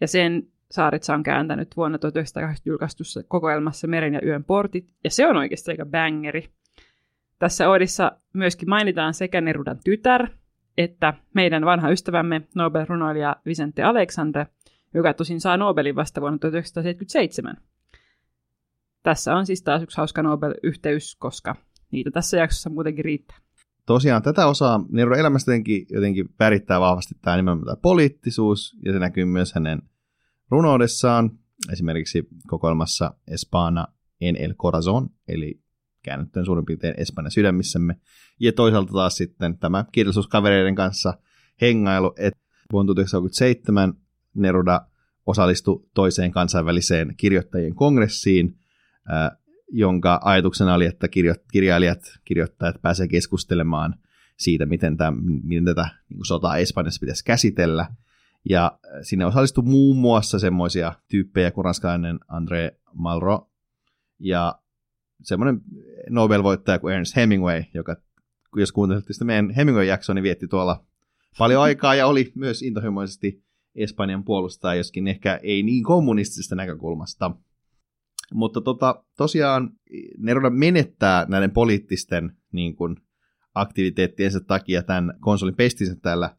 Ja 0.00 0.08
sen 0.08 0.48
Saaritsa 0.70 1.14
on 1.14 1.22
kääntänyt 1.22 1.76
vuonna 1.76 1.98
1980 1.98 2.70
julkaistussa 2.70 3.22
kokoelmassa 3.28 3.86
Meren 3.86 4.14
ja 4.14 4.20
yön 4.24 4.44
portit, 4.44 4.92
ja 5.04 5.10
se 5.10 5.26
on 5.26 5.36
oikeasti 5.36 5.70
aika 5.70 5.86
bangeri. 5.86 6.48
Tässä 7.38 7.68
Oodissa 7.68 8.12
myöskin 8.32 8.68
mainitaan 8.68 9.14
sekä 9.14 9.40
Nerudan 9.40 9.78
tytär, 9.84 10.28
että 10.78 11.14
meidän 11.34 11.64
vanha 11.64 11.90
ystävämme 11.90 12.42
Nobel-runoilija 12.54 13.36
Vicente 13.46 13.82
Alexandre, 13.82 14.46
joka 14.94 15.14
tosin 15.14 15.40
saa 15.40 15.56
Nobelin 15.56 15.96
vasta 15.96 16.20
vuonna 16.20 16.38
1977. 16.38 17.56
Tässä 19.02 19.36
on 19.36 19.46
siis 19.46 19.62
taas 19.62 19.82
yksi 19.82 19.96
hauska 19.96 20.22
Nobel-yhteys, 20.22 21.16
koska 21.16 21.56
niitä 21.90 22.10
tässä 22.10 22.36
jaksossa 22.36 22.70
muutenkin 22.70 23.04
riittää 23.04 23.38
tosiaan 23.86 24.22
tätä 24.22 24.46
osaa 24.46 24.84
Neron 24.88 25.18
elämästä 25.18 25.50
jotenkin, 25.50 25.86
jotenkin 25.90 26.28
värittää 26.38 26.80
vahvasti 26.80 27.14
tämä 27.22 27.36
nimenomaan 27.36 27.66
tämä 27.66 27.76
poliittisuus, 27.82 28.76
ja 28.84 28.92
se 28.92 28.98
näkyy 28.98 29.24
myös 29.24 29.54
hänen 29.54 29.82
runoudessaan, 30.50 31.30
esimerkiksi 31.72 32.28
kokoelmassa 32.46 33.14
Espana 33.28 33.86
en 34.20 34.36
el 34.36 34.54
corazon, 34.54 35.08
eli 35.28 35.60
käännettyen 36.06 36.46
suurin 36.46 36.64
piirtein 36.64 36.94
Espanjan 36.96 37.30
sydämissämme, 37.30 37.96
ja 38.40 38.52
toisaalta 38.52 38.92
taas 38.92 39.16
sitten 39.16 39.58
tämä 39.58 39.84
kirjallisuuskavereiden 39.92 40.74
kanssa 40.74 41.18
hengailu, 41.60 42.14
että 42.18 42.40
vuonna 42.72 42.94
1937 42.94 43.94
Neruda 44.34 44.80
osallistui 45.26 45.86
toiseen 45.94 46.30
kansainväliseen 46.30 47.14
kirjoittajien 47.16 47.74
kongressiin, 47.74 48.58
jonka 49.68 50.20
ajatuksena 50.22 50.74
oli, 50.74 50.86
että 50.86 51.08
kirjailijat, 51.52 52.00
kirjoittajat 52.24 52.82
pääsevät 52.82 53.10
keskustelemaan 53.10 53.94
siitä, 54.36 54.66
miten, 54.66 54.96
tämän, 54.96 55.14
miten 55.42 55.64
tätä 55.64 55.88
niin 56.08 56.24
sotaa 56.26 56.56
Espanjassa 56.56 57.00
pitäisi 57.00 57.24
käsitellä. 57.24 57.88
Ja 58.48 58.78
äh, 58.84 59.00
sinne 59.02 59.26
osallistui 59.26 59.64
muun 59.64 59.96
muassa 59.96 60.38
semmoisia 60.38 60.92
tyyppejä 61.08 61.50
kuin 61.50 61.64
ranskalainen 61.64 62.20
André 62.20 62.78
Malro 62.92 63.50
ja 64.18 64.58
semmoinen 65.22 65.60
Nobel-voittaja 66.10 66.78
kuin 66.78 66.94
Ernest 66.94 67.16
Hemingway, 67.16 67.64
joka, 67.74 67.96
jos 68.56 68.72
kuuntelitte 68.72 69.12
sitä 69.12 69.24
meidän 69.24 69.50
Hemingway-jaksoa, 69.50 70.14
niin 70.14 70.22
vietti 70.22 70.48
tuolla 70.48 70.84
paljon 71.38 71.62
aikaa 71.62 71.94
ja 71.94 72.06
oli 72.06 72.32
myös 72.34 72.62
intohimoisesti 72.62 73.44
Espanjan 73.74 74.24
puolustaja, 74.24 74.74
joskin 74.74 75.08
ehkä 75.08 75.40
ei 75.42 75.62
niin 75.62 75.84
kommunistisesta 75.84 76.54
näkökulmasta. 76.54 77.30
Mutta 78.34 78.60
tota, 78.60 79.04
tosiaan 79.16 79.70
Neruda 80.18 80.50
menettää 80.50 81.26
näiden 81.28 81.50
poliittisten 81.50 82.36
niin 82.52 82.76
kuin, 82.76 82.96
aktiviteettiensa 83.54 84.40
takia 84.40 84.82
tämän 84.82 85.14
konsolin 85.20 85.54
pestinsä 85.54 85.96
täällä 86.02 86.36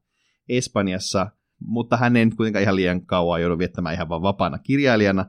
Espanjassa, 0.50 1.32
mutta 1.60 1.98
hän 1.98 2.16
ei 2.16 2.30
kuitenkaan 2.30 2.64
ihan 2.64 2.76
liian 2.76 3.06
kauan 3.06 3.42
joudu 3.42 3.58
viettämään 3.58 3.96
ihan 3.96 4.10
vaan 4.10 4.22
vapaana 4.22 4.58
kirjailijana, 4.58 5.26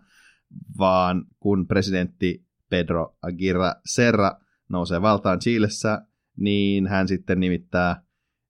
vaan 0.79 1.25
kun 1.41 1.67
presidentti 1.67 2.48
Pedro 2.71 3.17
Aguirre 3.23 3.75
Serra 3.87 4.33
nousee 4.69 5.03
valtaan 5.03 5.39
Chilessä, 5.39 6.03
niin 6.37 6.87
hän 6.87 7.09
sitten 7.09 7.41
nimittää 7.41 8.03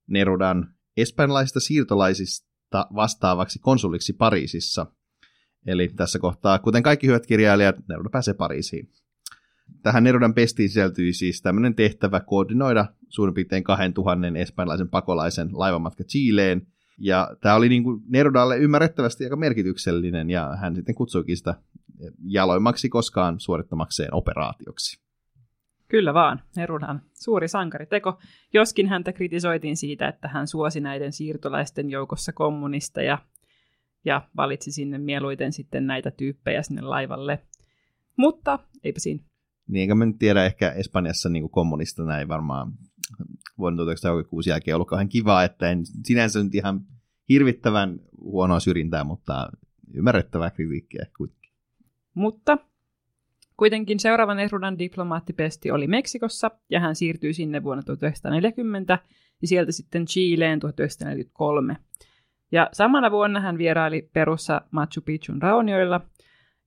Nerudan 0.07 0.73
espanjalaisista 0.97 1.59
siirtolaisista 1.59 2.87
vastaavaksi 2.95 3.59
konsuliksi 3.59 4.13
Pariisissa– 4.13 4.85
Eli 5.67 5.87
tässä 5.95 6.19
kohtaa, 6.19 6.59
kuten 6.59 6.83
kaikki 6.83 7.07
hyvät 7.07 7.25
kirjailijat, 7.25 7.75
Neruda 7.89 8.09
pääsee 8.09 8.33
Pariisiin. 8.33 8.89
Tähän 9.83 10.03
Nerudan 10.03 10.33
pestiin 10.33 10.69
sisältyi 10.69 11.13
siis 11.13 11.41
tämmöinen 11.41 11.75
tehtävä 11.75 12.19
koordinoida 12.19 12.85
suurin 13.09 13.33
piirtein 13.33 13.63
2000 13.63 14.27
espanjalaisen 14.35 14.89
pakolaisen 14.89 15.49
laivamatka 15.51 16.03
Chileen. 16.03 16.67
Ja 16.97 17.35
tämä 17.41 17.55
oli 17.55 17.69
niin 17.69 17.83
kuin 17.83 18.01
Nerudalle 18.07 18.57
ymmärrettävästi 18.57 19.23
aika 19.23 19.35
merkityksellinen, 19.35 20.29
ja 20.29 20.55
hän 20.55 20.75
sitten 20.75 20.95
kutsuikin 20.95 21.37
sitä 21.37 21.55
jaloimmaksi 22.25 22.89
koskaan 22.89 23.39
suorittamakseen 23.39 24.13
operaatioksi. 24.13 25.01
Kyllä 25.87 26.13
vaan, 26.13 26.41
Nerudan 26.55 27.01
suuri 27.13 27.47
sankariteko, 27.47 28.19
joskin 28.53 28.87
häntä 28.87 29.13
kritisoitiin 29.13 29.77
siitä, 29.77 30.07
että 30.07 30.27
hän 30.27 30.47
suosi 30.47 30.79
näiden 30.79 31.13
siirtolaisten 31.13 31.89
joukossa 31.89 32.33
kommunisteja 32.33 33.17
ja 34.05 34.21
valitsi 34.37 34.71
sinne 34.71 34.97
mieluiten 34.97 35.53
sitten 35.53 35.87
näitä 35.87 36.11
tyyppejä 36.11 36.61
sinne 36.61 36.81
laivalle. 36.81 37.39
Mutta 38.17 38.59
eipä 38.83 38.99
siinä. 38.99 39.23
Niin, 39.67 39.81
enkä 39.81 39.95
mä 39.95 40.05
nyt 40.05 40.19
tiedä, 40.19 40.45
ehkä 40.45 40.71
Espanjassa 40.71 41.29
niin 41.29 41.49
kommunista 41.49 42.03
näin 42.03 42.27
varmaan 42.27 42.71
vuonna 43.57 43.77
1936 43.77 44.49
jälkeen 44.49 44.75
ollut 44.75 44.87
kauhean 44.87 45.09
kiva, 45.09 45.43
että 45.43 45.69
en 45.69 45.81
sinänsä 46.03 46.43
nyt 46.43 46.55
ihan 46.55 46.81
hirvittävän 47.29 47.99
huonoa 48.21 48.59
syrjintää, 48.59 49.03
mutta 49.03 49.49
ymmärrettävää 49.93 50.49
kritiikkiä. 50.49 51.05
Mutta 52.19 52.57
kuitenkin 53.57 53.99
seuraavan 53.99 54.37
Nerudan 54.37 54.79
diplomaattipesti 54.79 55.71
oli 55.71 55.87
Meksikossa, 55.87 56.51
ja 56.69 56.79
hän 56.79 56.95
siirtyi 56.95 57.33
sinne 57.33 57.63
vuonna 57.63 57.83
1940, 57.83 58.99
ja 59.41 59.47
sieltä 59.47 59.71
sitten 59.71 60.05
Chileen 60.05 60.59
1943. 60.59 61.75
Ja 62.51 62.69
samana 62.73 63.11
vuonna 63.11 63.39
hän 63.39 63.57
vieraili 63.57 64.09
Perussa 64.13 64.61
Machu 64.71 65.01
Picchun 65.05 65.41
raunioilla, 65.41 66.01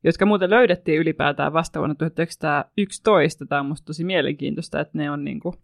jotka 0.04 0.26
muuten 0.26 0.50
löydettiin 0.50 1.00
ylipäätään 1.00 1.52
vasta 1.52 1.80
vuonna 1.80 1.94
1911. 1.94 3.46
Tämä 3.46 3.60
on 3.60 3.66
musta 3.66 3.86
tosi 3.86 4.04
mielenkiintoista, 4.04 4.80
että 4.80 4.98
ne 4.98 5.10
on 5.10 5.24
niin 5.24 5.40
kuin 5.40 5.54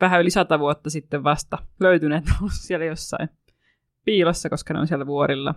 vähän 0.00 0.20
yli 0.20 0.30
sata 0.30 0.58
vuotta 0.58 0.90
sitten 0.90 1.24
vasta 1.24 1.58
löytyneet 1.80 2.24
siellä 2.66 2.84
jossain 2.84 3.28
piilossa, 4.04 4.50
koska 4.50 4.74
ne 4.74 4.80
on 4.80 4.86
siellä 4.86 5.06
vuorilla, 5.06 5.54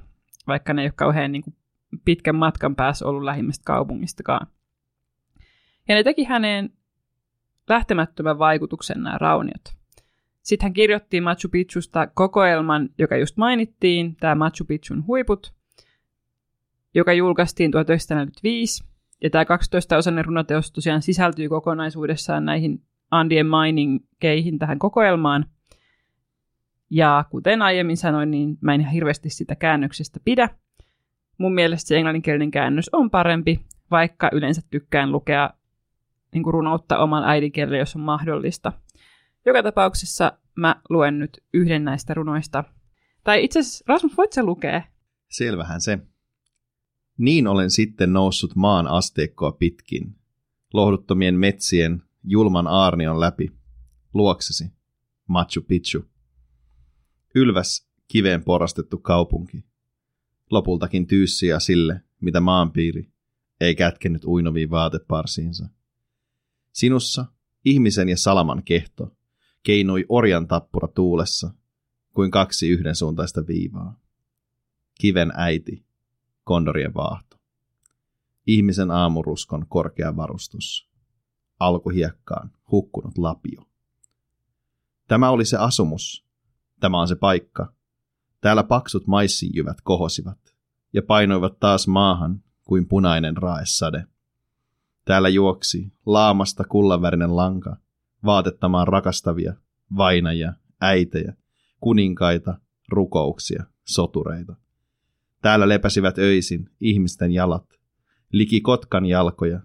vaikka 0.47 0.73
ne 0.73 0.81
ei 0.81 0.85
ole 0.87 0.93
kauhean 0.95 1.31
niin 1.31 1.41
kuin 1.41 1.55
pitkän 2.05 2.35
matkan 2.35 2.75
päässä 2.75 3.05
ollut 3.05 3.23
lähimmästä 3.23 3.63
kaupungistakaan. 3.65 4.47
Ja 5.87 5.95
ne 5.95 6.03
teki 6.03 6.23
häneen 6.23 6.69
lähtemättömän 7.69 8.39
vaikutuksen 8.39 9.03
nämä 9.03 9.17
rauniot. 9.17 9.79
Sitten 10.41 10.65
hän 10.65 10.73
kirjoitti 10.73 11.21
Machu 11.21 11.49
Picchusta 11.51 12.07
kokoelman, 12.07 12.89
joka 12.97 13.17
just 13.17 13.37
mainittiin, 13.37 14.15
tämä 14.15 14.35
Machu 14.35 14.65
Picchun 14.67 15.07
huiput, 15.07 15.53
joka 16.95 17.13
julkaistiin 17.13 17.71
1945. 17.71 18.83
Ja 19.23 19.29
tämä 19.29 19.43
12-osainen 19.43 20.25
runoteos 20.25 20.71
tosiaan 20.71 21.01
sisältyy 21.01 21.49
kokonaisuudessaan 21.49 22.45
näihin 22.45 22.83
Andien 23.11 23.45
Mining-keihin 23.45 24.59
tähän 24.59 24.79
kokoelmaan. 24.79 25.45
Ja 26.89 27.25
kuten 27.29 27.61
aiemmin 27.61 27.97
sanoin, 27.97 28.31
niin 28.31 28.57
mä 28.61 28.73
en 28.73 28.81
ihan 28.81 28.93
hirveästi 28.93 29.29
sitä 29.29 29.55
käännöksestä 29.55 30.19
pidä. 30.25 30.49
Mun 31.39 31.53
mielestä 31.53 31.87
se 31.87 31.95
englanninkielinen 31.95 32.51
käännös 32.51 32.89
on 32.93 33.09
parempi, 33.09 33.65
vaikka 33.91 34.29
yleensä 34.33 34.61
tykkään 34.69 35.11
lukea 35.11 35.49
niin 36.33 36.43
kuin 36.43 36.53
runoutta 36.53 36.97
oman 36.97 37.23
äidinkielellä, 37.23 37.77
jos 37.77 37.95
on 37.95 38.01
mahdollista. 38.01 38.73
Joka 39.45 39.63
tapauksessa 39.63 40.37
mä 40.55 40.81
luen 40.89 41.19
nyt 41.19 41.43
yhden 41.53 41.83
näistä 41.83 42.13
runoista. 42.13 42.63
Tai 43.23 43.43
itse 43.43 43.59
asiassa, 43.59 43.85
Rasmus, 43.87 44.17
voit 44.17 44.33
sä 44.33 44.43
lukea? 44.43 44.81
Selvähän 45.29 45.81
se. 45.81 45.99
Niin 47.17 47.47
olen 47.47 47.71
sitten 47.71 48.13
noussut 48.13 48.55
maan 48.55 48.87
asteikkoa 48.87 49.51
pitkin, 49.51 50.15
lohduttomien 50.73 51.35
metsien, 51.35 52.03
julman 52.23 52.67
aarnion 52.67 53.19
läpi, 53.19 53.51
luoksesi, 54.13 54.71
Machu 55.27 55.61
Picchu. 55.61 56.05
Ylväs 57.35 57.89
kiveen 58.07 58.43
porastettu 58.43 58.97
kaupunki. 58.97 59.68
Lopultakin 60.51 61.07
tyyssiä 61.07 61.59
sille, 61.59 62.01
mitä 62.21 62.39
maanpiiri 62.39 63.11
ei 63.61 63.75
kätkenyt 63.75 64.25
uinoviin 64.25 64.69
vaateparsiinsa. 64.69 65.69
Sinussa 66.71 67.25
ihmisen 67.65 68.09
ja 68.09 68.17
salaman 68.17 68.63
kehto 68.63 69.15
keinui 69.63 70.05
orjan 70.09 70.47
tappura 70.47 70.87
tuulessa, 70.87 71.53
kuin 72.13 72.31
kaksi 72.31 72.69
yhdensuuntaista 72.69 73.47
viivaa. 73.47 73.99
Kiven 75.01 75.31
äiti, 75.35 75.85
kondorien 76.43 76.93
vaahto. 76.93 77.37
Ihmisen 78.47 78.91
aamuruskon 78.91 79.65
korkea 79.69 80.15
varustus. 80.15 80.89
Alkuhiekkaan 81.59 82.51
hukkunut 82.71 83.17
lapio. 83.17 83.61
Tämä 85.07 85.29
oli 85.29 85.45
se 85.45 85.57
asumus. 85.57 86.25
Tämä 86.79 87.01
on 87.01 87.07
se 87.07 87.15
paikka. 87.15 87.73
Täällä 88.41 88.63
paksut 88.63 89.07
maissijyvät 89.07 89.81
kohosivat 89.83 90.37
ja 90.93 91.01
painoivat 91.03 91.59
taas 91.59 91.87
maahan 91.87 92.43
kuin 92.63 92.87
punainen 92.87 93.37
raesade. 93.37 94.05
Täällä 95.05 95.29
juoksi 95.29 95.93
laamasta 96.05 96.63
kullanvärinen 96.63 97.35
lanka, 97.35 97.77
vaatettamaan 98.25 98.87
rakastavia, 98.87 99.53
vainajia, 99.97 100.53
äitejä, 100.81 101.33
kuninkaita, 101.79 102.57
rukouksia, 102.89 103.63
sotureita. 103.83 104.55
Täällä 105.41 105.69
lepäsivät 105.69 106.17
öisin 106.17 106.69
ihmisten 106.79 107.31
jalat, 107.31 107.65
liki 108.31 108.61
kotkan 108.61 109.05
jalkoja, 109.05 109.59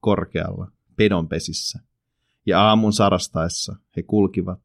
korkealla, 0.00 0.72
pedonpesissä. 0.96 1.80
Ja 2.46 2.60
aamun 2.60 2.92
sarastaessa 2.92 3.76
he 3.96 4.02
kulkivat 4.02 4.60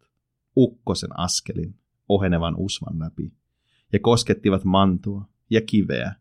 ukkosen 0.57 1.19
askelin 1.19 1.75
ohenevan 2.09 2.55
usvan 2.57 2.99
läpi 2.99 3.33
ja 3.95 3.99
koskettivat 3.99 4.63
mantua 4.63 5.25
ja 5.49 5.61
kiveä, 5.61 6.15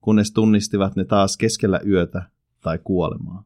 kunnes 0.00 0.32
tunnistivat 0.32 0.96
ne 0.96 1.04
taas 1.04 1.36
keskellä 1.36 1.80
yötä 1.86 2.22
tai 2.60 2.78
kuolemaa. 2.84 3.44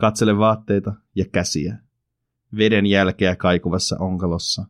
Katsele 0.00 0.38
vaatteita 0.38 0.94
ja 1.14 1.24
käsiä, 1.32 1.78
veden 2.56 2.86
jälkeä 2.86 3.36
kaikuvassa 3.36 3.96
onkalossa, 3.98 4.64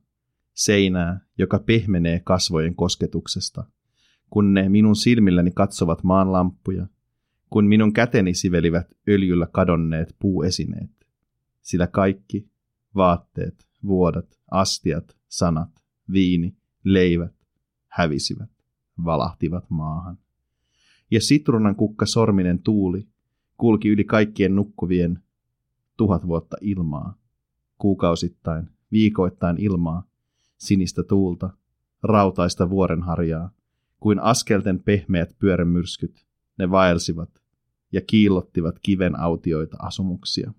seinää, 0.55 1.21
joka 1.39 1.59
pehmenee 1.59 2.21
kasvojen 2.25 2.75
kosketuksesta, 2.75 3.65
kun 4.31 4.55
ne 4.55 4.69
minun 4.69 4.97
silmilläni 4.97 5.51
katsovat 5.51 6.03
maan 6.03 6.33
lamppuja, 6.33 6.87
kun 7.51 7.67
minun 7.67 7.93
käteni 7.93 8.35
sivelivät 8.35 8.87
öljyllä 9.09 9.47
kadonneet 9.53 10.17
puuesineet, 10.19 10.91
sillä 11.63 11.87
kaikki, 11.87 12.49
vaatteet, 12.95 13.69
vuodat, 13.87 14.39
astiat, 14.51 15.17
sanat, 15.29 15.71
viini, 16.13 16.57
leivät, 16.85 17.40
hävisivät, 17.91 18.51
valahtivat 19.05 19.71
maahan. 19.71 20.19
Ja 21.11 21.21
sitrunan 21.21 21.77
kukka 21.77 22.07
sorminen 22.07 22.59
tuuli 22.63 23.09
kulki 23.61 23.89
yli 23.89 24.05
kaikkien 24.05 24.57
nukkuvien 24.57 25.23
tuhat 25.97 26.27
vuotta 26.27 26.57
ilmaa, 26.61 27.15
kuukausittain, 27.79 28.69
viikoittain 28.93 29.57
ilmaa, 29.59 30.05
sinistä 30.59 31.03
tuulta, 31.03 31.51
rautaista 32.03 32.71
vuorenharjaa, 32.71 33.51
kuin 34.01 34.21
askelten 34.21 34.83
pehmeät 34.83 35.37
pyörämyrskyt, 35.39 36.27
ne 36.59 36.71
vaelsivat 36.71 37.31
ja 37.93 38.01
kiillottivat 38.01 38.79
kiven 38.83 39.21
autioita 39.21 39.77
asumuksia. 39.81 40.53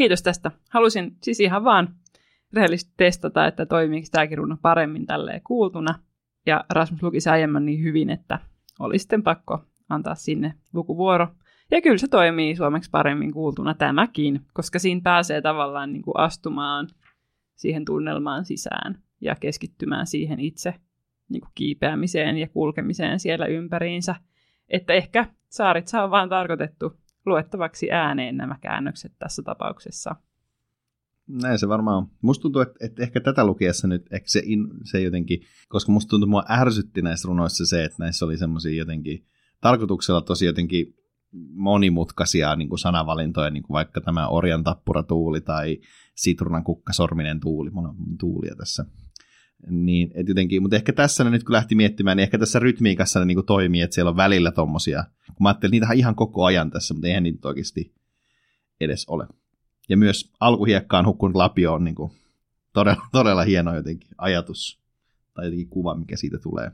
Kiitos 0.00 0.22
tästä. 0.22 0.50
Halusin 0.70 1.16
siis 1.22 1.40
ihan 1.40 1.64
vaan 1.64 1.94
rehellisesti 2.52 2.92
testata, 2.96 3.46
että 3.46 3.66
toimiiko 3.66 4.08
tämäkin 4.12 4.38
runo 4.38 4.56
paremmin 4.62 5.06
tälleen 5.06 5.40
kuultuna. 5.46 5.98
Ja 6.46 6.64
Rasmus 6.70 7.02
luki 7.02 7.20
se 7.20 7.30
aiemmin 7.30 7.66
niin 7.66 7.82
hyvin, 7.82 8.10
että 8.10 8.38
oli 8.78 8.98
sitten 8.98 9.22
pakko 9.22 9.64
antaa 9.88 10.14
sinne 10.14 10.54
lukuvuoro. 10.72 11.28
Ja 11.70 11.80
kyllä 11.82 11.98
se 11.98 12.08
toimii 12.08 12.56
suomeksi 12.56 12.90
paremmin 12.90 13.32
kuultuna 13.32 13.74
tämäkin, 13.74 14.40
koska 14.52 14.78
siinä 14.78 15.00
pääsee 15.04 15.40
tavallaan 15.42 15.92
niin 15.92 16.02
kuin 16.02 16.18
astumaan 16.18 16.88
siihen 17.56 17.84
tunnelmaan 17.84 18.44
sisään 18.44 18.98
ja 19.20 19.34
keskittymään 19.40 20.06
siihen 20.06 20.40
itse 20.40 20.74
niin 21.28 21.40
kuin 21.40 21.52
kiipeämiseen 21.54 22.38
ja 22.38 22.48
kulkemiseen 22.48 23.20
siellä 23.20 23.46
ympäriinsä. 23.46 24.14
Että 24.68 24.92
ehkä 24.92 25.26
saarit 25.48 25.86
on 26.02 26.10
vaan 26.10 26.28
tarkoitettu 26.28 27.00
luettavaksi 27.26 27.92
ääneen 27.92 28.36
nämä 28.36 28.58
käännökset 28.60 29.12
tässä 29.18 29.42
tapauksessa. 29.42 30.16
näin 31.42 31.58
se 31.58 31.68
varmaan 31.68 31.96
on. 31.96 32.10
Musta 32.22 32.42
tuntuu, 32.42 32.62
että, 32.62 32.74
että 32.80 33.02
ehkä 33.02 33.20
tätä 33.20 33.44
lukiessa 33.44 33.88
nyt, 33.88 34.12
ehkä 34.12 34.28
se, 34.28 34.42
in, 34.44 34.68
se 34.84 35.00
jotenkin, 35.00 35.40
koska 35.68 35.92
musta 35.92 36.10
tuntuu, 36.10 36.26
että 36.26 36.30
mua 36.30 36.60
ärsytti 36.60 37.02
näissä 37.02 37.26
runoissa 37.28 37.66
se, 37.66 37.84
että 37.84 37.96
näissä 37.98 38.24
oli 38.24 38.36
semmoisia 38.36 38.78
jotenkin 38.78 39.26
tarkoituksella 39.60 40.20
tosi 40.20 40.46
jotenkin 40.46 40.94
monimutkaisia 41.52 42.56
niin 42.56 42.68
kuin 42.68 42.78
sanavalintoja, 42.78 43.50
niin 43.50 43.62
kuin 43.62 43.74
vaikka 43.74 44.00
tämä 44.00 44.28
orjan 44.28 44.64
tappuratuuli 44.64 45.40
tai 45.40 45.78
sitrunan 46.14 46.64
kukkasorminen 46.64 47.40
tuuli, 47.40 47.70
on 47.74 47.96
tuulia 48.18 48.54
tässä. 48.56 48.84
Niin, 49.66 50.10
et 50.14 50.28
jotenkin, 50.28 50.62
mutta 50.62 50.76
ehkä 50.76 50.92
tässä 50.92 51.24
ne 51.24 51.30
nyt 51.30 51.44
kun 51.44 51.52
lähti 51.52 51.74
miettimään, 51.74 52.16
niin 52.16 52.22
ehkä 52.22 52.38
tässä 52.38 52.58
rytmiikassa 52.58 53.18
ne 53.18 53.24
niin 53.24 53.36
kuin 53.36 53.46
toimii, 53.46 53.80
että 53.80 53.94
siellä 53.94 54.08
on 54.08 54.16
välillä 54.16 54.50
tommosia. 54.50 55.04
Mä 55.40 55.48
ajattelin, 55.48 55.70
niitä 55.70 55.92
ihan 55.94 56.14
koko 56.14 56.44
ajan 56.44 56.70
tässä, 56.70 56.94
mutta 56.94 57.08
eihän 57.08 57.22
niitä 57.22 57.48
oikeasti 57.48 57.94
edes 58.80 59.06
ole. 59.08 59.26
Ja 59.88 59.96
myös 59.96 60.32
alkuhiekkaan 60.40 61.06
hukkunut 61.06 61.36
lapio 61.36 61.74
on 61.74 61.84
niin 61.84 61.94
kuin 61.94 62.12
todella, 62.72 63.02
todella 63.12 63.42
hieno 63.42 63.74
jotenkin 63.74 64.10
ajatus 64.18 64.80
tai 65.34 65.44
jotenkin 65.44 65.68
kuva, 65.68 65.94
mikä 65.94 66.16
siitä 66.16 66.38
tulee. 66.38 66.70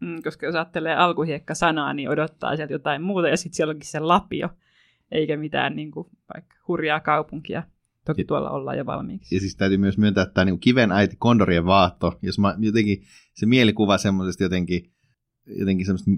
Mm, 0.00 0.22
koska 0.22 0.46
jos 0.46 0.54
ajattelee 0.54 0.96
alkuhiekka-sanaa, 0.96 1.92
niin 1.94 2.10
odottaa 2.10 2.56
sieltä 2.56 2.74
jotain 2.74 3.02
muuta, 3.02 3.28
ja 3.28 3.36
sitten 3.36 3.56
siellä 3.56 3.70
onkin 3.70 3.90
se 3.90 4.00
lapio, 4.00 4.48
eikä 5.12 5.36
mitään 5.36 5.76
niin 5.76 5.90
kuin, 5.90 6.06
vaikka 6.34 6.56
hurjaa 6.68 7.00
kaupunkia. 7.00 7.62
Toki 8.10 8.24
tuolla 8.24 8.50
ollaan 8.50 8.78
jo 8.78 8.86
valmiiksi. 8.86 9.34
Ja 9.34 9.40
siis 9.40 9.56
täytyy 9.56 9.78
myös 9.78 9.98
myöntää, 9.98 10.22
että 10.22 10.34
tämä 10.34 10.44
niin 10.44 10.60
kiven 10.60 10.92
äiti 10.92 11.16
Kondorien 11.16 11.66
vaatto, 11.66 12.18
jos 12.22 12.38
mä 12.38 12.56
jotenkin, 12.58 13.02
se 13.34 13.46
mielikuva 13.46 13.98
semmoisesta 13.98 14.42
jotenkin, 14.42 14.92
jotenkin 15.58 15.86
semmoista, 15.86 16.10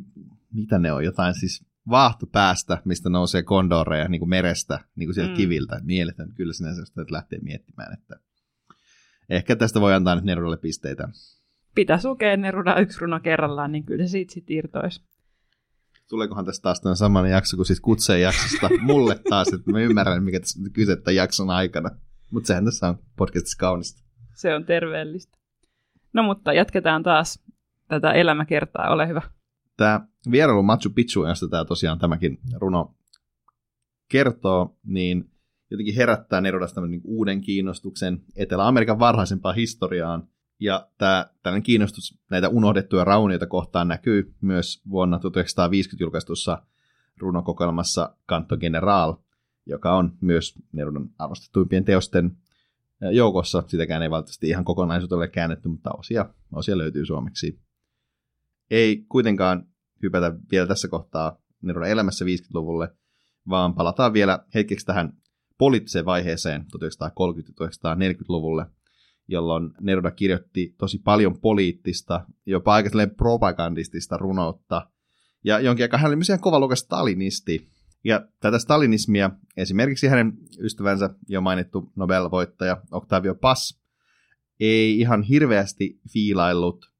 mitä 0.52 0.78
ne 0.78 0.92
on, 0.92 1.04
jotain 1.04 1.34
siis 1.34 1.64
vaahtopäästä, 1.88 2.82
mistä 2.84 3.10
nousee 3.10 3.42
kondoreja 3.42 4.08
niin 4.08 4.18
kuin 4.18 4.28
merestä, 4.28 4.78
niin 4.96 5.06
kuin 5.06 5.14
sieltä 5.14 5.30
mm. 5.30 5.36
kiviltä. 5.36 5.80
Mieletön 5.84 6.32
kyllä 6.34 6.52
sinänsä, 6.52 6.82
että 6.82 7.14
lähtee 7.14 7.38
miettimään, 7.42 7.92
että 7.92 8.16
ehkä 9.30 9.56
tästä 9.56 9.80
voi 9.80 9.94
antaa 9.94 10.14
nyt 10.14 10.24
Nerudalle 10.24 10.56
pisteitä. 10.56 11.08
Pitäisi 11.74 12.08
lukea 12.08 12.36
Neruda 12.36 12.80
yksi 12.80 13.00
runo 13.00 13.20
kerrallaan, 13.20 13.72
niin 13.72 13.84
kyllä 13.84 14.04
se 14.06 14.10
siitä 14.10 14.32
sitten 14.32 14.56
irtoisi. 14.56 15.04
Tuleekohan 16.08 16.44
tästä 16.44 16.62
taas 16.62 16.80
tämän 16.80 16.96
saman 16.96 17.30
jakso 17.30 17.56
kuin 17.56 17.66
siis 17.66 17.80
kutseen 17.80 18.22
jaksosta 18.22 18.68
mulle 18.80 19.20
taas, 19.30 19.48
että 19.48 19.70
mä 19.70 19.80
ymmärrän, 19.80 20.24
mikä 20.24 20.40
tässä 20.40 20.60
on 20.60 20.72
kyse 20.72 20.96
tämän 20.96 21.16
jakson 21.16 21.50
aikana. 21.50 21.90
Mutta 22.30 22.46
sehän 22.46 22.64
tässä 22.64 22.88
on 22.88 22.98
podcastissa 23.16 23.58
kaunista. 23.58 24.02
Se 24.34 24.54
on 24.54 24.64
terveellistä. 24.64 25.38
No 26.12 26.22
mutta 26.22 26.52
jatketaan 26.52 27.02
taas 27.02 27.44
tätä 27.88 28.12
elämäkertaa, 28.12 28.90
ole 28.90 29.08
hyvä. 29.08 29.22
Tämä 29.76 30.06
vierailu 30.30 30.62
Machu 30.62 30.90
Picchu, 30.90 31.26
josta 31.26 31.48
tämä 31.48 31.64
tosiaan 31.64 31.98
tämäkin 31.98 32.38
runo 32.54 32.94
kertoo, 34.08 34.76
niin 34.84 35.30
jotenkin 35.70 35.94
herättää 35.94 36.40
Nerudasta 36.40 36.80
niin 36.86 37.00
uuden 37.04 37.40
kiinnostuksen 37.40 38.22
Etelä-Amerikan 38.36 38.98
varhaisempaan 38.98 39.54
historiaan. 39.54 40.28
Ja 40.62 40.88
tämä, 40.98 41.26
tällainen 41.42 41.62
kiinnostus 41.62 42.18
näitä 42.30 42.48
unohdettuja 42.48 43.04
raunioita 43.04 43.46
kohtaan 43.46 43.88
näkyy 43.88 44.34
myös 44.40 44.82
vuonna 44.90 45.18
1950 45.18 46.04
julkaistussa 46.04 46.62
runokokoelmassa 47.18 48.16
Canto 48.28 48.56
General, 48.56 49.14
joka 49.66 49.96
on 49.96 50.12
myös 50.20 50.54
Nerudan 50.72 51.08
arvostettuimpien 51.18 51.84
teosten 51.84 52.36
joukossa. 53.12 53.62
Sitäkään 53.66 54.02
ei 54.02 54.10
valitettavasti 54.10 54.48
ihan 54.48 54.64
kokonaisuutta 54.64 55.16
ole 55.16 55.28
käännetty, 55.28 55.68
mutta 55.68 55.90
osia, 55.98 56.26
osia 56.52 56.78
löytyy 56.78 57.06
suomeksi. 57.06 57.60
Ei 58.70 59.04
kuitenkaan 59.08 59.66
hypätä 60.02 60.34
vielä 60.50 60.66
tässä 60.66 60.88
kohtaa 60.88 61.36
Nerudan 61.62 61.90
elämässä 61.90 62.24
50-luvulle, 62.24 62.96
vaan 63.48 63.74
palataan 63.74 64.12
vielä 64.12 64.44
hetkeksi 64.54 64.86
tähän 64.86 65.12
poliittiseen 65.58 66.04
vaiheeseen 66.04 66.62
1930-1940-luvulle, 66.62 68.66
jolloin 69.28 69.70
Neruda 69.80 70.10
kirjoitti 70.10 70.74
tosi 70.78 70.98
paljon 71.04 71.40
poliittista, 71.40 72.26
jopa 72.46 72.74
aika 72.74 72.90
propagandistista 73.16 74.16
runoutta, 74.16 74.90
ja 75.44 75.60
jonkin 75.60 75.84
aikaa 75.84 76.00
hän 76.00 76.08
oli 76.08 76.16
myös 76.16 76.28
ihan 76.28 76.40
kova 76.40 76.76
stalinisti. 76.76 77.68
Ja 78.04 78.26
tätä 78.40 78.58
stalinismia 78.58 79.30
esimerkiksi 79.56 80.06
hänen 80.06 80.32
ystävänsä 80.58 81.10
jo 81.28 81.40
mainittu 81.40 81.92
Nobel-voittaja 81.96 82.76
Octavio 82.90 83.34
Paz 83.34 83.78
ei 84.60 85.00
ihan 85.00 85.22
hirveästi 85.22 86.00
fiilaillut 86.12 86.92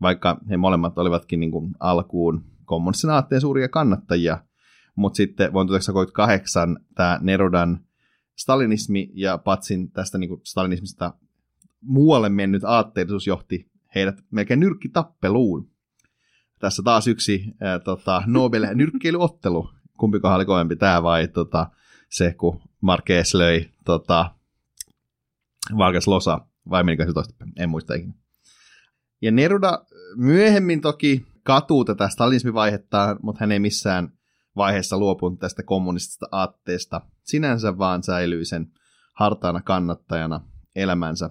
vaikka 0.00 0.40
he 0.50 0.56
molemmat 0.56 0.98
olivatkin 0.98 1.40
niin 1.40 1.50
kuin 1.50 1.74
alkuun 1.80 2.44
kommunistisen 2.64 3.10
aatteen 3.10 3.40
suuria 3.40 3.68
kannattajia. 3.68 4.44
Mutta 4.96 5.16
sitten 5.16 5.52
vuonna 5.52 5.68
1938 5.68 6.78
tämä 6.94 7.18
Nerudan 7.22 7.80
stalinismi 8.36 9.10
ja 9.14 9.38
Patsin 9.38 9.90
tästä 9.90 10.18
niin 10.18 10.28
kuin 10.28 10.40
stalinismista 10.44 11.14
muualle 11.80 12.28
mennyt 12.28 12.64
aatteellisuus 12.64 13.26
johti 13.26 13.70
heidät 13.94 14.24
melkein 14.30 14.60
nyrkkitappeluun. 14.60 15.70
Tässä 16.58 16.82
taas 16.82 17.06
yksi 17.06 17.44
ää, 17.60 17.78
tota, 17.78 18.22
Nobel-nyrkkeilyottelu. 18.26 19.70
Kumpikohan 20.00 20.36
oli 20.36 20.44
kovempi 20.44 20.76
tämä 20.76 21.02
vai 21.02 21.28
tota, 21.28 21.70
se, 22.10 22.34
kun 22.34 22.60
Marquez 22.80 23.34
löi 23.34 23.70
tota, 23.84 24.30
Vargas 25.78 26.06
Losa, 26.06 26.40
vai 26.70 26.84
menikö 26.84 27.06
se 27.06 27.12
toista? 27.12 27.34
En 27.56 27.70
muista 27.70 27.94
ikinä. 27.94 28.14
Ja 29.22 29.30
Neruda 29.30 29.84
myöhemmin 30.16 30.80
toki 30.80 31.26
katuu 31.42 31.84
tätä 31.84 32.08
stalinismivaihetta, 32.08 33.16
mutta 33.22 33.40
hän 33.40 33.52
ei 33.52 33.58
missään 33.58 34.12
vaiheessa 34.56 34.98
luopunut 34.98 35.40
tästä 35.40 35.62
kommunistisesta 35.62 36.28
aatteesta. 36.32 37.00
Sinänsä 37.22 37.78
vaan 37.78 38.02
säilyi 38.02 38.44
sen 38.44 38.72
hartaana 39.14 39.62
kannattajana 39.62 40.40
elämänsä 40.76 41.30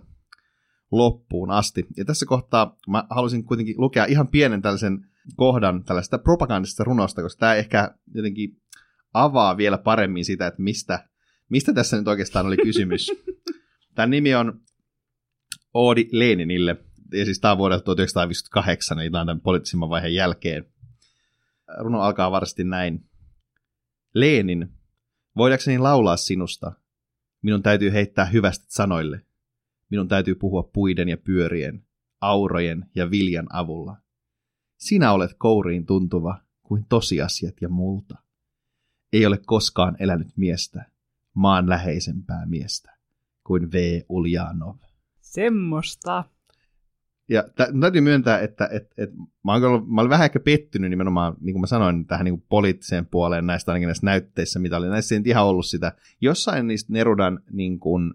loppuun 0.92 1.52
asti. 1.52 1.88
Ja 1.98 2.06
tässä 2.06 2.26
kohtaa 2.26 2.78
mä 2.88 3.04
halusin 3.10 3.44
kuitenkin 3.44 3.76
lukea 3.78 4.06
ihan 4.06 4.28
pienen 4.28 4.62
tällaisen 4.62 5.06
kohdan 5.36 5.84
tällaista 5.84 6.18
propagandista 6.18 6.84
runosta, 6.84 7.22
koska 7.22 7.40
tämä 7.40 7.56
ehkä 7.56 7.96
jotenkin 8.14 8.62
avaa 9.14 9.58
vielä 9.58 9.78
paremmin 9.78 10.26
sitä, 10.26 10.48
että 10.48 10.62
mistä, 10.62 11.10
mistä 11.50 11.74
tässä 11.74 11.98
nyt 11.98 12.08
oikeastaan 12.08 12.46
oli 12.46 12.58
kysymys. 12.58 13.12
Tämän 13.96 14.10
nimi 14.10 14.36
on 14.36 14.62
Oodi 15.74 16.10
Leninille, 16.12 16.76
ja 17.14 17.26
siis 17.26 17.40
tämä 17.40 17.52
on 17.52 17.58
vuodelta 17.58 17.84
1958, 17.84 19.00
eli 19.00 19.12
tämä 19.12 19.22
on 19.22 19.28
tämän 19.28 19.42
poliittisimman 19.42 19.90
vaiheen 19.90 20.14
jälkeen. 20.14 20.66
Runo 21.80 22.02
alkaa 22.02 22.32
varsin 22.32 22.70
näin. 22.70 23.10
Leenin, 24.14 24.70
voidakseni 25.38 25.78
laulaa 25.78 26.18
sinusta, 26.18 26.72
minun 27.42 27.64
täytyy 27.64 27.92
heittää 27.92 28.26
hyvästä 28.26 28.66
sanoille. 28.70 29.27
Minun 29.90 30.08
täytyy 30.08 30.36
puhua 30.36 30.64
puiden 30.74 31.10
ja 31.10 31.18
pyörien, 31.18 31.84
aurojen 32.22 32.86
ja 32.96 33.12
viljan 33.12 33.48
avulla. 33.54 33.98
Sinä 34.78 35.12
olet 35.12 35.32
kouriin 35.38 35.86
tuntuva 35.86 36.42
kuin 36.64 36.86
tosiasiat 36.90 37.56
ja 37.62 37.70
multa. 37.70 38.18
Ei 39.14 39.26
ole 39.26 39.40
koskaan 39.46 39.96
elänyt 40.00 40.28
miestä, 40.36 40.86
maan 41.34 41.70
läheisempää 41.70 42.46
miestä, 42.46 42.98
kuin 43.44 43.72
V. 43.72 44.02
Uljanov. 44.10 44.76
Semmosta. 45.22 46.24
Ja 47.30 47.44
t- 47.44 47.80
täytyy 47.82 48.02
myöntää, 48.02 48.40
että 48.40 48.70
et, 48.72 48.94
et, 48.98 49.10
mä, 49.44 49.54
olen 49.54 49.64
ollut, 49.64 49.90
mä 49.90 50.02
olen 50.02 50.10
vähän 50.10 50.26
ehkä 50.26 50.40
pettynyt 50.40 50.90
nimenomaan, 50.90 51.36
niin 51.40 51.54
kuin 51.54 51.62
mä 51.62 51.68
sanoin, 51.68 52.06
tähän 52.06 52.26
niin 52.26 52.40
kuin 52.40 52.46
poliittiseen 52.50 53.06
puoleen 53.06 53.48
näistä 53.48 53.72
ainakin 53.72 53.88
näissä 53.88 54.06
näytteissä, 54.06 54.60
mitä 54.60 54.78
oli. 54.78 54.90
Näissä 54.90 55.16
ei 55.16 55.22
ihan 55.26 55.46
ollut 55.46 55.66
sitä. 55.66 55.96
Jossain 56.22 56.68
niistä 56.68 56.94
Nerudan 56.94 57.40
niin 57.52 57.80
kuin, 57.80 58.14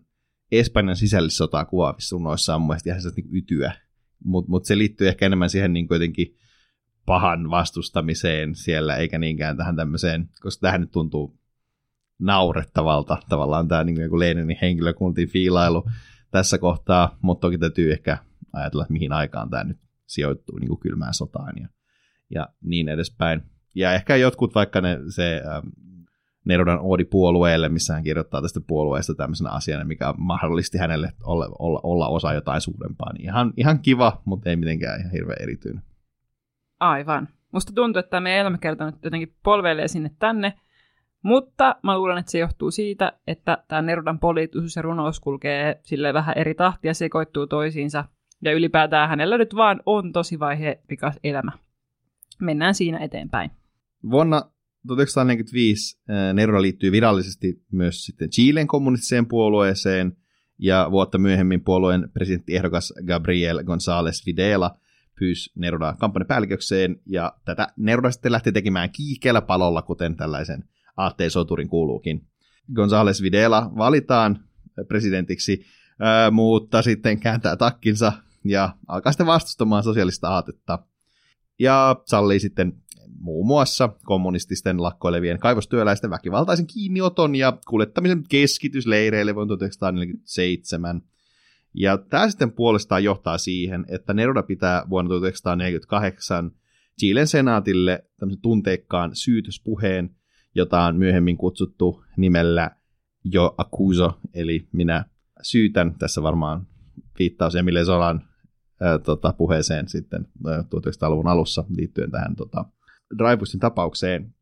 Espanjan 0.52 0.96
sisällissotaa 0.96 1.64
kuvaavissa 1.64 2.16
runoissa 2.16 2.54
on 2.54 2.60
mun 2.60 2.68
mielestä 2.68 2.90
ihan 2.90 3.02
niin 3.16 3.36
ytyä. 3.36 3.72
Mutta 4.24 4.50
mut 4.50 4.64
se 4.64 4.78
liittyy 4.78 5.08
ehkä 5.08 5.26
enemmän 5.26 5.50
siihen 5.50 5.72
niin 5.72 5.86
jotenkin 5.90 6.36
pahan 7.06 7.50
vastustamiseen 7.50 8.54
siellä, 8.54 8.96
eikä 8.96 9.18
niinkään 9.18 9.56
tähän 9.56 9.76
tämmöiseen, 9.76 10.28
koska 10.40 10.60
tähän 10.60 10.80
nyt 10.80 10.90
tuntuu 10.90 11.38
naurettavalta 12.18 13.18
tavallaan 13.28 13.68
tämä 13.68 13.84
niin 13.84 14.10
kuin 14.10 14.20
Leninin 14.20 14.58
henkilökuntiin 14.62 15.28
fiilailu 15.28 15.84
tässä 16.30 16.58
kohtaa, 16.58 17.18
mutta 17.22 17.40
toki 17.40 17.58
täytyy 17.58 17.92
ehkä 17.92 18.18
ajatella, 18.52 18.82
että 18.82 18.92
mihin 18.92 19.12
aikaan 19.12 19.50
tämä 19.50 19.64
nyt 19.64 19.78
sijoittuu 20.06 20.58
niin 20.58 20.68
kuin 20.68 20.80
kylmään 20.80 21.14
sotaan 21.14 21.54
ja, 21.60 21.68
ja 22.30 22.48
niin 22.60 22.88
edespäin. 22.88 23.42
Ja 23.74 23.92
ehkä 23.92 24.16
jotkut 24.16 24.54
vaikka 24.54 24.80
ne, 24.80 24.98
se 25.08 25.42
Nerudan 26.44 26.78
Oodi 26.82 27.04
puolueelle, 27.04 27.68
missä 27.68 27.94
hän 27.94 28.02
kirjoittaa 28.02 28.42
tästä 28.42 28.60
puolueesta 28.66 29.14
tämmöisenä 29.14 29.50
asiana, 29.50 29.84
mikä 29.84 30.14
mahdollisti 30.18 30.78
hänelle 30.78 31.12
olla, 31.24 31.48
olla, 31.58 31.80
olla 31.82 32.08
osa 32.08 32.32
jotain 32.32 32.60
suurempaa. 32.60 33.12
Niin 33.12 33.24
ihan, 33.24 33.52
ihan 33.56 33.80
kiva, 33.80 34.22
mutta 34.24 34.50
ei 34.50 34.56
mitenkään 34.56 35.00
ihan 35.00 35.12
hirveän 35.12 35.42
erityinen. 35.42 35.82
Aivan. 36.80 37.28
Musta 37.52 37.72
tuntuu, 37.74 38.00
että 38.00 38.20
meidän 38.20 38.40
elämäkerta 38.40 38.86
nyt 38.86 39.04
jotenkin 39.04 39.34
polveilee 39.42 39.88
sinne 39.88 40.10
tänne, 40.18 40.52
mutta 41.22 41.76
mä 41.82 41.98
luulen, 41.98 42.18
että 42.18 42.32
se 42.32 42.38
johtuu 42.38 42.70
siitä, 42.70 43.12
että 43.26 43.58
tämä 43.68 43.82
Nerudan 43.82 44.18
poliittisuus 44.18 44.76
ja 44.76 44.82
runous 44.82 45.20
kulkee 45.20 45.80
sille 45.82 46.14
vähän 46.14 46.38
eri 46.38 46.54
tahtia, 46.54 46.94
sekoittuu 46.94 47.46
toisiinsa, 47.46 48.04
ja 48.42 48.52
ylipäätään 48.52 49.08
hänellä 49.08 49.38
nyt 49.38 49.56
vaan 49.56 49.80
on 49.86 50.12
tosi 50.12 50.38
vaihe 50.38 50.80
rikas 50.88 51.20
elämä. 51.24 51.52
Mennään 52.40 52.74
siinä 52.74 52.98
eteenpäin. 52.98 53.50
Vuonna 54.10 54.42
1945 54.86 56.00
Neruda 56.34 56.62
liittyy 56.62 56.92
virallisesti 56.92 57.62
myös 57.72 58.04
sitten 58.04 58.30
Chilen 58.30 58.66
kommunistiseen 58.66 59.26
puolueeseen, 59.26 60.16
ja 60.58 60.88
vuotta 60.90 61.18
myöhemmin 61.18 61.64
puolueen 61.64 62.10
presidenttiehdokas 62.12 62.92
Gabriel 63.06 63.62
González 63.62 64.26
Videla 64.26 64.78
pyysi 65.18 65.50
Neruda 65.54 65.94
kampanjapäällikökseen, 65.98 67.00
ja 67.06 67.32
tätä 67.44 67.68
Neruda 67.76 68.10
sitten 68.10 68.32
lähti 68.32 68.52
tekemään 68.52 68.90
kiihkeällä 68.90 69.42
palolla, 69.42 69.82
kuten 69.82 70.16
tällaisen 70.16 70.64
AT-soturin 70.96 71.68
kuuluukin. 71.68 72.26
González 72.72 73.22
Videla 73.22 73.70
valitaan 73.76 74.44
presidentiksi, 74.88 75.64
ää, 76.00 76.30
mutta 76.30 76.82
sitten 76.82 77.20
kääntää 77.20 77.56
takkinsa 77.56 78.12
ja 78.44 78.76
alkaa 78.88 79.12
sitten 79.12 79.26
vastustamaan 79.26 79.82
sosiaalista 79.82 80.28
aatetta. 80.28 80.78
Ja 81.58 81.96
sallii 82.04 82.40
sitten 82.40 82.81
muun 83.22 83.46
muassa 83.46 83.88
kommunististen 84.04 84.82
lakkoilevien 84.82 85.38
kaivostyöläisten 85.38 86.10
väkivaltaisen 86.10 86.66
kiinnioton 86.66 87.34
ja 87.34 87.58
kuljettamisen 87.68 88.24
keskitysleireille 88.28 89.34
vuonna 89.34 89.48
1947. 89.48 91.02
Ja 91.74 91.98
tämä 91.98 92.28
sitten 92.28 92.52
puolestaan 92.52 93.04
johtaa 93.04 93.38
siihen, 93.38 93.84
että 93.88 94.14
Neruda 94.14 94.42
pitää 94.42 94.84
vuonna 94.90 95.08
1948 95.08 96.50
Chilen 96.98 97.26
senaatille 97.26 98.04
tämmöisen 98.18 98.42
tunteikkaan 98.42 99.10
syytöspuheen, 99.14 100.16
jota 100.54 100.80
on 100.80 100.96
myöhemmin 100.96 101.36
kutsuttu 101.36 102.04
nimellä 102.16 102.70
Jo 103.24 103.54
Accuso, 103.58 104.18
eli 104.34 104.68
minä 104.72 105.04
syytän, 105.42 105.94
tässä 105.98 106.22
varmaan 106.22 106.66
viittaus 107.18 107.56
Emile 107.56 107.84
Zolan 107.84 108.28
ää, 108.80 108.98
tota, 108.98 109.32
puheeseen 109.32 109.88
sitten 109.88 110.28
1900-luvun 110.46 111.28
alussa 111.28 111.64
liittyen 111.76 112.10
tähän 112.10 112.36
tota, 112.36 112.64
Dreyfusin 113.18 113.60
tapaukseen. 113.60 114.34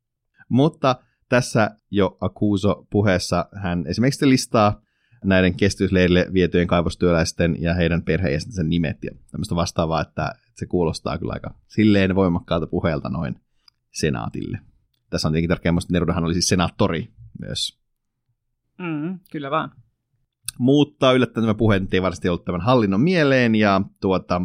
Mutta 0.49 0.97
tässä 1.29 1.71
jo 1.91 2.16
Akuso 2.21 2.87
puheessa 2.91 3.49
hän 3.62 3.87
esimerkiksi 3.87 4.29
listaa 4.29 4.81
näiden 5.25 5.57
kestysleirille 5.57 6.27
vietyjen 6.33 6.66
kaivostyöläisten 6.66 7.62
ja 7.62 7.75
heidän 7.75 8.03
perheenjäsentensä 8.03 8.62
nimet 8.62 9.05
ja 9.05 9.11
tämmöistä 9.31 9.55
vastaavaa, 9.55 10.01
että 10.01 10.35
se 10.55 10.66
kuulostaa 10.66 11.18
kyllä 11.18 11.33
aika 11.33 11.55
silleen 11.68 12.14
voimakkaalta 12.14 12.66
puheelta 12.66 13.09
noin 13.09 13.41
senaatille. 13.91 14.59
Tässä 15.11 15.29
on 15.29 15.33
tietenkin 15.33 15.49
tärkeää 15.49 15.75
että 15.79 15.93
Nerudahan 15.93 16.25
oli 16.25 16.33
siis 16.33 16.49
senaattori 16.49 17.09
myös. 17.41 17.81
Mm, 18.79 19.18
kyllä 19.33 19.51
vaan. 19.51 19.71
Mutta 20.59 21.12
yllättäen 21.12 21.45
tämä 21.45 21.55
puhe 21.55 21.75
ei 21.93 22.03
varsinaisesti 22.03 22.29
ollut 22.29 22.45
tämän 22.45 22.61
hallinnon 22.61 23.01
mieleen, 23.01 23.55
ja 23.55 23.81
tuota, 24.01 24.43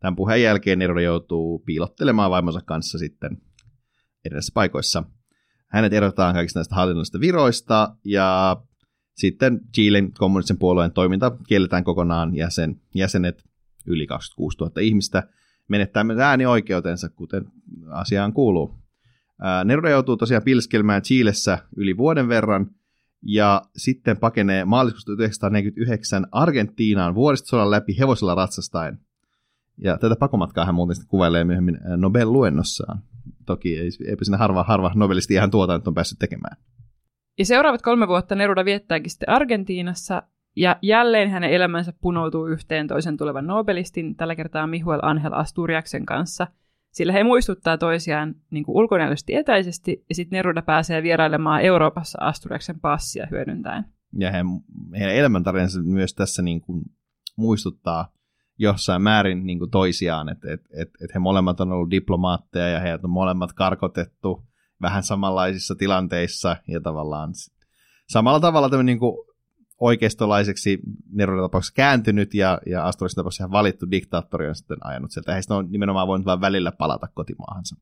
tämän 0.00 0.16
puheen 0.16 0.42
jälkeen 0.42 0.78
Neruda 0.78 1.00
joutuu 1.00 1.58
piilottelemaan 1.58 2.30
vaimonsa 2.30 2.60
kanssa 2.60 2.98
sitten 2.98 3.38
erilaisissa 4.24 4.52
paikoissa. 4.54 5.04
Hänet 5.66 5.92
erotetaan 5.92 6.34
kaikista 6.34 6.58
näistä 6.58 6.74
hallinnollisista 6.74 7.20
viroista 7.20 7.96
ja 8.04 8.56
sitten 9.14 9.60
Chilen 9.74 10.12
kommunistisen 10.12 10.58
puolueen 10.58 10.92
toiminta 10.92 11.36
kielletään 11.48 11.84
kokonaan 11.84 12.36
ja 12.36 12.50
sen 12.50 12.80
jäsenet, 12.94 13.44
yli 13.86 14.06
26 14.06 14.58
000 14.58 14.72
ihmistä, 14.80 15.22
menettää 15.68 16.04
myös 16.04 16.18
äänioikeutensa, 16.18 17.08
kuten 17.08 17.44
asiaan 17.88 18.32
kuuluu. 18.32 18.74
Neruda 19.64 19.90
joutuu 19.90 20.16
tosiaan 20.16 20.42
pilskelmään 20.42 21.02
Chilessä 21.02 21.58
yli 21.76 21.96
vuoden 21.96 22.28
verran 22.28 22.70
ja 23.22 23.62
sitten 23.76 24.16
pakenee 24.16 24.64
maaliskuusta 24.64 25.12
1949 25.12 26.26
Argentiinaan 26.32 27.14
vuoristosodan 27.14 27.70
läpi 27.70 27.98
hevosella 27.98 28.34
ratsastaen. 28.34 28.98
Ja 29.78 29.98
tätä 29.98 30.16
pakomatkaa 30.16 30.64
hän 30.64 30.74
muuten 30.74 30.96
kuvailee 31.08 31.44
myöhemmin 31.44 31.80
Nobel-luennossaan 31.96 33.02
toki 33.46 33.78
ei, 33.78 33.88
eipä 34.06 34.24
sinne 34.24 34.38
harva, 34.38 34.64
harva 34.64 34.92
novelisti 34.94 35.34
ihan 35.34 35.50
tuota 35.50 35.78
nyt 35.78 35.88
on 35.88 35.94
päässyt 35.94 36.18
tekemään. 36.18 36.56
Ja 37.38 37.44
seuraavat 37.44 37.82
kolme 37.82 38.08
vuotta 38.08 38.34
Neruda 38.34 38.64
viettääkin 38.64 39.10
sitten 39.10 39.28
Argentiinassa, 39.28 40.22
ja 40.56 40.76
jälleen 40.82 41.30
hänen 41.30 41.50
elämänsä 41.50 41.92
punoutuu 42.00 42.46
yhteen 42.46 42.86
toisen 42.86 43.16
tulevan 43.16 43.46
Nobelistin, 43.46 44.16
tällä 44.16 44.36
kertaa 44.36 44.66
Mihuel 44.66 45.00
Angel 45.02 45.32
Asturiaksen 45.32 46.06
kanssa, 46.06 46.46
sillä 46.92 47.12
he 47.12 47.24
muistuttaa 47.24 47.78
toisiaan 47.78 48.34
niin 48.50 48.64
kuin 48.64 48.76
ulkonäöllisesti 48.76 49.34
etäisesti, 49.34 50.04
ja 50.08 50.14
sitten 50.14 50.36
Neruda 50.36 50.62
pääsee 50.62 51.02
vierailemaan 51.02 51.62
Euroopassa 51.62 52.18
Asturiaksen 52.20 52.80
passia 52.80 53.26
hyödyntäen. 53.30 53.84
Ja 54.18 54.30
he, 54.30 54.38
heidän 54.98 55.14
elämäntarinansa 55.14 55.82
myös 55.82 56.14
tässä 56.14 56.42
niin 56.42 56.60
kuin 56.60 56.82
muistuttaa 57.36 58.12
jossain 58.58 59.02
määrin 59.02 59.46
niin 59.46 59.58
kuin 59.58 59.70
toisiaan, 59.70 60.28
että 60.28 60.52
et, 60.52 60.60
et, 60.72 60.88
et 61.04 61.14
he 61.14 61.18
molemmat 61.18 61.60
on 61.60 61.72
ollut 61.72 61.90
diplomaatteja 61.90 62.68
ja 62.68 62.80
heidät 62.80 63.04
on 63.04 63.10
molemmat 63.10 63.52
karkotettu 63.52 64.42
vähän 64.82 65.02
samanlaisissa 65.02 65.74
tilanteissa 65.74 66.56
ja 66.68 66.80
tavallaan 66.80 67.32
samalla 68.08 68.40
tavalla 68.40 68.68
tämmöinen 68.68 68.86
niin 68.86 68.98
kuin 68.98 69.16
oikeistolaiseksi 69.80 70.78
Neronin 71.12 71.44
tapauksessa 71.44 71.74
kääntynyt 71.74 72.34
ja, 72.34 72.58
ja 72.66 72.84
Astorin 72.84 73.14
tapauksessa 73.14 73.50
valittu 73.50 73.90
diktaattori 73.90 74.48
on 74.48 74.54
sitten 74.54 74.86
ajanut 74.86 75.10
sieltä. 75.10 75.32
Heistä 75.32 75.54
on 75.54 75.70
nimenomaan 75.70 76.08
voinut 76.08 76.26
vain 76.26 76.40
välillä 76.40 76.72
palata 76.72 77.08
kotimaahansa. 77.14 77.76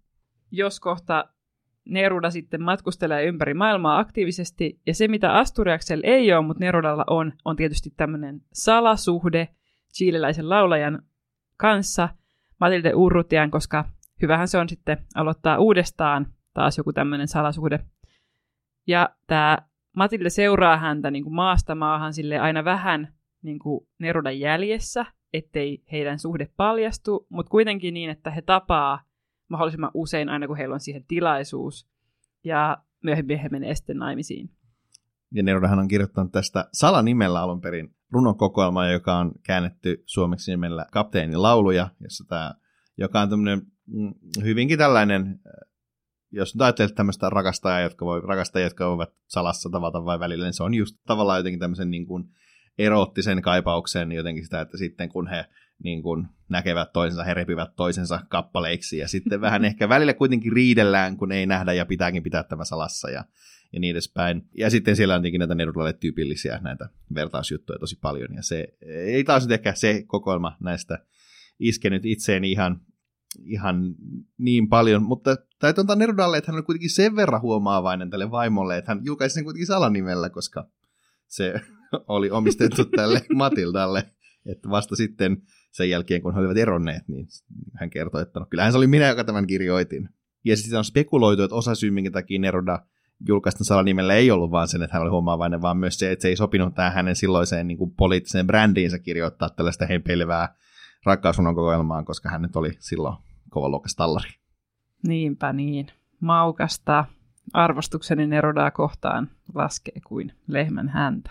Jos 0.50 0.80
kohta 0.80 1.24
Neruda 1.84 2.30
sitten 2.30 2.62
matkustelee 2.62 3.24
ympäri 3.24 3.54
maailmaa 3.54 3.98
aktiivisesti, 3.98 4.80
ja 4.86 4.94
se 4.94 5.08
mitä 5.08 5.32
Asturiaksella 5.32 6.06
ei 6.06 6.32
ole, 6.32 6.46
mutta 6.46 6.64
Nerudalla 6.64 7.04
on, 7.06 7.32
on 7.44 7.56
tietysti 7.56 7.90
tämmöinen 7.96 8.40
salasuhde– 8.52 9.48
chileläisen 9.94 10.48
laulajan 10.48 11.02
kanssa, 11.56 12.08
Matilde 12.60 12.94
Urrutian, 12.94 13.50
koska 13.50 13.84
hyvähän 14.22 14.48
se 14.48 14.58
on 14.58 14.68
sitten 14.68 15.06
aloittaa 15.14 15.58
uudestaan 15.58 16.26
taas 16.54 16.78
joku 16.78 16.92
tämmöinen 16.92 17.28
salasuhde. 17.28 17.80
Ja 18.86 19.08
tämä 19.26 19.58
Matilde 19.96 20.30
seuraa 20.30 20.76
häntä 20.76 21.10
niin 21.10 21.24
kuin 21.24 21.34
maasta 21.34 21.74
maahan 21.74 22.12
sille 22.12 22.38
aina 22.38 22.64
vähän 22.64 23.14
niin 23.42 23.58
kuin 23.58 23.88
Nerudan 23.98 24.40
jäljessä, 24.40 25.06
ettei 25.32 25.84
heidän 25.92 26.18
suhde 26.18 26.48
paljastu, 26.56 27.26
mutta 27.28 27.50
kuitenkin 27.50 27.94
niin, 27.94 28.10
että 28.10 28.30
he 28.30 28.42
tapaa 28.42 29.02
mahdollisimman 29.48 29.90
usein 29.94 30.28
aina, 30.28 30.46
kun 30.46 30.56
heillä 30.56 30.74
on 30.74 30.80
siihen 30.80 31.04
tilaisuus. 31.04 31.88
Ja 32.44 32.78
myöhemmin 33.04 33.38
he 33.38 33.48
menee 33.48 33.74
sitten 33.74 33.96
naimisiin. 33.96 34.50
Ja 35.34 35.42
Nerudahan 35.42 35.78
on 35.78 35.88
kirjoittanut 35.88 36.32
tästä 36.32 36.68
salanimellä 36.72 37.40
alun 37.40 37.60
perin 37.60 37.94
runokokoelma, 38.10 38.88
joka 38.88 39.16
on 39.16 39.32
käännetty 39.42 40.02
suomeksi 40.06 40.50
nimellä 40.50 40.86
Kapteenin 40.92 41.42
lauluja, 41.42 41.88
jossa 42.00 42.24
tämä, 42.28 42.54
joka 42.98 43.20
on 43.20 43.30
tämmöinen 43.30 43.62
mm, 43.86 44.14
hyvinkin 44.42 44.78
tällainen, 44.78 45.22
äh, 45.22 45.68
jos 46.32 46.54
nyt 46.54 46.62
ajattelet 46.62 46.94
tämmöistä 46.94 47.30
rakastajaa, 47.30 47.80
jotka 47.80 48.04
voi, 48.04 48.20
rakastajia, 48.20 48.66
jotka 48.66 48.88
voivat 48.88 49.10
salassa 49.28 49.70
tavata 49.70 50.04
vai 50.04 50.20
välillä, 50.20 50.44
niin 50.44 50.54
se 50.54 50.62
on 50.62 50.74
just 50.74 50.96
tavallaan 51.06 51.38
jotenkin 51.38 51.60
tämmöisen 51.60 51.90
niin 51.90 52.06
kuin 52.06 52.24
eroottisen 52.78 53.42
kaipauksen 53.42 54.12
jotenkin 54.12 54.44
sitä, 54.44 54.60
että 54.60 54.76
sitten 54.76 55.08
kun 55.08 55.28
he 55.28 55.44
niin 55.84 56.02
kuin 56.02 56.26
näkevät 56.48 56.92
toisensa, 56.92 57.24
he 57.24 57.34
repivät 57.34 57.76
toisensa 57.76 58.20
kappaleiksi 58.28 58.98
ja 58.98 59.08
sitten 59.08 59.40
vähän 59.46 59.64
ehkä 59.64 59.88
välillä 59.88 60.14
kuitenkin 60.14 60.52
riidellään, 60.52 61.16
kun 61.16 61.32
ei 61.32 61.46
nähdä 61.46 61.72
ja 61.72 61.86
pitääkin 61.86 62.22
pitää 62.22 62.42
tämä 62.42 62.64
salassa 62.64 63.10
ja 63.10 63.24
ja 63.72 63.80
niin 63.80 63.92
edespäin. 63.92 64.48
Ja 64.58 64.70
sitten 64.70 64.96
siellä 64.96 65.14
on 65.14 65.22
tietenkin 65.22 65.38
näitä 65.38 65.54
Nerulalle 65.54 65.92
tyypillisiä 65.92 66.58
näitä 66.62 66.88
vertausjuttuja 67.14 67.78
tosi 67.78 67.98
paljon, 68.00 68.34
ja 68.34 68.42
se 68.42 68.68
ei 68.86 69.24
taas 69.24 69.42
nyt 69.42 69.52
ehkä 69.52 69.74
se 69.74 70.02
kokoelma 70.06 70.56
näistä 70.60 70.98
iskenyt 71.58 72.04
itseeni 72.04 72.50
ihan, 72.50 72.80
ihan 73.44 73.94
niin 74.38 74.68
paljon, 74.68 75.02
mutta 75.02 75.36
täytyy 75.58 75.82
antaa 75.82 75.96
Nerudalle, 75.96 76.38
että 76.38 76.52
hän 76.52 76.56
oli 76.56 76.62
kuitenkin 76.62 76.90
sen 76.90 77.16
verran 77.16 77.40
huomaavainen 77.40 78.10
tälle 78.10 78.30
vaimolle, 78.30 78.78
että 78.78 78.90
hän 78.90 79.04
julkaisi 79.04 79.34
sen 79.34 79.44
kuitenkin 79.44 79.66
salanimellä, 79.66 80.30
koska 80.30 80.68
se 81.26 81.54
oli 82.08 82.30
omistettu 82.30 82.84
tälle 82.84 83.22
Matildalle, 83.34 84.10
että 84.46 84.70
vasta 84.70 84.96
sitten 84.96 85.42
sen 85.72 85.90
jälkeen, 85.90 86.22
kun 86.22 86.34
he 86.34 86.40
olivat 86.40 86.56
eronneet, 86.56 87.08
niin 87.08 87.26
hän 87.74 87.90
kertoi, 87.90 88.22
että 88.22 88.40
no, 88.40 88.46
kyllähän 88.46 88.72
se 88.72 88.78
oli 88.78 88.86
minä, 88.86 89.08
joka 89.08 89.24
tämän 89.24 89.46
kirjoitin. 89.46 90.08
Ja 90.44 90.56
sitten 90.56 90.78
on 90.78 90.84
spekuloitu, 90.84 91.42
että 91.42 91.56
osa 91.56 91.74
syy, 91.74 91.90
minkä 91.90 92.10
takia 92.10 92.40
Neruda 92.40 92.78
julkaisten 93.28 93.64
salanimellä 93.64 94.14
ei 94.14 94.30
ollut 94.30 94.50
vaan 94.50 94.68
sen, 94.68 94.82
että 94.82 94.96
hän 94.96 95.02
oli 95.02 95.10
huomaavainen, 95.10 95.62
vaan 95.62 95.76
myös 95.76 95.98
se, 95.98 96.12
että 96.12 96.22
se 96.22 96.28
ei 96.28 96.36
sopinut 96.36 96.74
tähän 96.74 96.92
hänen 96.92 97.16
silloiseen 97.16 97.66
niin 97.66 97.78
kuin 97.78 97.94
poliittiseen 97.96 98.46
brändiinsä 98.46 98.98
kirjoittaa 98.98 99.50
tällaista 99.50 99.86
heimpeilevää 99.86 100.54
rakkausrunon 101.04 101.54
kokoelmaan, 101.54 102.04
koska 102.04 102.28
hän 102.28 102.42
nyt 102.42 102.56
oli 102.56 102.70
silloin 102.78 103.16
luokas 103.54 103.94
tallari. 103.94 104.30
Niinpä 105.06 105.52
niin. 105.52 105.86
Maukasta 106.20 107.04
arvostukseni 107.52 108.26
Nerodaa 108.26 108.70
kohtaan 108.70 109.30
laskee 109.54 110.00
kuin 110.06 110.32
lehmän 110.46 110.88
häntä. 110.88 111.30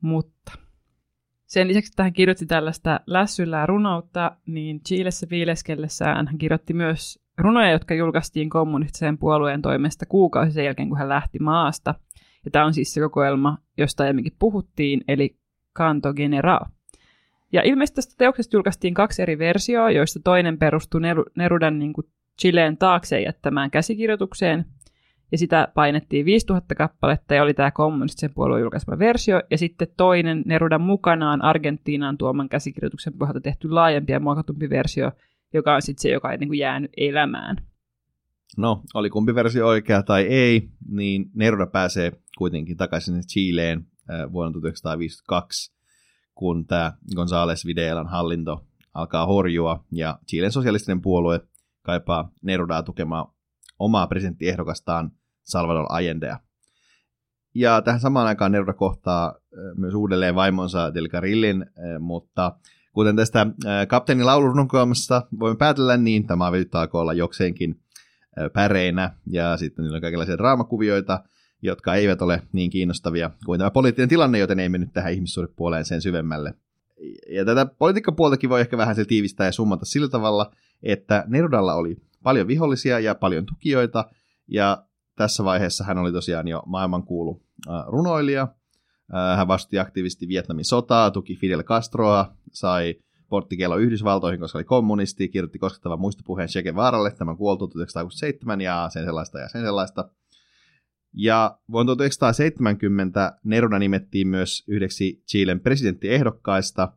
Mutta 0.00 0.52
sen 1.50 1.68
lisäksi, 1.68 1.92
että 1.92 2.02
hän 2.02 2.12
kirjoitti 2.12 2.46
tällaista 2.46 3.00
lässyllää 3.06 3.66
runoutta, 3.66 4.36
niin 4.46 4.80
Chilessä 4.80 5.26
viileskellessään 5.30 6.26
hän 6.26 6.38
kirjoitti 6.38 6.74
myös 6.74 7.18
runoja, 7.38 7.70
jotka 7.70 7.94
julkaistiin 7.94 8.50
kommunistisen 8.50 9.18
puolueen 9.18 9.62
toimesta 9.62 10.06
kuukausi 10.06 10.52
sen 10.52 10.64
jälkeen, 10.64 10.88
kun 10.88 10.98
hän 10.98 11.08
lähti 11.08 11.38
maasta. 11.38 11.94
Ja 12.44 12.50
tämä 12.50 12.64
on 12.64 12.74
siis 12.74 12.94
se 12.94 13.00
kokoelma, 13.00 13.58
josta 13.78 14.02
aiemminkin 14.02 14.36
puhuttiin, 14.38 15.04
eli 15.08 15.36
Canto 15.78 16.14
General. 16.14 16.64
Ja 17.52 17.62
ilmeisesti 17.62 17.96
tästä 17.96 18.14
teoksesta 18.18 18.56
julkaistiin 18.56 18.94
kaksi 18.94 19.22
eri 19.22 19.38
versioa, 19.38 19.90
joista 19.90 20.20
toinen 20.24 20.58
perustui 20.58 21.00
Nerudan 21.36 21.78
niin 21.78 21.92
kuin 21.92 22.06
Chileen 22.40 22.76
taakse 22.76 23.20
jättämään 23.20 23.70
käsikirjoitukseen, 23.70 24.64
ja 25.32 25.38
sitä 25.38 25.68
painettiin 25.74 26.26
5000 26.26 26.74
kappaletta, 26.74 27.34
ja 27.34 27.42
oli 27.42 27.54
tämä 27.54 27.70
kommunistisen 27.70 28.34
puolueen 28.34 28.60
julkaisema 28.60 28.98
versio, 28.98 29.42
ja 29.50 29.58
sitten 29.58 29.88
toinen 29.96 30.42
Nerudan 30.46 30.80
mukanaan 30.80 31.42
Argentiinaan 31.42 32.18
tuoman 32.18 32.48
käsikirjoituksen 32.48 33.12
pohjalta 33.12 33.40
tehty 33.40 33.70
laajempi 33.70 34.12
ja 34.12 34.20
muokatumpi 34.20 34.70
versio, 34.70 35.12
joka 35.54 35.74
on 35.74 35.82
sitten 35.82 36.02
se, 36.02 36.10
joka 36.10 36.32
ei 36.32 36.38
niin 36.38 36.48
kuin 36.48 36.58
jäänyt 36.58 36.90
elämään. 36.96 37.56
No, 38.56 38.82
oli 38.94 39.10
kumpi 39.10 39.34
versio 39.34 39.66
oikea 39.66 40.02
tai 40.02 40.22
ei, 40.22 40.68
niin 40.88 41.30
Neruda 41.34 41.66
pääsee 41.66 42.12
kuitenkin 42.38 42.76
takaisin 42.76 43.14
Chileen 43.26 43.86
vuonna 44.32 44.52
1952, 44.52 45.72
kun 46.34 46.66
tämä 46.66 46.92
González 47.16 47.66
Videlan 47.66 48.08
hallinto 48.08 48.66
alkaa 48.94 49.26
horjua 49.26 49.84
ja 49.92 50.18
Chilen 50.28 50.52
sosialistinen 50.52 51.00
puolue 51.00 51.40
kaipaa 51.82 52.30
Nerudaa 52.42 52.82
tukemaan 52.82 53.26
omaa 53.78 54.06
presidenttiehdokastaan 54.06 55.12
Salvador 55.50 55.86
Allendea. 55.88 56.38
Ja 57.54 57.82
tähän 57.82 58.00
samaan 58.00 58.26
aikaan 58.26 58.52
Neruda 58.52 58.72
kohtaa 58.72 59.34
myös 59.76 59.94
uudelleen 59.94 60.34
vaimonsa 60.34 60.94
Del 60.94 61.08
Carillin, 61.08 61.66
mutta 62.00 62.56
kuten 62.92 63.16
tästä 63.16 63.46
kapteenin 63.88 64.26
laulurunkoamassa 64.26 65.26
voimme 65.40 65.56
päätellä, 65.56 65.96
niin 65.96 66.26
tämä 66.26 66.46
avioliitto 66.46 66.78
olla 66.92 67.12
jokseenkin 67.12 67.80
päreinä 68.52 69.10
ja 69.26 69.56
sitten 69.56 69.82
niillä 69.82 69.96
on 69.96 70.00
kaikenlaisia 70.00 70.38
draamakuvioita, 70.38 71.24
jotka 71.62 71.94
eivät 71.94 72.22
ole 72.22 72.42
niin 72.52 72.70
kiinnostavia 72.70 73.30
kuin 73.46 73.58
tämä 73.58 73.70
poliittinen 73.70 74.08
tilanne, 74.08 74.38
joten 74.38 74.60
ei 74.60 74.68
mennyt 74.68 74.92
tähän 74.92 75.12
ihmissuhdepuoleen 75.12 75.84
sen 75.84 76.02
syvemmälle. 76.02 76.54
Ja 77.30 77.44
tätä 77.44 77.66
politiikkapuoltakin 77.66 78.50
voi 78.50 78.60
ehkä 78.60 78.78
vähän 78.78 78.96
se 78.96 79.04
tiivistää 79.04 79.46
ja 79.46 79.52
summata 79.52 79.84
sillä 79.84 80.08
tavalla, 80.08 80.50
että 80.82 81.24
Nerudalla 81.26 81.74
oli 81.74 81.96
paljon 82.22 82.46
vihollisia 82.46 83.00
ja 83.00 83.14
paljon 83.14 83.46
tukijoita, 83.46 84.04
ja 84.48 84.84
tässä 85.20 85.44
vaiheessa 85.44 85.84
hän 85.84 85.98
oli 85.98 86.12
tosiaan 86.12 86.48
jo 86.48 86.62
maailmankuulu 86.66 87.42
runoilija. 87.86 88.48
Hän 89.36 89.48
vastusti 89.48 89.78
aktiivisesti 89.78 90.28
Vietnamin 90.28 90.64
sotaa, 90.64 91.10
tuki 91.10 91.36
Fidel 91.36 91.62
Castroa, 91.62 92.34
sai 92.52 92.94
porttikielo 93.28 93.76
Yhdysvaltoihin, 93.76 94.40
koska 94.40 94.58
oli 94.58 94.64
kommunisti, 94.64 95.28
kirjoitti 95.28 95.58
koskettavan 95.58 96.00
muistopuheen 96.00 96.48
Che 96.48 96.62
Guevaralle, 96.62 97.10
tämän 97.10 97.36
kuoltu 97.36 97.68
1967 97.68 98.60
ja 98.60 98.88
sen 98.92 99.04
sellaista 99.04 99.38
ja 99.38 99.48
sen 99.48 99.62
sellaista. 99.62 100.10
Ja 101.12 101.58
vuonna 101.72 101.96
1970 101.96 103.38
Neruda 103.44 103.78
nimettiin 103.78 104.28
myös 104.28 104.64
yhdeksi 104.68 105.22
Chilen 105.30 105.60
presidenttiehdokkaista, 105.60 106.92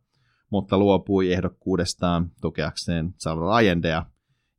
mutta 0.49 0.77
luopui 0.77 1.33
ehdokkuudestaan 1.33 2.31
tukeakseen 2.41 3.13
Salvador 3.17 3.49
Allendea, 3.49 4.05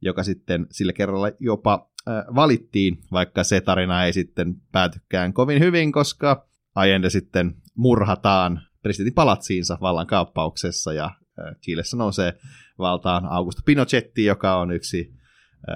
joka 0.01 0.23
sitten 0.23 0.67
sillä 0.71 0.93
kerralla 0.93 1.31
jopa 1.41 1.75
äh, 1.75 1.94
valittiin, 2.35 2.99
vaikka 3.13 3.45
se 3.45 3.61
tarina 3.61 4.05
ei 4.05 4.13
sitten 4.13 4.55
päätykään 4.73 5.33
kovin 5.33 5.61
hyvin, 5.61 5.93
koska 5.93 6.47
Allende 6.75 7.11
sitten 7.11 7.55
murhataan 7.75 8.61
presidentin 8.83 9.15
palatsiinsa 9.15 9.79
vallan 9.81 10.07
kaappauksessa 10.07 10.93
ja 10.93 11.11
Chilessä 11.63 11.97
nousee 11.97 12.33
valtaan 12.79 13.27
Augusto 13.27 13.63
Pinochetti, 13.67 14.25
joka 14.25 14.57
on 14.57 14.71
yksi 14.71 15.15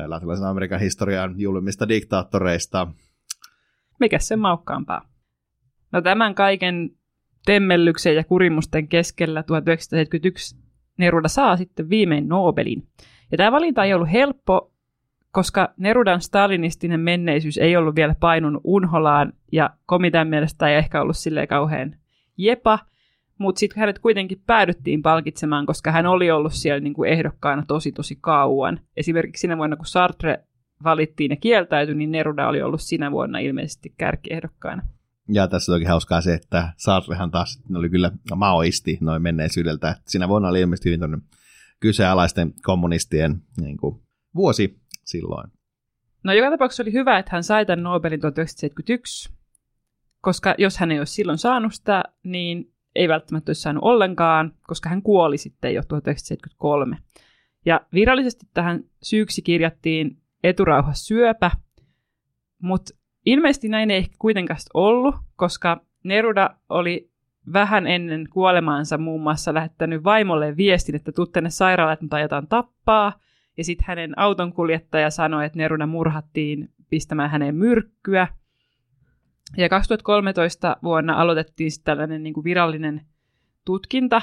latinalaisen 0.07 0.47
Amerikan 0.47 0.81
historian 0.81 1.41
julmista 1.41 1.89
diktaattoreista, 1.89 2.87
mikä 4.01 4.19
sen 4.19 4.39
maukkaampaa? 4.39 5.09
No 5.93 6.03
tämän 6.03 6.35
kaiken 6.35 6.91
temmellyksen 7.47 8.17
ja 8.17 8.25
kurimusten 8.25 8.89
keskellä 8.89 9.43
1971 9.43 10.57
Neruda 10.99 11.29
saa 11.29 11.57
sitten 11.57 11.91
viimein 11.91 12.29
Nobelin. 12.29 12.89
Ja 13.33 13.37
tämä 13.37 13.53
valinta 13.53 13.85
ei 13.85 13.95
ollut 13.95 14.13
helppo, 14.13 14.73
koska 15.39 15.75
Nerudan 15.77 16.21
stalinistinen 16.21 17.01
menneisyys 17.01 17.59
ei 17.59 17.77
ollut 17.77 17.95
vielä 17.95 18.15
painunut 18.21 18.61
unholaan, 18.65 19.33
ja 19.53 19.71
komitean 19.87 20.29
mielestä 20.29 20.69
ei 20.69 20.77
ehkä 20.77 21.03
ollut 21.03 21.17
silleen 21.17 21.49
kauhean 21.49 21.95
jepa, 22.37 22.79
mutta 23.39 23.59
sitten 23.59 23.81
hänet 23.81 23.99
kuitenkin 23.99 24.43
päädyttiin 24.47 25.03
palkitsemaan, 25.03 25.67
koska 25.67 25.93
hän 25.93 26.07
oli 26.07 26.31
ollut 26.31 26.53
siellä 26.53 26.81
niin 26.81 26.95
kuin 26.95 27.11
ehdokkaana 27.11 27.65
tosi 27.69 27.93
tosi 27.93 28.19
kauan. 28.21 28.81
Esimerkiksi 28.97 29.41
sinä 29.41 29.57
vuonna, 29.57 29.77
kun 29.77 29.87
Sartre 29.87 30.45
valittiin 30.85 31.31
ja 31.31 31.37
kieltäytyi, 31.37 31.95
niin 31.95 32.13
Neruda 32.13 32.49
oli 32.49 32.63
ollut 32.63 32.83
sinä 32.83 33.11
vuonna 33.11 33.39
ilmeisesti 33.39 33.95
kärkiehdokkaana. 33.99 34.83
Ja 35.29 35.49
tässä 35.49 35.73
onkin 35.73 35.89
hauskaa 35.89 36.21
se, 36.21 36.35
että 36.35 36.73
Sartrehan 36.77 37.31
taas 37.31 37.63
oli 37.75 37.91
kyllä 37.91 38.13
maoisti 38.37 38.99
noin 39.01 39.23
menneisyydeltä. 39.23 39.97
Sinä 40.07 40.29
vuonna 40.29 40.49
oli 40.49 40.61
ilmeisesti 40.61 40.91
hyvin 40.91 41.23
kyseenalaisten 41.81 42.55
kommunistien 42.63 43.43
niin 43.61 43.77
kuin, 43.77 44.01
vuosi 44.35 44.81
silloin. 45.09 45.51
No 46.25 46.33
joka 46.33 46.51
tapauksessa 46.51 46.83
oli 46.83 46.93
hyvä, 46.93 47.19
että 47.19 47.31
hän 47.33 47.45
sai 47.45 47.67
tämän 47.67 47.83
Nobelin 47.83 48.21
1971, 48.21 49.35
koska 50.21 50.55
jos 50.59 50.79
hän 50.79 50.93
ei 50.93 50.99
olisi 50.99 51.13
silloin 51.13 51.39
saanut 51.39 51.75
sitä, 51.75 52.05
niin 52.23 52.73
ei 52.95 53.09
välttämättä 53.09 53.51
olisi 53.51 53.63
saanut 53.63 53.85
ollenkaan, 53.85 54.55
koska 54.67 54.89
hän 54.89 55.03
kuoli 55.03 55.39
sitten 55.39 55.75
jo 55.75 55.83
1973. 55.89 56.97
Ja 57.67 57.81
virallisesti 57.93 58.47
tähän 58.55 58.85
syyksi 59.03 59.43
kirjattiin 59.43 60.23
syöpä, 60.95 61.51
mutta 62.63 62.95
ilmeisesti 63.27 63.69
näin 63.69 63.91
ei 63.91 64.07
kuitenkaan 64.19 64.61
ollut, 64.75 65.15
koska 65.37 65.81
Neruda 66.05 66.51
oli 66.69 67.11
vähän 67.53 67.87
ennen 67.87 68.27
kuolemaansa 68.31 68.99
muun 68.99 69.23
muassa 69.23 69.55
lähettänyt 69.55 70.05
vaimolle 70.05 70.57
viestin, 70.57 70.97
että 70.97 71.13
tuu 71.13 71.27
tänne 71.27 71.51
sairaalaan, 71.51 71.95
että 71.95 72.07
tappaa. 72.49 73.13
Ja 73.59 73.65
sitten 73.65 73.85
hänen 73.89 74.19
autonkuljettaja 74.19 75.11
sanoi, 75.11 75.47
että 75.47 75.59
Neruda 75.59 75.87
murhattiin 75.87 76.69
pistämään 76.91 77.31
häneen 77.31 77.55
myrkkyä. 77.55 78.29
Ja 79.57 79.69
2013 79.69 80.77
vuonna 80.83 81.21
aloitettiin 81.21 81.71
tällainen 81.85 82.23
niin 82.23 82.35
kuin 82.35 82.45
virallinen 82.45 83.07
tutkinta, 83.65 84.23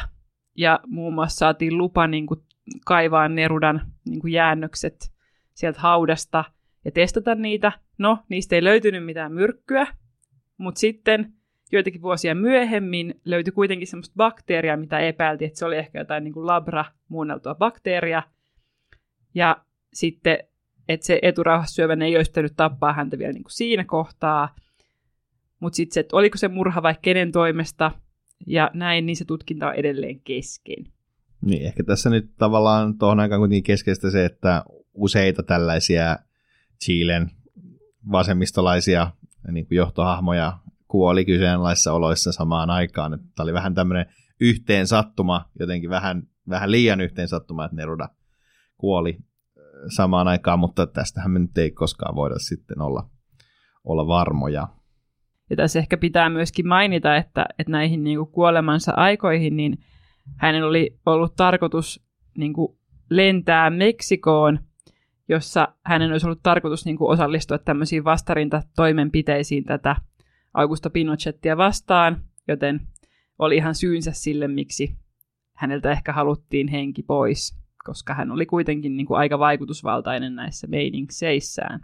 ja 0.56 0.80
muun 0.88 1.14
muassa 1.14 1.38
saatiin 1.38 1.78
lupa 1.78 2.08
niin 2.08 2.28
kuin 2.28 2.40
kaivaa 2.86 3.30
Nerudan 3.30 3.82
niin 4.10 4.20
kuin 4.22 4.34
jäännökset 4.34 5.12
sieltä 5.54 5.80
haudasta 5.80 6.44
ja 6.86 6.92
testata 6.92 7.36
niitä. 7.36 7.72
No, 7.98 8.18
niistä 8.30 8.56
ei 8.56 8.64
löytynyt 8.64 9.06
mitään 9.06 9.32
myrkkyä, 9.34 9.88
mutta 10.58 10.80
sitten 10.80 11.34
joitakin 11.72 12.02
vuosia 12.02 12.36
myöhemmin 12.36 13.22
löytyi 13.26 13.52
kuitenkin 13.52 13.88
semmoista 13.88 14.16
bakteeria, 14.18 14.78
mitä 14.78 15.00
epäiltiin, 15.00 15.48
että 15.48 15.60
se 15.60 15.66
oli 15.66 15.78
ehkä 15.78 16.00
jotain 16.00 16.24
niin 16.24 16.34
kuin 16.34 16.48
labra 16.48 16.86
muunneltua 17.08 17.56
bakteeria. 17.56 18.24
Ja 19.36 19.66
sitten, 19.94 20.38
että 20.90 21.06
se 21.06 21.20
eturauhassyövän 21.22 22.02
ei 22.02 22.18
olisi 22.18 22.32
pitänyt 22.32 22.54
tappaa 22.56 22.94
häntä 22.94 23.18
vielä 23.18 23.34
niin 23.34 23.44
kuin 23.44 23.52
siinä 23.52 23.84
kohtaa. 23.84 24.56
Mutta 25.60 25.76
sitten 25.76 25.94
se, 25.94 26.00
että 26.00 26.16
oliko 26.16 26.38
se 26.38 26.48
murha 26.48 26.84
vai 26.84 26.96
kenen 27.02 27.32
toimesta 27.32 27.92
ja 28.48 28.72
näin, 28.74 29.06
niin 29.06 29.16
se 29.16 29.26
tutkinta 29.26 29.68
on 29.68 29.76
edelleen 29.76 30.20
kesken. 30.20 30.86
Niin, 31.42 31.66
ehkä 31.66 31.84
tässä 31.84 32.10
nyt 32.10 32.32
tavallaan 32.38 32.98
tuohon 32.98 33.20
aikaan 33.20 33.42
kuitenkin 33.42 33.64
keskeistä 33.64 34.12
se, 34.12 34.26
että 34.26 34.64
useita 34.94 35.44
tällaisia 35.44 36.18
Chilen 36.84 37.32
vasemmistolaisia 38.12 39.12
niin 39.52 39.68
kuin 39.68 39.76
johtohahmoja 39.76 40.58
kuoli 40.88 41.26
kyseenalaisissa 41.26 41.94
oloissa 41.94 42.32
samaan 42.32 42.70
aikaan. 42.70 43.12
Tämä 43.12 43.44
oli 43.44 43.54
vähän 43.54 43.76
tämmöinen 43.76 44.06
yhteen 44.40 44.88
sattuma, 44.88 45.50
jotenkin 45.60 45.90
vähän, 45.90 46.28
vähän 46.50 46.72
liian 46.72 47.02
yhteen 47.02 47.28
sattuma, 47.28 47.66
että 47.66 47.76
Neruda 47.76 48.10
kuoli 48.86 49.18
samaan 49.96 50.28
aikaan, 50.28 50.60
mutta 50.60 50.88
tästähän 50.88 51.32
me 51.32 51.40
nyt 51.40 51.58
ei 51.58 51.72
koskaan 51.72 52.16
voida 52.16 52.40
sitten 52.40 52.82
olla, 52.82 53.10
olla 53.84 54.08
varmoja. 54.08 54.68
Ja 55.50 55.56
tässä 55.56 55.80
ehkä 55.80 55.98
pitää 55.98 56.30
myöskin 56.30 56.68
mainita, 56.68 57.16
että, 57.16 57.46
että 57.60 57.72
näihin 57.72 58.04
niin 58.04 58.18
kuin 58.18 58.32
kuolemansa 58.32 58.94
aikoihin, 58.96 59.58
niin 59.58 59.78
hänen 60.38 60.64
oli 60.64 61.00
ollut 61.06 61.36
tarkoitus 61.36 62.06
niin 62.38 62.54
kuin 62.54 62.78
lentää 63.10 63.70
Meksikoon 63.70 64.60
jossa 65.28 65.68
hänen 65.86 66.12
olisi 66.12 66.26
ollut 66.26 66.44
tarkoitus 66.44 66.86
niin 66.86 66.98
kuin 66.98 67.12
osallistua 67.12 67.58
tämmöisiin 67.58 68.04
vastarintatoimenpiteisiin 68.04 69.64
tätä 69.64 69.96
Augusto 70.54 70.90
Pinochettia 70.90 71.58
vastaan, 71.58 72.24
joten 72.48 72.82
oli 73.40 73.56
ihan 73.56 73.76
syynsä 73.76 74.12
sille, 74.12 74.48
miksi 74.48 74.96
häneltä 75.56 75.92
ehkä 75.92 76.14
haluttiin 76.14 76.68
henki 76.68 77.04
pois, 77.04 77.65
koska 77.86 78.14
hän 78.14 78.32
oli 78.32 78.46
kuitenkin 78.46 78.98
niin 78.98 79.08
kuin 79.08 79.18
aika 79.18 79.40
vaikutusvaltainen 79.40 80.36
näissä 80.36 80.68
meiningseissään. 80.68 81.80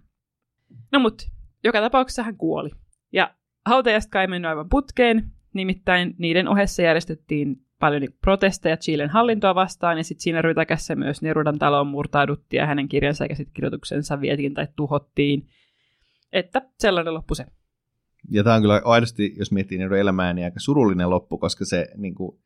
No 0.91 0.99
mut, 0.99 1.27
joka 1.63 1.81
tapauksessa 1.81 2.23
hän 2.23 2.37
kuoli. 2.37 2.69
Ja 3.13 3.35
hautajasta 3.65 4.09
kai 4.09 4.27
mennyt 4.27 4.49
aivan 4.49 4.69
putkeen, 4.69 5.31
nimittäin 5.53 6.15
niiden 6.17 6.47
ohessa 6.47 6.81
järjestettiin 6.81 7.55
paljon 7.79 8.07
protesteja 8.21 8.77
Chilen 8.77 9.09
hallintoa 9.09 9.55
vastaan, 9.55 9.97
ja 9.97 10.03
sitten 10.03 10.23
siinä 10.23 10.41
rytäkässä 10.41 10.95
myös 10.95 11.21
Nerudan 11.21 11.59
taloon 11.59 11.87
murtauduttiin, 11.87 12.59
ja 12.59 12.65
hänen 12.65 12.87
kirjansa 12.87 13.23
ja 13.23 13.27
käsikirjoituksensa 13.27 14.21
vietiin 14.21 14.53
tai 14.53 14.67
tuhottiin. 14.75 15.47
Että 16.33 16.61
sellainen 16.79 17.13
loppu 17.13 17.35
se. 17.35 17.45
Ja 18.29 18.43
tämä 18.43 18.55
on 18.55 18.61
kyllä 18.61 18.81
aidosti, 18.85 19.33
jos 19.37 19.51
miettii 19.51 19.77
Nerudan 19.77 19.99
elämää, 19.99 20.33
niin 20.33 20.45
aika 20.45 20.59
surullinen 20.59 21.09
loppu, 21.09 21.37
koska 21.37 21.65
se 21.65 21.87
niin 21.97 22.15
kuin, 22.15 22.39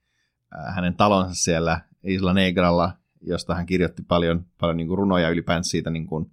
äh, 0.60 0.76
hänen 0.76 0.96
talonsa 0.96 1.34
siellä 1.44 1.82
Isla 2.04 2.34
Negralla, 2.34 2.92
josta 3.22 3.56
hän 3.56 3.66
kirjoitti 3.66 4.04
paljon, 4.04 4.46
paljon 4.60 4.78
niin 4.78 4.88
kuin 4.88 4.98
runoja 4.98 5.30
ylipäänsä 5.30 5.70
siitä 5.70 5.90
niin 5.90 6.08
kuin, 6.08 6.32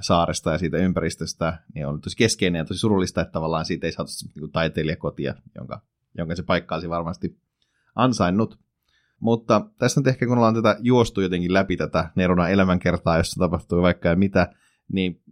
saaresta 0.00 0.52
ja 0.52 0.58
siitä 0.58 0.76
ympäristöstä, 0.76 1.58
niin 1.74 1.86
on 1.86 2.00
tosi 2.00 2.16
keskeinen 2.16 2.58
ja 2.58 2.64
tosi 2.64 2.80
surullista, 2.80 3.20
että 3.20 3.32
tavallaan 3.32 3.64
siitä 3.64 3.86
ei 3.86 3.92
saatu 3.92 4.10
niin 4.34 4.52
taiteilijakotia, 4.52 5.34
jonka, 5.54 5.82
jonka 6.18 6.36
se 6.36 6.42
paikkaasi 6.42 6.88
varmasti 6.88 7.38
ansainnut. 7.94 8.58
Mutta 9.20 9.66
tässä 9.78 10.00
nyt 10.00 10.06
ehkä 10.06 10.26
kun 10.26 10.36
ollaan 10.36 10.54
tätä 10.54 10.76
juostu 10.80 11.20
jotenkin 11.20 11.54
läpi 11.54 11.76
tätä 11.76 12.10
Neronan 12.14 12.50
elämänkertaa, 12.50 13.16
jossa 13.16 13.38
tapahtuu 13.38 13.82
vaikka 13.82 14.08
ja 14.08 14.16
mitä, 14.16 14.52
niin 14.92 15.22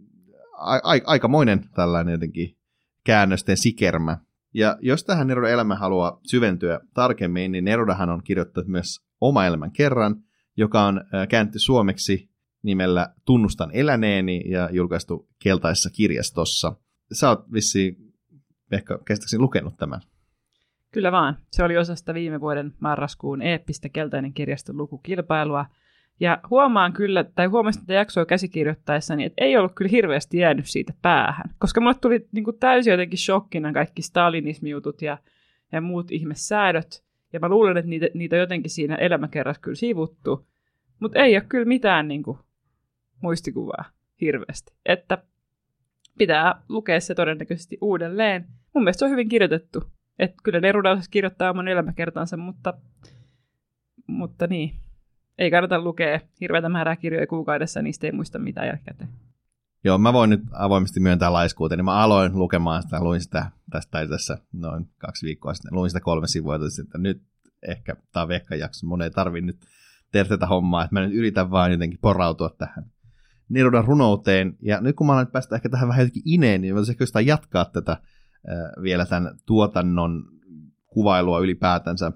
a- 0.57 0.91
a- 0.93 1.05
aikamoinen 1.05 1.69
tällainen 1.75 2.11
jotenkin 2.11 2.57
käännösten 3.03 3.57
sikermä. 3.57 4.17
Ja 4.53 4.77
jos 4.81 5.03
tähän 5.03 5.27
Nerodan 5.27 5.51
elämä 5.51 5.75
haluaa 5.75 6.19
syventyä 6.25 6.79
tarkemmin, 6.93 7.51
niin 7.51 7.65
Nerodahan 7.65 8.09
on 8.09 8.23
kirjoittanut 8.23 8.67
myös 8.67 8.99
oma 9.21 9.45
elämän 9.45 9.71
kerran, 9.71 10.15
joka 10.59 10.83
on 10.83 11.01
käännetty 11.29 11.59
suomeksi 11.59 12.29
nimellä 12.63 13.13
Tunnustan 13.25 13.69
eläneeni 13.73 14.43
ja 14.45 14.69
julkaistu 14.71 15.29
keltaisessa 15.43 15.89
kirjastossa. 15.89 16.75
Sä 17.11 17.29
oot 17.29 17.53
vissiin 17.53 17.95
ehkä 18.71 18.99
käsittääkseni 19.05 19.41
lukenut 19.41 19.77
tämän. 19.77 20.01
Kyllä 20.91 21.11
vaan. 21.11 21.37
Se 21.51 21.63
oli 21.63 21.77
osa 21.77 21.95
sitä 21.95 22.13
viime 22.13 22.41
vuoden 22.41 22.73
marraskuun 22.79 23.41
eeppistä 23.41 23.89
keltainen 23.89 24.33
kirjaston 24.33 24.77
lukukilpailua. 24.77 25.65
Ja 26.19 26.41
huomaan 26.49 26.93
kyllä, 26.93 27.23
tai 27.23 27.45
huomasin 27.45 27.81
tätä 27.81 27.93
jaksoa 27.93 28.25
käsikirjoittaessani, 28.25 29.25
että 29.25 29.45
ei 29.45 29.57
ollut 29.57 29.75
kyllä 29.75 29.89
hirveästi 29.91 30.37
jäänyt 30.37 30.65
siitä 30.67 30.93
päähän. 31.01 31.55
Koska 31.59 31.81
mulle 31.81 31.95
tuli 32.01 32.27
niin 32.31 32.43
kuin 32.43 32.59
täysin 32.59 32.91
jotenkin 32.91 33.19
shokkina 33.19 33.73
kaikki 33.73 34.01
stalinismijutut 34.01 35.01
ja, 35.01 35.17
ja 35.71 35.81
muut 35.81 36.11
ihmessäädöt. 36.11 37.08
Ja 37.33 37.39
mä 37.39 37.49
luulen, 37.49 37.77
että 37.77 37.89
niitä, 37.89 38.07
niitä 38.13 38.35
jotenkin 38.35 38.71
siinä 38.71 38.95
elämäkerrassa 38.95 39.61
kyllä 39.61 39.75
sivuttu. 39.75 40.47
Mutta 40.99 41.19
ei 41.19 41.35
ole 41.35 41.45
kyllä 41.49 41.65
mitään 41.65 42.07
niin 42.07 42.23
kuin, 42.23 42.37
muistikuvaa 43.21 43.85
hirveästi. 44.21 44.73
Että 44.85 45.17
pitää 46.17 46.61
lukea 46.69 46.99
se 46.99 47.15
todennäköisesti 47.15 47.77
uudelleen. 47.81 48.47
Mun 48.73 48.83
mielestä 48.83 48.99
se 48.99 49.05
on 49.05 49.11
hyvin 49.11 49.29
kirjoitettu. 49.29 49.83
Että 50.19 50.35
kyllä 50.43 50.59
Neruda 50.59 50.97
kirjoittaa 51.11 51.49
oman 51.49 51.67
elämäkertansa, 51.67 52.37
mutta, 52.37 52.73
mutta 54.07 54.47
niin. 54.47 54.73
Ei 55.37 55.51
kannata 55.51 55.81
lukea 55.81 56.19
hirveätä 56.41 56.69
määrää 56.69 56.95
kirjoja 56.95 57.27
kuukaudessa, 57.27 57.81
niistä 57.81 58.07
ei 58.07 58.11
muista 58.11 58.39
mitään 58.39 58.67
jälkikäteen. 58.67 59.09
Joo, 59.83 59.97
mä 59.97 60.13
voin 60.13 60.29
nyt 60.29 60.41
avoimesti 60.51 60.99
myöntää 60.99 61.33
laiskuuteen. 61.33 61.85
Mä 61.85 61.93
aloin 61.93 62.39
lukemaan 62.39 62.81
sitä, 62.81 63.03
luin 63.03 63.21
sitä 63.21 63.51
tästä, 63.71 63.91
tai 63.91 64.07
tässä 64.07 64.37
noin 64.53 64.89
kaksi 64.97 65.25
viikkoa 65.25 65.53
sitten, 65.53 65.73
luin 65.73 65.89
sitä 65.89 65.99
kolme 65.99 66.27
sivua, 66.27 66.55
että 66.55 66.97
nyt 66.97 67.21
ehkä 67.67 67.95
tämä 68.13 68.23
on 68.23 68.59
jakso, 68.59 68.87
mun 68.87 69.01
ei 69.01 69.11
tarvi 69.11 69.41
nyt 69.41 69.65
tehdä 70.11 70.29
tätä 70.29 70.47
hommaa, 70.47 70.83
että 70.83 70.95
mä 70.95 71.01
nyt 71.01 71.13
yritän 71.13 71.51
vaan 71.51 71.71
jotenkin 71.71 71.99
porautua 72.01 72.49
tähän 72.49 72.91
Nerudan 73.49 73.85
runouteen. 73.85 74.57
Ja 74.61 74.81
nyt 74.81 74.95
kun 74.95 75.07
mä 75.07 75.13
olen 75.13 75.27
päästä 75.27 75.55
ehkä 75.55 75.69
tähän 75.69 75.89
vähän 75.89 76.01
jotenkin 76.01 76.23
ineen, 76.25 76.61
niin 76.61 76.75
voitaisiin 76.75 76.97
ehkä 77.03 77.19
jatkaa 77.19 77.65
tätä 77.65 77.97
vielä 78.81 79.05
tämän 79.05 79.37
tuotannon 79.45 80.23
kuvailua 80.87 81.39
ylipäätänsä. 81.39 82.11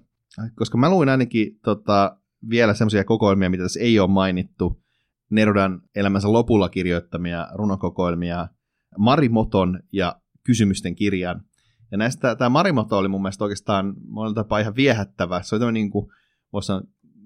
Koska 0.56 0.78
mä 0.78 0.90
luin 0.90 1.10
ainakin 1.10 1.60
tota, 1.64 2.18
vielä 2.50 2.74
semmoisia 2.74 3.04
kokoelmia, 3.04 3.50
mitä 3.50 3.64
tässä 3.64 3.80
ei 3.80 4.00
ole 4.00 4.10
mainittu. 4.10 4.83
Nerudan 5.34 5.82
elämänsä 5.96 6.32
lopulla 6.32 6.70
kirjoittamia 6.70 7.48
runokokoelmia 7.54 8.48
Marimoton 8.98 9.80
ja 9.92 10.22
Kysymysten 10.44 10.96
kirjan. 10.96 11.42
Ja 11.92 11.98
näistä 11.98 12.36
tämä 12.36 12.50
Marimoto 12.50 12.98
oli 12.98 13.08
mun 13.08 13.22
mielestä 13.22 13.44
oikeastaan 13.44 13.94
monella 14.08 14.36
tapaa 14.36 14.60
ihan 14.60 14.76
viehättävä. 14.76 15.42
Se 15.42 15.56
oli 15.56 15.60
tämmöinen 15.60 15.74
niin 15.74 15.92
kuin, 15.92 16.08
voisi, 16.54 16.72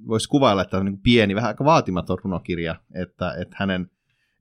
voisi 0.08 0.30
kuvailla, 0.30 0.62
että 0.62 0.78
on 0.78 0.86
niin 0.86 1.02
pieni, 1.02 1.36
vähän 1.36 1.48
aika 1.48 1.66
vaatimaton 1.66 2.18
runokirja, 2.24 2.76
että, 2.94 3.34
että 3.42 3.56
hänen 3.60 3.90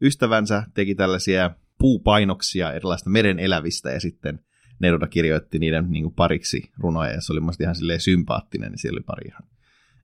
ystävänsä 0.03 0.63
teki 0.75 0.95
tällaisia 0.95 1.51
puupainoksia 1.79 2.73
erilaista 2.73 3.11
meren 3.11 3.39
elävistä 3.39 3.91
ja 3.91 4.01
sitten 4.01 4.41
Neruda 4.81 5.07
kirjoitti 5.07 5.59
niiden 5.59 5.91
niin 5.91 6.13
pariksi 6.13 6.71
runoja 6.79 7.13
ja 7.13 7.21
se 7.21 7.33
oli 7.33 7.41
musta 7.41 7.63
ihan 7.65 7.77
sympaattinen, 7.99 8.71
niin 8.71 8.79
siellä 8.79 8.97
oli 8.97 9.05
pari 9.07 9.29
ihan, 9.29 9.43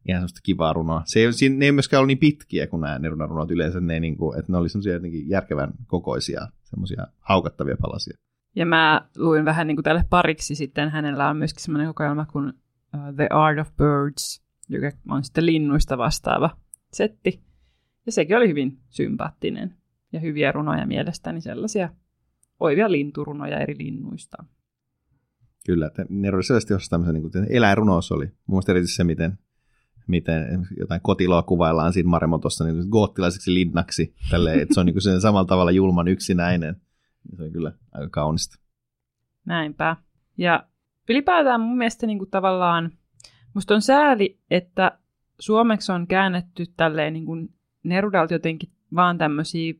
ihan 0.08 0.20
semmoista 0.20 0.40
kivaa 0.42 0.72
runoa. 0.72 1.02
Se 1.04 1.20
ei, 1.20 1.32
siinä, 1.32 1.56
ne 1.56 1.64
ei 1.64 1.72
myöskään 1.72 1.98
ollut 1.98 2.06
niin 2.06 2.18
pitkiä 2.18 2.66
kuin 2.66 2.80
nämä 2.80 2.98
Nerudan 2.98 3.28
runot 3.28 3.50
yleensä, 3.50 3.80
ne, 3.80 4.00
niin 4.00 4.16
kuin, 4.16 4.38
että 4.38 4.52
ne 4.52 4.58
oli 4.58 4.68
semmoisia 4.68 4.92
jotenkin 4.92 5.28
järkevän 5.28 5.72
kokoisia, 5.86 6.48
semmoisia 6.62 7.06
haukattavia 7.18 7.76
palasia. 7.80 8.16
Ja 8.56 8.66
mä 8.66 9.08
luin 9.16 9.44
vähän 9.44 9.66
niin 9.66 9.76
kuin 9.76 9.84
tälle 9.84 10.04
pariksi 10.10 10.54
sitten, 10.54 10.90
hänellä 10.90 11.28
on 11.28 11.36
myöskin 11.36 11.62
semmoinen 11.62 11.86
kokoelma 11.86 12.26
kuin 12.26 12.48
uh, 12.48 13.14
The 13.16 13.26
Art 13.30 13.58
of 13.58 13.76
Birds, 13.76 14.42
joka 14.68 14.90
on 15.08 15.24
sitten 15.24 15.46
linnuista 15.46 15.98
vastaava 15.98 16.50
setti. 16.92 17.42
Ja 18.06 18.12
sekin 18.12 18.36
oli 18.36 18.48
hyvin 18.48 18.78
sympaattinen 18.88 19.76
ja 20.12 20.20
hyviä 20.20 20.52
runoja 20.52 20.86
mielestäni, 20.86 21.40
sellaisia 21.40 21.88
oivia 22.60 22.92
linturunoja 22.92 23.58
eri 23.58 23.74
linnuista. 23.78 24.44
Kyllä, 25.66 25.86
että 25.86 26.04
ne 26.08 26.34
oli 26.34 26.42
sellaisesti 26.42 26.72
jossain 26.72 27.02
tämmöisen 27.02 27.42
niin 27.42 27.56
eläinrunous 27.56 28.12
oli. 28.12 28.24
Mun 28.24 28.34
mielestä 28.46 28.72
erityisesti 28.72 28.96
se, 28.96 29.04
miten, 29.04 29.38
miten 30.06 30.66
jotain 30.78 31.00
kotiloa 31.00 31.42
kuvaillaan 31.42 31.92
siinä 31.92 32.08
Maremotossa 32.08 32.64
niin 32.64 32.88
goottilaiseksi 32.90 33.54
linnaksi, 33.54 34.14
tälleen, 34.30 34.60
että 34.60 34.74
se 34.74 34.80
on 34.80 34.86
niin 34.86 35.02
sen 35.02 35.20
samalla 35.20 35.46
tavalla 35.46 35.70
julman 35.70 36.08
yksinäinen. 36.08 36.76
Se 37.36 37.42
on 37.42 37.52
kyllä 37.52 37.72
aika 37.92 38.08
kaunista. 38.10 38.58
Näinpä. 39.44 39.96
Ja 40.38 40.66
ylipäätään 41.08 41.60
mun 41.60 41.78
mielestä 41.78 42.06
niin 42.06 42.18
kuin 42.18 42.30
tavallaan, 42.30 42.90
musta 43.54 43.74
on 43.74 43.82
sääli, 43.82 44.38
että 44.50 44.98
suomeksi 45.38 45.92
on 45.92 46.06
käännetty 46.06 46.64
tälleen 46.76 47.12
niin 47.12 47.26
kuin 47.26 47.48
Nerudalta 47.82 48.34
jotenkin 48.34 48.70
vaan 48.94 49.18
tämmöisiä 49.18 49.74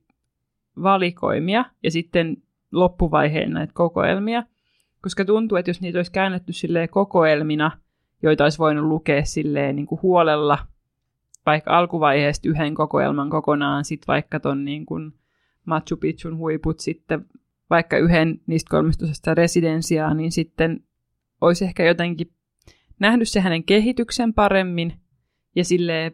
valikoimia 0.83 1.65
ja 1.83 1.91
sitten 1.91 2.37
loppuvaiheen 2.73 3.51
näitä 3.51 3.73
kokoelmia, 3.73 4.43
koska 5.03 5.25
tuntuu, 5.25 5.59
että 5.59 5.71
jos 5.71 5.81
niitä 5.81 5.99
olisi 5.99 6.13
käännetty 6.13 6.53
silleen 6.53 6.89
kokoelmina, 6.89 7.71
joita 8.23 8.45
olisi 8.45 8.59
voinut 8.59 8.85
lukea 8.85 9.25
silleen 9.25 9.77
niin 9.77 9.87
kuin 9.87 10.03
huolella, 10.03 10.59
vaikka 11.47 11.79
alkuvaiheesta 11.79 12.49
yhden 12.49 12.75
kokoelman 12.75 13.31
kokonaan, 13.31 13.85
sitten 13.85 14.07
vaikka 14.07 14.41
ton 14.41 14.65
niin 14.65 14.87
kuin 14.87 15.13
Machu 15.65 15.97
Picchun 15.97 16.37
huiput, 16.37 16.81
sitten 16.81 17.27
vaikka 17.71 17.99
yhden 17.99 18.41
niistä 18.47 18.71
kolmestosesta 18.71 19.35
residensiaa, 19.35 20.15
niin 20.15 20.33
sitten 20.33 20.85
olisi 21.41 21.65
ehkä 21.65 21.85
jotenkin 21.85 22.33
nähnyt 22.99 23.29
se 23.29 23.41
hänen 23.41 23.65
kehityksen 23.65 24.35
paremmin 24.35 24.93
ja 25.57 25.65
sille 25.65 26.13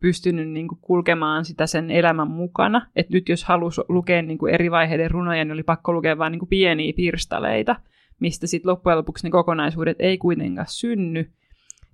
pystynyt 0.00 0.48
niin 0.48 0.68
kuin 0.68 0.78
kulkemaan 0.82 1.44
sitä 1.44 1.66
sen 1.66 1.90
elämän 1.90 2.30
mukana. 2.30 2.86
Että 2.96 3.12
nyt 3.12 3.28
jos 3.28 3.44
halusi 3.44 3.80
lukea 3.88 4.22
niin 4.22 4.38
kuin 4.38 4.54
eri 4.54 4.70
vaiheiden 4.70 5.10
runoja, 5.10 5.44
niin 5.44 5.52
oli 5.52 5.62
pakko 5.62 5.92
lukea 5.92 6.18
vain 6.18 6.32
niin 6.32 6.48
pieniä 6.48 6.92
pirstaleita, 6.96 7.76
mistä 8.24 8.46
sitten 8.46 8.70
loppujen 8.70 8.98
lopuksi 8.98 9.26
ne 9.26 9.30
kokonaisuudet 9.30 9.96
ei 10.00 10.18
kuitenkaan 10.18 10.66
synny. 10.70 11.30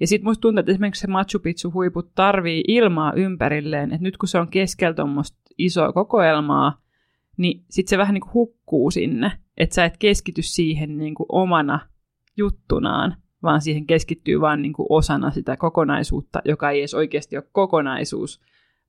Ja 0.00 0.06
sitten 0.06 0.28
musta 0.28 0.40
tuntuu, 0.40 0.60
että 0.60 0.72
esimerkiksi 0.72 1.00
se 1.00 1.06
Machu 1.06 1.38
Picchu 1.38 1.72
huiput 1.72 2.14
tarvii 2.14 2.64
ilmaa 2.68 3.12
ympärilleen, 3.12 3.92
että 3.92 4.02
nyt 4.02 4.16
kun 4.16 4.28
se 4.28 4.38
on 4.38 4.48
keskellä 4.48 4.94
tuommoista 4.94 5.38
isoa 5.58 5.92
kokoelmaa, 5.92 6.80
niin 7.36 7.64
sitten 7.70 7.90
se 7.90 7.98
vähän 7.98 8.14
niin 8.14 8.22
kuin 8.22 8.34
hukkuu 8.34 8.90
sinne, 8.90 9.32
että 9.56 9.74
sä 9.74 9.84
et 9.84 9.96
keskity 9.96 10.42
siihen 10.42 10.98
niin 10.98 11.14
kuin 11.14 11.26
omana 11.28 11.80
juttunaan, 12.36 13.16
vaan 13.42 13.60
siihen 13.60 13.86
keskittyy 13.86 14.40
vain 14.40 14.62
niin 14.62 14.72
kuin 14.72 14.86
osana 14.88 15.30
sitä 15.30 15.56
kokonaisuutta, 15.56 16.42
joka 16.44 16.70
ei 16.70 16.78
edes 16.78 16.94
oikeasti 16.94 17.36
ole 17.36 17.44
kokonaisuus, 17.52 18.40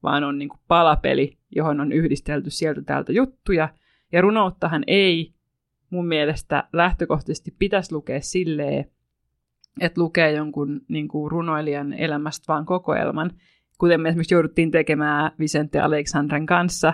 vaan 0.04 0.24
on 0.24 0.38
niin 0.38 0.50
kuin 0.50 0.60
palapeli, 0.68 1.38
johon 1.56 1.80
on 1.80 1.92
yhdistelty 1.92 2.50
sieltä 2.50 2.82
täältä 2.82 3.12
juttuja. 3.12 3.70
Ja 4.12 4.22
runouttahan 4.22 4.84
ei 4.88 5.34
mun 5.92 6.08
mielestä 6.08 6.64
lähtökohtaisesti 6.74 7.56
pitäisi 7.60 7.94
lukea 7.94 8.22
silleen, 8.22 8.86
että 9.82 10.02
lukee 10.02 10.32
jonkun 10.32 10.82
niin 10.88 11.08
kuin 11.08 11.32
runoilijan 11.32 11.94
elämästä 11.94 12.46
vaan 12.48 12.66
kokoelman, 12.66 13.32
kuten 13.78 14.02
me 14.02 14.10
esimerkiksi 14.10 14.34
jouduttiin 14.34 14.72
tekemään 14.72 15.32
Vicente 15.40 15.80
Alexandren 15.80 16.46
kanssa, 16.46 16.94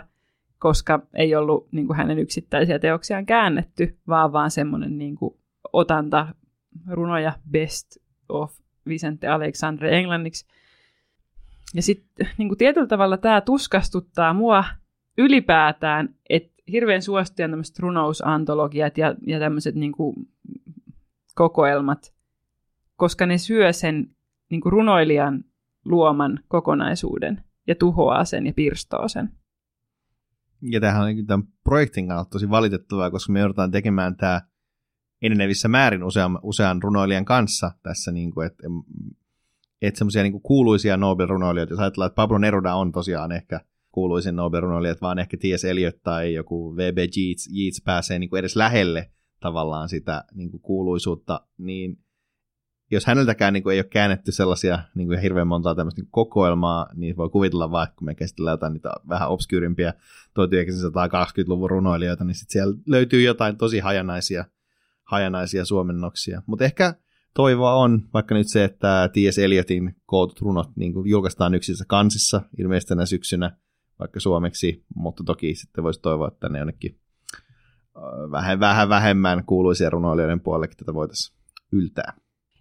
koska 0.60 1.00
ei 1.14 1.36
ollut 1.36 1.68
niin 1.72 1.88
kuin 1.88 1.98
hänen 1.98 2.20
yksittäisiä 2.20 2.80
teoksiaan 2.80 3.26
käännetty, 3.26 3.98
vaan 4.08 4.32
vaan 4.34 4.52
semmoinen 4.52 4.98
niin 4.98 5.16
kuin 5.16 5.36
otanta 5.74 6.28
runoja 6.88 7.34
Best 7.52 7.98
of 8.30 8.60
Vicente 8.88 9.28
Alexandre 9.28 9.98
englanniksi. 9.98 10.46
Ja 11.74 11.82
sitten 11.82 12.30
niin 12.38 12.58
tietyllä 12.58 12.88
tavalla 12.88 13.18
tämä 13.18 13.42
tuskastuttaa 13.42 14.34
mua 14.34 14.64
ylipäätään, 15.18 16.16
että 16.30 16.57
hirveän 16.72 17.02
suosittuja 17.02 17.50
tämmöiset 17.50 17.80
runousantologiat 17.80 18.98
ja, 18.98 19.16
ja 19.28 19.40
tämmöiset 19.40 19.76
niin 19.76 19.94
kokoelmat, 21.36 22.14
koska 22.96 23.26
ne 23.26 23.38
syö 23.38 23.74
sen 23.74 24.16
niin 24.50 24.62
kuin 24.62 24.72
runoilijan 24.72 25.44
luoman 25.86 26.40
kokonaisuuden 26.48 27.44
ja 27.68 27.76
tuhoaa 27.76 28.26
sen 28.26 28.48
ja 28.48 28.54
pirstoo 28.54 29.08
sen. 29.08 29.32
Ja 30.62 30.80
tämähän 30.80 31.04
on 31.04 31.26
tämän 31.28 31.48
projektin 31.64 32.08
kannalta 32.08 32.30
tosi 32.30 32.50
valitettavaa, 32.50 33.12
koska 33.12 33.34
me 33.34 33.40
joudutaan 33.40 33.72
tekemään 33.72 34.16
tämä 34.16 34.42
enenevissä 35.22 35.68
määrin 35.68 36.04
usean, 36.04 36.40
usean 36.44 36.84
runoilijan 36.84 37.26
kanssa 37.26 37.72
tässä, 37.84 38.12
niin 38.12 38.32
kuin, 38.32 38.48
että 38.48 38.64
et 39.82 39.96
semmoisia 39.96 40.24
niin 40.24 40.42
kuuluisia 40.42 40.98
Nobel-runoilijoita, 40.98 41.74
jos 41.74 41.80
ajatellaan, 41.80 42.08
että 42.08 42.16
Pablo 42.16 42.38
Neruda 42.38 42.76
on 42.76 42.92
tosiaan 42.92 43.32
ehkä 43.32 43.62
kuuluisin 43.98 44.36
Nobel-runoilijat, 44.36 45.02
vaan 45.02 45.20
ehkä 45.20 45.38
T.S. 45.38 45.66
Eliot 45.66 46.04
tai 46.04 46.34
joku 46.34 46.76
V.B. 46.76 46.98
Yeats, 46.98 47.50
Yeats 47.58 47.82
pääsee 47.86 48.20
niin 48.20 48.30
kuin 48.30 48.40
edes 48.40 48.56
lähelle 48.56 49.12
tavallaan 49.40 49.90
sitä 49.90 50.24
niin 50.34 50.52
kuin 50.52 50.62
kuuluisuutta, 50.62 51.48
niin 51.58 52.00
jos 52.92 53.06
häneltäkään 53.06 53.54
niin 53.54 53.64
kuin 53.64 53.74
ei 53.74 53.80
ole 53.80 53.88
käännetty 53.90 54.32
sellaisia 54.32 54.80
niin 54.96 55.08
kuin 55.08 55.20
hirveän 55.20 55.48
montaa 55.48 55.76
tämmöistä 55.76 56.02
niin 56.02 56.10
kokoelmaa, 56.12 56.88
niin 56.96 57.18
voi 57.18 57.30
kuvitella 57.30 57.84
että 57.84 57.96
kun 57.96 58.06
me 58.06 58.16
käsitellään 58.16 58.54
jotain 58.54 58.74
niitä 58.74 58.90
vähän 59.10 59.30
obskyrimpiä 59.30 59.94
1920-luvun 60.40 61.70
runoilijoita, 61.70 62.24
niin 62.24 62.36
sitten 62.36 62.54
siellä 62.54 62.78
löytyy 62.88 63.22
jotain 63.22 63.58
tosi 63.58 63.80
hajanaisia, 63.80 64.46
hajanaisia 65.04 65.66
suomennoksia. 65.66 66.42
Mutta 66.46 66.66
ehkä 66.66 66.94
toivoa 67.34 67.74
on 67.74 68.10
vaikka 68.14 68.36
nyt 68.36 68.48
se, 68.48 68.64
että 68.64 69.10
T.S. 69.14 69.38
Eliotin 69.38 69.96
kootut 70.06 70.42
runot 70.42 70.70
niin 70.76 70.94
kuin 70.94 71.10
julkaistaan 71.10 71.56
yksissä 71.56 71.86
kansissa 71.88 72.42
ilmeisesti 72.58 72.90
tänä 72.90 73.06
syksynä, 73.06 73.58
vaikka 74.00 74.20
suomeksi, 74.20 74.86
mutta 74.96 75.24
toki 75.24 75.56
sitten 75.56 75.84
voisi 75.84 76.02
toivoa, 76.02 76.28
että 76.28 76.50
ne 76.50 76.60
jonnekin 76.60 77.00
vähän, 78.32 78.60
vähän 78.60 78.90
vähemmän 78.90 79.44
kuuluisia 79.46 79.90
runoilijoiden 79.90 80.40
puolellekin 80.40 80.78
tätä 80.78 80.94
voitaisiin 80.94 81.38
yltää. 81.72 82.14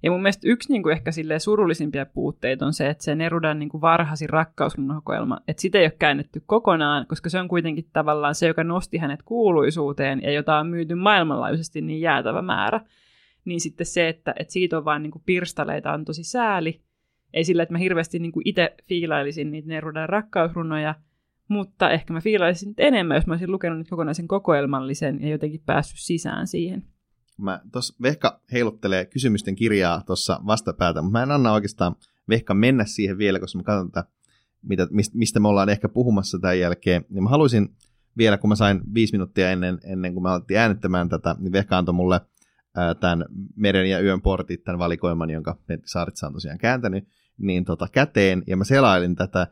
Ja 0.03 0.11
mun 0.11 0.23
mielestä 0.23 0.49
yksi 0.49 0.73
niin 0.73 0.83
kuin 0.83 0.93
ehkä 0.93 1.11
surullisimpia 1.39 2.07
puutteita 2.07 2.67
on 2.67 2.73
se, 2.73 2.89
että 2.89 3.05
se 3.05 3.15
Nerudan 3.15 3.59
niin 3.59 3.69
kuin 3.69 3.81
varhaisin 3.81 4.29
rakkausrunokoelma, 4.29 5.41
että 5.49 5.61
sitä 5.61 5.79
ei 5.79 5.85
ole 5.85 5.97
käännetty 5.99 6.43
kokonaan, 6.47 7.07
koska 7.07 7.31
se 7.31 7.39
on 7.41 7.49
kuitenkin 7.49 7.91
tavallaan 7.93 8.35
se, 8.35 8.47
joka 8.47 8.65
nosti 8.65 8.99
hänet 8.99 9.23
kuuluisuuteen 9.23 10.23
ja 10.23 10.33
jota 10.33 10.59
on 10.59 10.67
myyty 10.67 10.95
maailmanlaajuisesti 10.95 11.81
niin 11.81 12.01
jäätävä 12.01 12.43
määrä. 12.43 12.81
Niin 13.45 13.61
sitten 13.61 13.87
se, 13.87 14.09
että, 14.09 14.35
että 14.39 14.53
siitä 14.53 14.79
on 14.79 14.85
vain 14.85 15.03
niin 15.03 15.13
pirstaleita, 15.27 15.93
on 15.93 16.05
tosi 16.05 16.25
sääli. 16.25 16.83
Ei 17.33 17.45
sillä, 17.45 17.63
että 17.63 17.73
mä 17.73 17.79
hirveästi 17.79 18.19
niin 18.19 18.33
itse 18.45 18.75
fiilailisin 18.89 19.51
niitä 19.51 19.69
Nerudan 19.69 20.09
rakkausrunoja, 20.09 20.95
mutta 21.49 21.91
ehkä 21.91 22.13
mä 22.13 22.21
fiilailisin 22.21 22.75
enemmän, 22.79 23.15
jos 23.15 23.27
mä 23.27 23.33
olisin 23.33 23.53
lukenut 23.53 23.79
nyt 23.79 23.89
kokonaisen 23.91 24.29
kokoelmallisen 24.29 25.23
ja 25.23 25.29
jotenkin 25.29 25.63
päässyt 25.67 25.99
sisään 26.01 26.47
siihen. 26.47 26.83
Mä 27.39 27.61
tuossa 27.73 27.95
Vehka 28.03 28.41
heiluttelee 28.53 29.05
kysymysten 29.05 29.55
kirjaa 29.55 30.03
tuossa 30.07 30.41
vastapäätä, 30.47 31.03
mutta 31.03 31.19
mä 31.19 31.23
en 31.23 31.31
anna 31.31 31.53
oikeastaan 31.53 31.97
Vehka 32.29 32.55
mennä 32.55 32.85
siihen 32.85 33.19
vielä, 33.19 33.41
koska 33.41 33.59
mä 33.59 33.63
katson 33.63 33.91
tätä, 33.91 34.09
mitä, 34.63 34.89
mistä 35.15 35.41
me 35.41 35.49
ollaan 35.49 35.69
ehkä 35.69 35.89
puhumassa 35.89 36.39
tämän 36.39 36.59
jälkeen. 36.61 37.05
Niin 37.09 37.23
mä 37.23 37.29
haluaisin 37.29 37.69
vielä, 38.19 38.39
kun 38.39 38.49
mä 38.49 38.57
sain 38.57 38.81
viisi 38.95 39.13
minuuttia 39.13 39.51
ennen, 39.51 39.79
ennen 39.85 40.13
kuin 40.13 40.23
mä 40.23 40.33
alettiin 40.33 40.61
äänittämään 40.61 41.09
tätä, 41.09 41.37
niin 41.39 41.53
Vehka 41.53 41.79
antoi 41.79 41.95
mulle 41.95 42.21
ää, 42.77 42.95
tämän 42.95 43.25
Meren 43.57 43.91
ja 43.91 44.01
yön 44.01 44.23
portit, 44.23 44.65
tämän 44.65 44.79
valikoiman, 44.79 45.31
jonka 45.31 45.59
Saaritsa 45.85 46.27
on 46.27 46.33
tosiaan 46.33 46.59
kääntänyt, 46.59 47.09
niin 47.39 47.65
tota, 47.65 47.89
käteen, 47.93 48.43
ja 48.47 48.57
mä 48.57 48.65
selailin 48.65 49.17
tätä, 49.17 49.47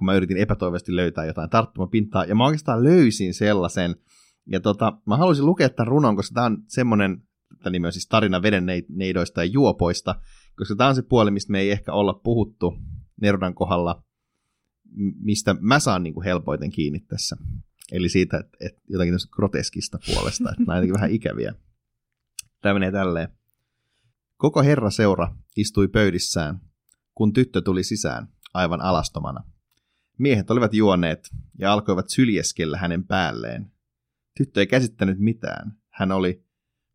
kun 0.00 0.06
mä 0.06 0.14
yritin 0.14 0.36
epätoivoisesti 0.36 0.96
löytää 0.96 1.24
jotain 1.24 1.50
tarttumapintaa, 1.50 2.24
ja 2.24 2.34
mä 2.34 2.44
oikeastaan 2.44 2.84
löysin 2.84 3.34
sellaisen, 3.34 3.96
ja 4.46 4.60
tota, 4.60 4.92
mä 5.06 5.16
haluaisin 5.16 5.46
lukea 5.46 5.68
tämän 5.68 5.88
runon, 5.88 6.16
koska 6.16 6.34
tämä 6.34 6.46
on 6.46 6.58
semmoinen 6.66 7.22
tämä 7.58 7.70
nimi 7.70 7.86
on 7.86 7.92
siis 7.92 8.08
tarina 8.08 8.42
vedeneidoista 8.42 9.44
ja 9.44 9.50
juopoista, 9.50 10.14
koska 10.56 10.74
tämä 10.76 10.88
on 10.88 10.94
se 10.94 11.02
puoli, 11.02 11.30
mistä 11.30 11.52
me 11.52 11.60
ei 11.60 11.70
ehkä 11.70 11.92
olla 11.92 12.14
puhuttu 12.14 12.78
Nerudan 13.20 13.54
kohdalla, 13.54 14.04
mistä 15.20 15.56
mä 15.60 15.78
saan 15.78 16.02
niin 16.02 16.14
kuin 16.14 16.24
helpoiten 16.24 16.70
kiinni 16.70 17.00
tässä. 17.00 17.36
Eli 17.92 18.08
siitä, 18.08 18.38
että, 18.38 18.56
että 18.60 18.80
jotakin 18.88 19.14
groteskista 19.30 19.98
puolesta, 20.06 20.50
että 20.50 20.64
nämä 20.66 20.80
on 20.80 20.92
vähän 20.92 21.10
ikäviä. 21.10 21.54
Tämä 22.60 22.74
menee 22.74 22.92
tälleen. 22.92 23.28
Koko 24.36 24.62
herra 24.62 24.90
seura 24.90 25.34
istui 25.56 25.88
pöydissään, 25.88 26.60
kun 27.14 27.32
tyttö 27.32 27.60
tuli 27.60 27.82
sisään, 27.82 28.28
aivan 28.54 28.80
alastomana. 28.80 29.44
Miehet 30.20 30.50
olivat 30.50 30.74
juoneet 30.74 31.30
ja 31.58 31.72
alkoivat 31.72 32.08
syljeskellä 32.08 32.78
hänen 32.78 33.06
päälleen. 33.06 33.72
Tyttö 34.36 34.60
ei 34.60 34.66
käsittänyt 34.66 35.18
mitään. 35.18 35.72
Hän 35.92 36.12
oli 36.12 36.44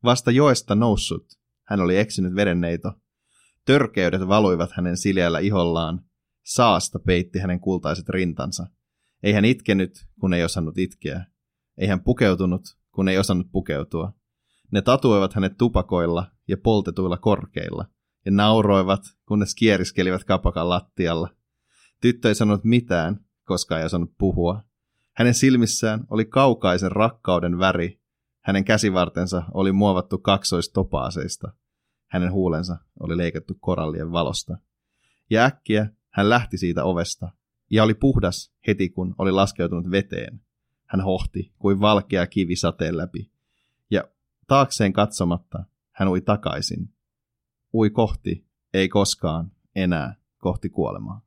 Vasta 0.04 0.32
joesta 0.32 0.76
noussut, 0.76 1.26
hän 1.68 1.80
oli 1.80 1.98
eksynyt 1.98 2.36
verenneito. 2.36 2.94
Törkeydet 3.66 4.28
valuivat 4.28 4.72
hänen 4.72 4.98
sileällä 4.98 5.40
ihollaan. 5.40 6.02
Saasta 6.44 7.00
peitti 7.00 7.40
hänen 7.40 7.60
kultaiset 7.60 8.10
rintansa. 8.10 8.68
Ei 9.24 9.34
hän 9.34 9.46
itkenyt, 9.46 10.06
kun 10.20 10.34
ei 10.34 10.44
osannut 10.44 10.78
itkeä. 10.78 11.26
Ei 11.78 11.88
hän 11.88 12.04
pukeutunut, 12.04 12.62
kun 12.92 13.10
ei 13.10 13.18
osannut 13.18 13.52
pukeutua. 13.52 14.14
Ne 14.72 14.82
tatuoivat 14.82 15.34
hänet 15.34 15.58
tupakoilla 15.58 16.32
ja 16.48 16.58
poltetuilla 16.58 17.18
korkeilla, 17.18 17.86
ja 18.26 18.32
nauroivat, 18.32 19.02
kunnes 19.28 19.56
kieriskelivät 19.56 20.24
kapakan 20.24 20.70
lattialla. 20.70 21.35
Tyttö 22.06 22.28
ei 22.28 22.36
sanonut 22.36 22.64
mitään, 22.64 23.20
koska 23.44 23.80
ei 23.80 23.86
osannut 23.86 24.18
puhua. 24.18 24.64
Hänen 25.14 25.34
silmissään 25.34 26.04
oli 26.10 26.26
kaukaisen 26.26 26.92
rakkauden 26.92 27.60
väri, 27.60 28.02
hänen 28.42 28.66
käsivartensa 28.66 29.44
oli 29.54 29.72
muovattu 29.72 30.18
kaksoistopaaseista. 30.18 31.54
Hänen 32.08 32.32
huulensa 32.32 32.78
oli 33.00 33.18
leikattu 33.18 33.54
korallien 33.60 34.12
valosta. 34.12 34.58
Ja 35.30 35.46
äkkiä 35.46 35.90
hän 36.10 36.30
lähti 36.30 36.58
siitä 36.58 36.84
ovesta, 36.84 37.32
ja 37.72 37.84
oli 37.84 37.94
puhdas 37.94 38.54
heti 38.68 38.90
kun 38.90 39.16
oli 39.18 39.32
laskeutunut 39.32 39.92
veteen. 39.92 40.42
Hän 40.86 41.02
hohti 41.02 41.54
kuin 41.60 41.80
valkea 41.80 42.28
kivi 42.28 42.56
sateen 42.56 42.98
läpi, 42.98 43.32
ja 43.92 44.04
taakseen 44.48 44.94
katsomatta 44.94 45.64
hän 45.92 46.08
ui 46.08 46.22
takaisin. 46.22 46.94
Ui 47.74 47.90
kohti, 47.90 48.48
ei 48.74 48.90
koskaan, 48.90 49.52
enää, 49.76 50.16
kohti 50.38 50.70
kuolemaa. 50.70 51.25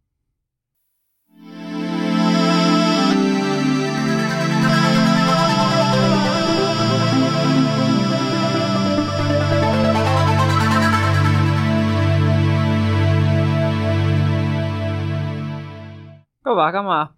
Kovaa 16.49 16.72
kamaa. 16.72 17.16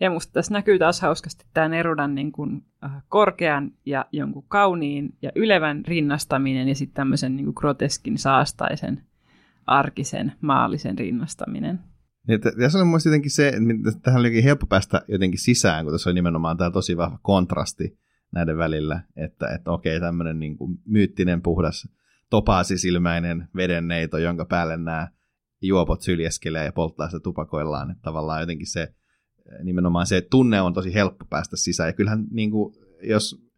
Ja 0.00 0.10
musta 0.10 0.32
tässä 0.32 0.52
näkyy 0.52 0.78
taas 0.78 1.00
hauskasti 1.00 1.44
tämä 1.54 1.68
Nerudan 1.68 2.14
niin 2.14 2.32
kuin, 2.32 2.62
äh, 2.84 2.90
korkean 3.08 3.70
ja 3.86 4.06
jonkun 4.12 4.44
kauniin 4.48 5.16
ja 5.22 5.32
ylevän 5.34 5.84
rinnastaminen 5.86 6.68
ja 6.68 6.74
sitten 6.74 6.94
tämmöisen 6.94 7.36
niin 7.36 7.44
kuin 7.44 7.54
groteskin 7.56 8.18
saastaisen 8.18 9.02
arkisen 9.66 10.32
maallisen 10.40 10.98
rinnastaminen. 10.98 11.80
Ja 12.28 12.38
tässä 12.38 12.78
on 12.78 12.86
mun 12.86 13.00
jotenkin 13.04 13.30
se, 13.30 13.48
että 13.48 14.00
tähän 14.02 14.20
oli 14.20 14.44
helppo 14.44 14.66
päästä 14.66 15.02
jotenkin 15.08 15.40
sisään, 15.40 15.84
kun 15.84 15.94
tässä 15.94 16.10
on 16.10 16.14
nimenomaan 16.14 16.56
tämä 16.56 16.70
tosi 16.70 16.96
vahva 16.96 17.18
kontrasti 17.22 17.98
näiden 18.32 18.58
välillä, 18.58 19.00
että, 19.16 19.54
että 19.54 19.70
okei, 19.70 20.00
tämmöinen 20.00 20.38
niin 20.38 20.56
kuin 20.56 20.78
myyttinen, 20.84 21.42
puhdas, 21.42 21.88
topaasisilmäinen 22.30 23.48
vedenneito, 23.56 24.18
jonka 24.18 24.44
päälle 24.44 24.76
nämä 24.76 25.08
juopot 25.62 26.02
syljeskelee 26.02 26.64
ja 26.64 26.72
polttaa 26.72 27.08
sitä 27.08 27.20
tupakoillaan. 27.20 27.90
Että 27.90 28.02
tavallaan 28.02 28.40
jotenkin 28.40 28.66
se, 28.66 28.94
nimenomaan 29.62 30.06
se 30.06 30.20
tunne 30.20 30.60
on 30.60 30.74
tosi 30.74 30.94
helppo 30.94 31.24
päästä 31.30 31.56
sisään. 31.56 31.88
Ja 31.88 31.92
kyllähän 31.92 32.26
niin 32.30 32.50
kuin, 32.50 32.74
jos 33.02 33.48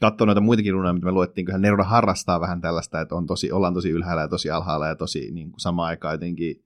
katsoo 0.00 0.24
noita 0.24 0.40
muitakin 0.40 0.72
runoja, 0.72 0.92
mitä 0.92 1.06
me 1.06 1.12
luettiin, 1.12 1.44
kyllähän 1.44 1.62
Neruda 1.62 1.84
harrastaa 1.84 2.40
vähän 2.40 2.60
tällaista, 2.60 3.00
että 3.00 3.14
on 3.14 3.26
tosi, 3.26 3.52
ollaan 3.52 3.74
tosi 3.74 3.90
ylhäällä 3.90 4.22
ja 4.22 4.28
tosi 4.28 4.50
alhaalla 4.50 4.86
ja 4.86 4.96
tosi 4.96 5.30
niin 5.30 5.50
kuin 5.50 5.60
samaan 5.60 5.88
aikaan 5.88 6.14
jotenkin 6.14 6.64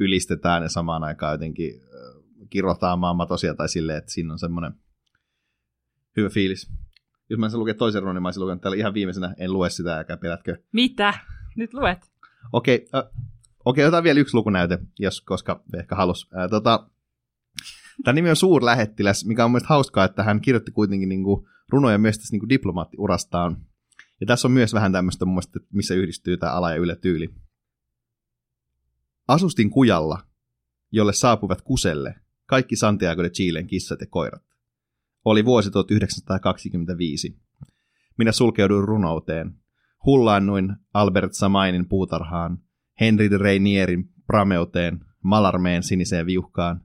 ylistetään 0.00 0.62
ja 0.62 0.68
samaan 0.68 1.04
aikaan 1.04 1.34
jotenkin 1.34 1.72
kirrotaan 2.50 2.98
maamatosia 2.98 3.54
tai 3.54 3.68
silleen, 3.68 3.98
että 3.98 4.12
siinä 4.12 4.32
on 4.32 4.38
semmoinen 4.38 4.72
hyvä 6.16 6.28
fiilis. 6.28 6.70
Jos 7.30 7.38
mä 7.38 7.46
en 7.46 7.58
lukea 7.58 7.74
toisen 7.74 8.02
runon, 8.02 8.14
niin 8.14 8.22
mä 8.22 8.26
olisin 8.26 8.42
lukenut 8.42 8.62
täällä 8.62 8.76
ihan 8.76 8.94
viimeisenä, 8.94 9.34
en 9.38 9.52
lue 9.52 9.70
sitä, 9.70 9.98
eikä 9.98 10.16
pelätkö. 10.16 10.56
Mitä? 10.72 11.14
Nyt 11.56 11.74
luet. 11.74 12.12
Okei, 12.52 12.88
okay, 12.92 13.00
äh, 13.00 13.10
Okei, 13.64 13.84
otetaan 13.84 14.04
vielä 14.04 14.20
yksi 14.20 14.34
lukunäyte, 14.34 14.78
jos, 14.98 15.20
koska 15.20 15.62
ehkä 15.78 15.94
halus. 15.94 16.28
Ää, 16.34 16.48
tota, 16.48 16.90
Tämä 18.04 18.12
nimi 18.12 18.30
on 18.30 18.36
Suurlähettiläs, 18.36 19.24
mikä 19.24 19.44
on 19.44 19.50
mielestäni 19.50 19.68
hauskaa, 19.68 20.04
että 20.04 20.22
hän 20.22 20.40
kirjoitti 20.40 20.72
kuitenkin 20.72 21.08
niin 21.08 21.24
kuin, 21.24 21.46
runoja 21.68 21.98
myös 21.98 22.18
tässä 22.18 22.32
niin 22.32 22.40
kuin 22.40 22.48
diplomaattiurastaan. 22.48 23.66
Ja 24.20 24.26
tässä 24.26 24.48
on 24.48 24.52
myös 24.52 24.74
vähän 24.74 24.92
tämmöistä 24.92 25.24
mielestä, 25.24 25.60
missä 25.72 25.94
yhdistyy 25.94 26.36
tämä 26.36 26.52
ala- 26.52 26.70
ja 26.70 26.76
ylätyyli. 26.76 27.34
Asustin 29.28 29.70
kujalla, 29.70 30.18
jolle 30.92 31.12
saapuvat 31.12 31.62
kuselle 31.62 32.14
kaikki 32.46 32.76
Santiago 32.76 33.22
de 33.22 33.30
Chilen 33.30 33.66
kissat 33.66 34.00
ja 34.00 34.06
koirat. 34.06 34.42
Oli 35.24 35.44
vuosi 35.44 35.70
1925. 35.70 37.38
Minä 38.18 38.32
sulkeuduin 38.32 38.88
runouteen. 38.88 39.54
Hullaannuin 40.06 40.76
Albert 40.94 41.32
Samainin 41.32 41.88
puutarhaan 41.88 42.58
Henry 43.00 43.30
de 43.30 43.38
Reinierin 43.38 44.08
prameuteen, 44.26 45.00
Malarmeen 45.22 45.82
siniseen 45.82 46.26
viuhkaan. 46.26 46.80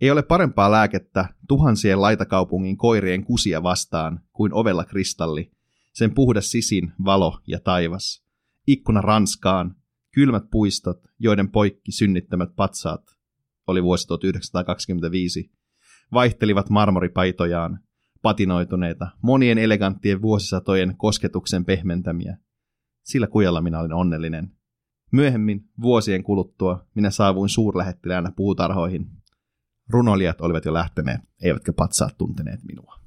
Ei 0.00 0.10
ole 0.10 0.22
parempaa 0.22 0.70
lääkettä 0.70 1.28
tuhansien 1.48 2.00
laitakaupungin 2.00 2.76
koirien 2.76 3.24
kusia 3.24 3.62
vastaan 3.62 4.20
kuin 4.32 4.54
ovella 4.54 4.84
kristalli, 4.84 5.52
sen 5.92 6.14
puhdas 6.14 6.50
sisin, 6.50 6.92
valo 7.04 7.40
ja 7.46 7.60
taivas. 7.60 8.24
Ikkuna 8.66 9.00
Ranskaan, 9.00 9.76
kylmät 10.14 10.44
puistot, 10.50 10.98
joiden 11.18 11.50
poikki 11.50 11.92
synnittämät 11.92 12.48
patsaat, 12.56 13.02
oli 13.66 13.82
vuosi 13.82 14.06
1925. 14.06 15.50
vaihtelivat 16.12 16.70
marmoripaitojaan, 16.70 17.80
patinoituneita, 18.22 19.08
monien 19.22 19.58
eleganttien 19.58 20.22
vuosisatojen 20.22 20.96
kosketuksen 20.96 21.64
pehmentämiä. 21.64 22.36
Sillä 23.02 23.26
kujalla 23.26 23.60
minä 23.60 23.80
olin 23.80 23.92
onnellinen. 23.92 24.52
Myöhemmin, 25.14 25.68
vuosien 25.82 26.22
kuluttua, 26.22 26.86
minä 26.94 27.10
saavuin 27.10 27.48
suurlähettiläänä 27.48 28.32
puutarhoihin. 28.36 29.06
Runolijat 29.90 30.40
olivat 30.40 30.64
jo 30.64 30.72
lähteneet, 30.74 31.20
eivätkä 31.42 31.72
patsaat 31.72 32.18
tunteneet 32.18 32.60
minua. 32.64 32.98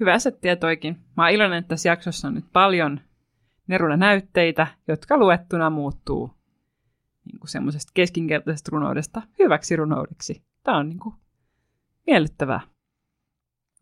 Hyvä 0.00 0.18
settiä 0.18 0.56
toikin. 0.56 0.96
Mä 1.16 1.22
oon 1.22 1.32
iloinen, 1.32 1.58
että 1.58 1.68
tässä 1.68 1.88
jaksossa 1.88 2.28
on 2.28 2.34
nyt 2.34 2.44
paljon 2.52 3.00
Neruna 3.66 3.96
näytteitä, 3.96 4.66
jotka 4.88 5.18
luettuna 5.18 5.70
muuttuu 5.70 6.30
niin 7.24 7.38
kuin 7.38 7.50
semmoisesta 7.50 7.92
keskinkertaisesta 7.94 8.70
runoudesta 8.72 9.22
hyväksi 9.38 9.76
runoudeksi. 9.76 10.42
Tämä 10.62 10.78
on 10.78 10.88
niin 10.88 11.00
kuin 11.00 11.14
miellyttävää. 12.06 12.60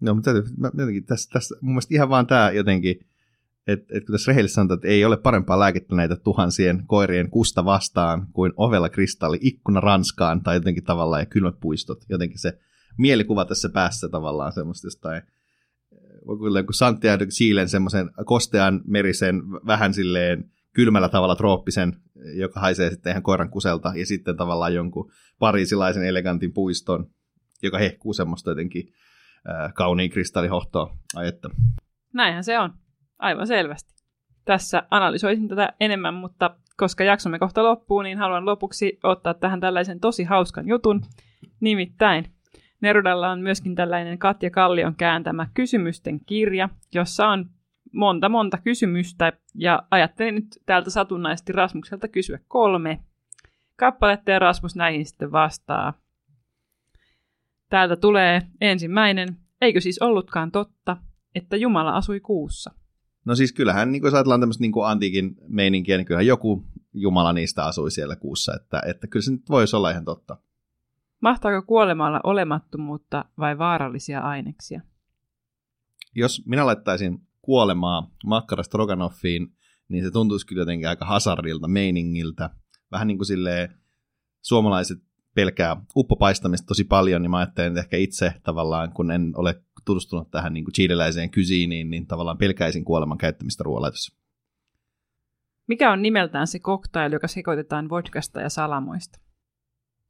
No, 0.00 0.14
mutta 0.14 0.30
mä, 0.58 0.70
jotenkin 0.78 1.04
tässä, 1.04 1.30
tässä, 1.32 1.56
mun 1.60 1.72
mielestä 1.72 1.94
ihan 1.94 2.08
vaan 2.08 2.26
tämä 2.26 2.50
jotenkin, 2.50 3.06
että 3.66 3.96
et 3.96 4.04
kun 4.04 4.12
tässä 4.12 4.30
rehellisesti 4.30 4.54
sanotaan, 4.54 4.78
että 4.78 4.88
ei 4.88 5.04
ole 5.04 5.16
parempaa 5.16 5.58
lääkettä 5.58 5.94
näitä 5.94 6.16
tuhansien 6.16 6.82
koirien 6.86 7.30
kusta 7.30 7.64
vastaan 7.64 8.26
kuin 8.32 8.52
ovella 8.56 8.88
kristalli, 8.88 9.38
ikkuna 9.40 9.80
Ranskaan 9.80 10.42
tai 10.42 10.56
jotenkin 10.56 10.84
tavallaan 10.84 11.22
ja 11.22 11.26
kylmät 11.26 11.60
puistot. 11.60 12.04
Jotenkin 12.08 12.38
se 12.38 12.58
mielikuva 12.98 13.44
tässä 13.44 13.68
päässä 13.68 14.08
tavallaan 14.08 14.52
semmoista 14.52 14.86
jostain 14.86 15.22
kuin 16.24 16.74
Santiago 16.74 17.24
Chilen 17.26 17.68
semmoisen 17.68 18.10
kostean 18.24 18.80
merisen, 18.86 19.42
vähän 19.66 19.94
silleen 19.94 20.50
kylmällä 20.72 21.08
tavalla 21.08 21.36
trooppisen, 21.36 21.96
joka 22.34 22.60
haisee 22.60 22.90
sitten 22.90 23.10
ihan 23.10 23.22
koiran 23.22 23.50
kuselta, 23.50 23.92
ja 23.96 24.06
sitten 24.06 24.36
tavallaan 24.36 24.74
jonkun 24.74 25.12
parisilaisen 25.38 26.04
elegantin 26.04 26.52
puiston, 26.52 27.06
joka 27.62 27.78
hehkuu 27.78 28.12
semmoista 28.12 28.50
jotenkin 28.50 28.92
äh, 29.48 29.74
kauniin 29.74 30.10
kristallihohtoa. 30.10 30.96
Ai 31.14 31.28
että. 31.28 31.48
Näinhän 32.12 32.44
se 32.44 32.58
on, 32.58 32.72
aivan 33.24 33.46
selvästi. 33.46 33.94
Tässä 34.44 34.82
analysoisin 34.90 35.48
tätä 35.48 35.72
enemmän, 35.80 36.14
mutta 36.14 36.56
koska 36.76 37.04
jaksomme 37.04 37.38
kohta 37.38 37.64
loppuu, 37.64 38.02
niin 38.02 38.18
haluan 38.18 38.46
lopuksi 38.46 38.98
ottaa 39.02 39.34
tähän 39.34 39.60
tällaisen 39.60 40.00
tosi 40.00 40.24
hauskan 40.24 40.68
jutun. 40.68 41.02
Nimittäin 41.60 42.24
Nerudalla 42.80 43.30
on 43.30 43.40
myöskin 43.40 43.74
tällainen 43.74 44.18
Katja 44.18 44.50
Kallion 44.50 44.94
kääntämä 44.94 45.46
kysymysten 45.54 46.20
kirja, 46.26 46.68
jossa 46.94 47.28
on 47.28 47.50
monta 47.92 48.28
monta 48.28 48.58
kysymystä 48.58 49.32
ja 49.54 49.82
ajattelin 49.90 50.34
nyt 50.34 50.46
täältä 50.66 50.90
satunnaisesti 50.90 51.52
Rasmukselta 51.52 52.08
kysyä 52.08 52.38
kolme 52.48 53.00
kappaletta 53.76 54.30
ja 54.30 54.38
Rasmus 54.38 54.76
näihin 54.76 55.06
sitten 55.06 55.32
vastaa. 55.32 55.92
Täältä 57.70 57.96
tulee 57.96 58.42
ensimmäinen. 58.60 59.36
Eikö 59.60 59.80
siis 59.80 60.02
ollutkaan 60.02 60.50
totta, 60.50 60.96
että 61.34 61.56
Jumala 61.56 61.96
asui 61.96 62.20
kuussa? 62.20 62.74
No 63.24 63.34
siis 63.34 63.52
kyllähän, 63.52 63.92
niin 63.92 64.02
jos 64.02 64.14
ajatellaan 64.14 64.40
tämmöistä 64.40 64.62
niin 64.62 64.72
kuin 64.72 64.86
antiikin 64.86 65.36
meininkiä, 65.48 65.96
niin 65.96 66.06
kyllähän 66.06 66.26
joku 66.26 66.64
Jumala 66.94 67.32
niistä 67.32 67.64
asui 67.64 67.90
siellä 67.90 68.16
kuussa, 68.16 68.54
että, 68.54 68.82
että 68.86 69.06
kyllä 69.06 69.24
se 69.24 69.32
nyt 69.32 69.50
voisi 69.50 69.76
olla 69.76 69.90
ihan 69.90 70.04
totta. 70.04 70.36
Mahtaako 71.20 71.66
kuolemalla 71.66 72.20
olemattomuutta 72.24 73.24
vai 73.38 73.58
vaarallisia 73.58 74.20
aineksia? 74.20 74.80
Jos 76.14 76.42
minä 76.46 76.66
laittaisin 76.66 77.26
kuolemaa 77.42 78.10
makkarasta 78.24 78.78
Roganoffiin, 78.78 79.56
niin 79.88 80.04
se 80.04 80.10
tuntuisi 80.10 80.46
kyllä 80.46 80.62
jotenkin 80.62 80.88
aika 80.88 81.04
hasardilta 81.04 81.68
meiningiltä. 81.68 82.50
Vähän 82.92 83.08
niin 83.08 83.18
kuin 83.18 83.26
silleen 83.26 83.78
suomalaiset 84.42 84.98
pelkää 85.34 85.76
uppopaistamista 85.96 86.66
tosi 86.66 86.84
paljon, 86.84 87.22
niin 87.22 87.30
mä 87.30 87.38
ajattelen, 87.38 87.72
että 87.72 87.80
ehkä 87.80 87.96
itse 87.96 88.34
tavallaan, 88.42 88.92
kun 88.92 89.10
en 89.10 89.32
ole 89.36 89.62
tutustunut 89.84 90.30
tähän 90.30 90.52
niin 90.52 90.64
kuin 90.64 90.72
chileläiseen 90.72 91.30
kysiiniin, 91.30 91.90
niin 91.90 92.06
tavallaan 92.06 92.38
pelkäisin 92.38 92.84
kuoleman 92.84 93.18
käyttämistä 93.18 93.64
ruoanlaitossa. 93.64 94.16
Mikä 95.66 95.92
on 95.92 96.02
nimeltään 96.02 96.46
se 96.46 96.58
cocktail, 96.58 97.12
joka 97.12 97.28
sekoitetaan 97.28 97.88
vodkasta 97.88 98.40
ja 98.40 98.48
salamoista? 98.48 99.18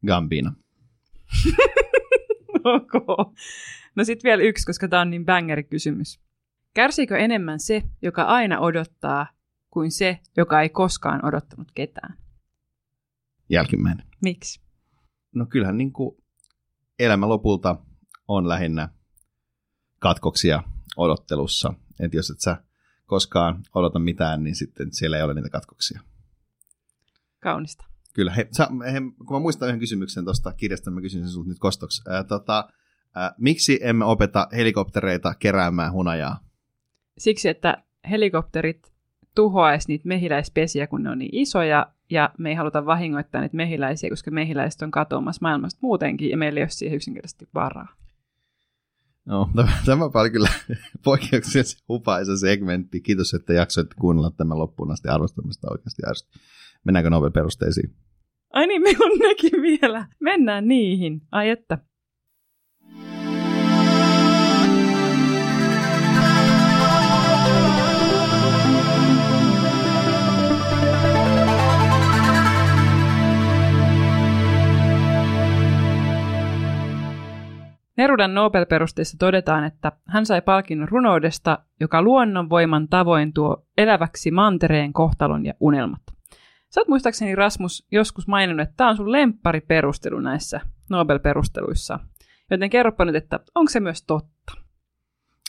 Gambina. 0.07 0.53
ok. 2.65 2.93
No 3.95 4.05
sitten 4.05 4.29
vielä 4.29 4.43
yksi, 4.43 4.67
koska 4.67 4.89
tämä 4.89 5.03
on 5.03 5.11
niin 5.11 5.25
bangeri 5.25 5.65
kysymys. 5.65 6.21
Kärsiikö 6.75 7.17
enemmän 7.19 7.61
se, 7.61 7.83
joka 8.03 8.23
aina 8.23 8.61
odottaa, 8.61 9.27
kuin 9.71 9.91
se, 9.91 10.19
joka 10.37 10.63
ei 10.63 10.69
koskaan 10.69 11.25
odottanut 11.25 11.69
ketään? 11.75 12.19
Jälkimmäinen. 13.51 14.07
Miksi? 14.23 14.64
No 15.35 15.47
kyllähän 15.47 15.79
niin 15.79 15.93
kuin 15.93 16.17
elämä 16.99 17.29
lopulta 17.29 17.77
on 18.29 18.49
lähinnä 18.49 18.89
katkoksia 19.99 20.63
odottelussa. 20.97 21.75
Että 22.01 22.17
jos 22.17 22.31
et 22.31 22.41
sä 22.41 22.57
koskaan 23.07 23.63
odota 23.75 23.99
mitään, 23.99 24.45
niin 24.45 24.55
sitten 24.55 24.93
siellä 24.93 25.17
ei 25.17 25.23
ole 25.23 25.35
niitä 25.35 25.51
katkoksia. 25.51 26.01
Kaunista. 27.41 27.85
Kyllä. 28.15 28.33
He, 28.33 28.49
sä, 28.57 28.69
he, 28.93 29.01
kun 29.01 29.37
mä 29.37 29.39
muistan 29.39 29.69
yhden 29.69 29.81
kysymyksen 29.81 30.25
tuosta 30.25 30.53
kirjasta, 30.53 30.91
mä 30.91 31.01
kysyn 31.01 31.29
sinulta 31.29 31.49
nyt 31.49 31.59
kostoksi. 31.59 32.03
Ää, 32.09 32.25
tota, 32.25 32.69
ää, 33.15 33.35
miksi 33.39 33.79
emme 33.83 34.05
opeta 34.05 34.49
helikoptereita 34.53 35.35
keräämään 35.35 35.93
hunajaa? 35.93 36.39
Siksi, 37.19 37.49
että 37.49 37.85
helikopterit 38.11 38.93
tuhoaisi 39.35 39.89
niitä 39.89 40.09
mehiläispesiä, 40.09 40.87
kun 40.87 41.03
ne 41.03 41.11
on 41.11 41.19
niin 41.19 41.35
isoja, 41.37 41.93
ja 42.11 42.31
me 42.39 42.49
ei 42.49 42.55
haluta 42.55 42.87
vahingoittaa 42.87 43.41
niitä 43.41 43.57
mehiläisiä, 43.57 44.11
koska 44.11 44.31
mehiläiset 44.31 44.83
on 44.83 44.91
katoamassa 44.91 45.39
maailmasta 45.43 45.79
muutenkin, 45.83 46.31
ja 46.31 46.37
meillä 46.37 46.59
ei 46.59 46.63
ole 46.63 46.71
siihen 46.71 46.97
yksinkertaisesti 46.97 47.49
varaa. 47.55 47.89
No, 49.27 49.49
tämä, 49.87 50.05
oli 50.05 50.31
kyllä 50.31 50.49
poikkeuksellisen 51.05 51.81
hupaisa 51.89 52.37
segmentti. 52.37 53.01
Kiitos, 53.01 53.35
että 53.35 53.53
jaksoitte 53.53 53.95
kuunnella 54.01 54.31
tämän 54.31 54.59
loppuun 54.59 54.91
asti 54.91 55.09
arvostamista 55.09 55.71
oikeasti 55.71 56.03
ärsytti. 56.09 56.39
Mennäänkö 56.85 57.11
Nobel-perusteisiin? 57.11 57.95
Ai 58.53 58.67
niin, 58.67 58.83
meillä 58.83 59.07
on 59.07 59.19
nekin 59.19 59.63
vielä. 59.63 60.07
Mennään 60.21 60.69
niihin. 60.69 61.23
Ai 61.33 61.51
että. 61.51 61.79
Nerudan 77.97 78.35
Nobel-perusteissa 78.35 79.17
todetaan, 79.19 79.65
että 79.65 79.93
hän 80.07 80.27
sai 80.27 80.43
palkinnon 80.43 80.89
runoudesta, 80.89 81.59
joka 81.81 82.03
luonnonvoiman 82.03 82.89
tavoin 82.89 83.33
tuo 83.33 83.67
eläväksi 83.79 84.31
mantereen 84.31 84.93
kohtalon 84.93 85.47
ja 85.47 85.55
unelmat. 85.61 86.03
Sä 86.75 86.81
oot 86.81 86.89
muistaakseni 86.89 87.35
Rasmus 87.35 87.87
joskus 87.93 88.27
maininnut, 88.27 88.63
että 88.63 88.75
tämä 88.77 88.91
on 88.91 88.97
sun 88.97 89.07
perustelu 89.69 90.21
näissä 90.21 90.61
Nobel-perusteluissa. 90.91 91.99
Joten 92.51 92.71
kerropa 92.71 93.05
nyt, 93.05 93.17
että 93.17 93.41
onko 93.55 93.71
se 93.71 93.81
myös 93.81 94.03
totta? 94.03 94.53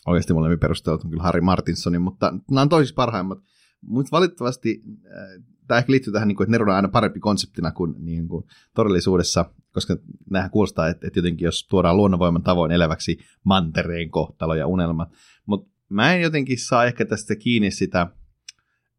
Oikeasti 0.07 0.33
mun 0.33 0.57
perustelut 0.61 1.03
on 1.03 1.09
kyllä 1.09 1.23
Harry 1.23 1.41
Martinsonin, 1.41 2.01
mutta 2.01 2.33
nämä 2.51 2.61
on 2.61 2.69
toisiksi 2.69 2.93
parhaimmat. 2.93 3.37
Mutta 3.81 4.11
valitettavasti 4.11 4.83
äh, 4.87 5.43
tämä 5.67 5.77
ehkä 5.77 5.91
liittyy 5.91 6.13
tähän, 6.13 6.27
niin 6.27 6.41
että 6.41 6.51
Neruda 6.51 6.71
on 6.71 6.75
aina 6.75 6.87
parempi 6.87 7.19
konseptina 7.19 7.71
kuin, 7.71 7.95
niin 7.97 8.27
kuin 8.27 8.43
todellisuudessa, 8.75 9.51
koska 9.73 9.97
nämähän 10.29 10.51
kuulostaa, 10.51 10.87
että, 10.87 11.07
että 11.07 11.19
jotenkin 11.19 11.45
jos 11.45 11.67
tuodaan 11.67 11.97
luonnonvoiman 11.97 12.43
tavoin 12.43 12.71
eläväksi 12.71 13.17
mantereen 13.43 14.09
kohtalo 14.09 14.55
ja 14.55 14.67
unelmat. 14.67 15.09
Mutta 15.45 15.71
mä 15.89 16.13
en 16.13 16.21
jotenkin 16.21 16.59
saa 16.59 16.85
ehkä 16.85 17.05
tästä 17.05 17.35
kiinni 17.35 17.71
sitä 17.71 18.07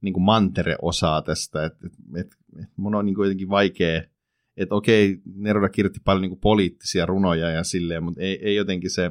niin 0.01 0.13
kuin 0.13 0.25
mantere-osaa 0.25 1.23
tästä, 1.23 1.65
että 1.65 1.87
et, 1.87 2.27
et, 2.63 2.69
mun 2.77 2.95
on 2.95 3.07
niin 3.07 3.15
kuin 3.15 3.27
jotenkin 3.27 3.49
vaikea, 3.49 4.03
että 4.57 4.75
okei, 4.75 5.23
Neruda 5.35 5.69
kirjoitti 5.69 6.01
paljon 6.05 6.23
niin 6.23 6.31
kuin 6.31 6.41
poliittisia 6.41 7.07
runoja 7.07 7.51
ja 7.51 7.65
silleen, 7.65 8.03
mutta 8.03 8.21
ei, 8.21 8.39
ei 8.43 8.55
jotenkin 8.55 8.91
se, 8.91 9.11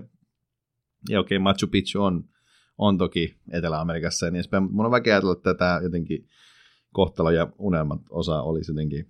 ja 1.10 1.20
okei, 1.20 1.40
Machu 1.40 1.68
Picchu 1.68 2.02
on, 2.02 2.24
on 2.78 2.98
toki 2.98 3.36
Etelä-Amerikassa 3.52 4.26
ja 4.26 4.32
niin 4.32 4.38
edespäin, 4.38 4.64
mutta 4.64 4.76
mun 4.76 4.86
on 4.86 4.92
vaikea 4.92 5.14
ajatella, 5.14 5.34
että 5.34 5.54
tämä 5.54 5.80
jotenkin 5.84 6.28
kohtalo 6.96 7.32
ja 7.32 7.48
unelmat 7.58 8.02
osa 8.10 8.42
olisi 8.42 8.72
jotenkin 8.72 9.10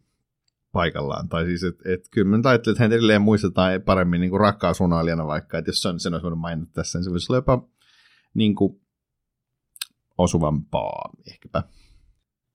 paikallaan. 0.71 1.29
Tai 1.29 1.45
siis, 1.45 1.63
että 1.63 1.83
et, 1.93 1.99
kyllä 2.11 2.37
mä 2.37 2.49
ajattelin, 2.49 2.73
että 2.73 2.83
hän 2.83 2.93
edelleen 2.93 3.21
muistetaan 3.21 3.81
paremmin 3.81 4.21
niin 4.21 4.29
kuin 4.29 4.39
rakkausrunoilijana 4.39 5.27
vaikka, 5.27 5.57
että 5.57 5.69
jos 5.69 5.81
sen, 5.81 5.99
sen 5.99 6.13
olisi 6.13 6.23
voinut 6.23 6.39
mainita 6.39 6.71
tässä, 6.73 6.97
niin 6.97 7.03
se 7.03 7.11
voisi 7.11 7.31
olla 7.31 7.37
jopa 7.37 7.67
niin 8.33 8.55
kuin, 8.55 8.81
osuvampaa 10.17 11.09
ehkäpä. 11.27 11.63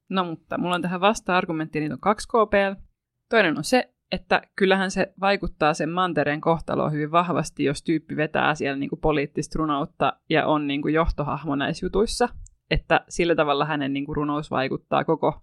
No 0.08 0.24
mutta 0.24 0.58
mulla 0.58 0.74
on 0.74 0.82
tähän 0.82 1.00
vasta-argumentti, 1.00 1.80
niitä 1.80 1.94
on 1.94 2.00
kaksi 2.00 2.28
KPL. 2.28 2.80
Toinen 3.28 3.58
on 3.58 3.64
se, 3.64 3.94
että 4.12 4.42
kyllähän 4.56 4.90
se 4.90 5.12
vaikuttaa 5.20 5.74
sen 5.74 5.90
mantereen 5.90 6.40
kohtaloon 6.40 6.92
hyvin 6.92 7.10
vahvasti, 7.10 7.64
jos 7.64 7.82
tyyppi 7.82 8.16
vetää 8.16 8.54
siellä 8.54 8.78
niin 8.78 8.90
kuin 8.90 9.00
poliittista 9.00 9.58
runoutta 9.58 10.12
ja 10.30 10.46
on 10.46 10.66
niin 10.66 10.82
kuin 10.82 10.94
johtohahmo 10.94 11.56
näissä 11.56 11.86
jutuissa. 11.86 12.28
Että 12.70 13.00
sillä 13.08 13.34
tavalla 13.34 13.64
hänen 13.64 13.92
niin 13.92 14.04
kuin 14.06 14.16
runous 14.16 14.50
vaikuttaa 14.50 15.04
koko 15.04 15.42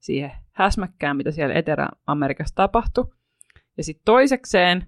siihen 0.00 0.30
häsmäkkään, 0.52 1.16
mitä 1.16 1.30
siellä 1.30 1.54
Etelä-Amerikassa 1.54 2.54
tapahtui. 2.54 3.04
Ja 3.76 3.84
sitten 3.84 4.04
toisekseen 4.04 4.86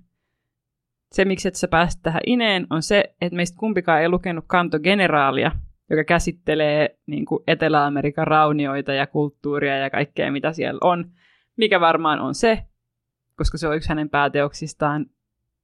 Se, 1.12 1.24
miksi 1.24 1.48
et 1.48 1.54
sä 1.54 1.68
pääset 1.68 2.00
tähän 2.02 2.22
ineen, 2.26 2.66
on 2.70 2.82
se, 2.82 3.14
että 3.20 3.36
meistä 3.36 3.56
kumpikaan 3.58 4.00
ei 4.00 4.08
lukenut 4.08 4.44
kantogeneraalia, 4.48 5.52
joka 5.90 6.04
käsittelee 6.04 6.98
niin 7.06 7.26
kuin 7.26 7.44
Etelä-Amerikan 7.46 8.26
raunioita 8.26 8.92
ja 8.92 9.06
kulttuuria 9.06 9.78
ja 9.78 9.90
kaikkea, 9.90 10.32
mitä 10.32 10.52
siellä 10.52 10.78
on, 10.82 11.10
mikä 11.56 11.80
varmaan 11.80 12.20
on 12.20 12.34
se, 12.34 12.62
koska 13.36 13.58
se 13.58 13.68
on 13.68 13.76
yksi 13.76 13.88
hänen 13.88 14.10
pääteoksistaan, 14.10 15.06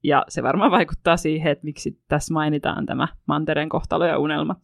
ja 0.02 0.24
se 0.28 0.42
varmaan 0.42 0.70
vaikuttaa 0.70 1.16
siihen, 1.16 1.52
että 1.52 1.64
miksi 1.64 2.02
tässä 2.08 2.34
mainitaan 2.34 2.86
tämä 2.86 3.08
Mantereen 3.26 3.68
kohtalo 3.68 4.06
ja 4.06 4.18
unelmat. 4.18 4.58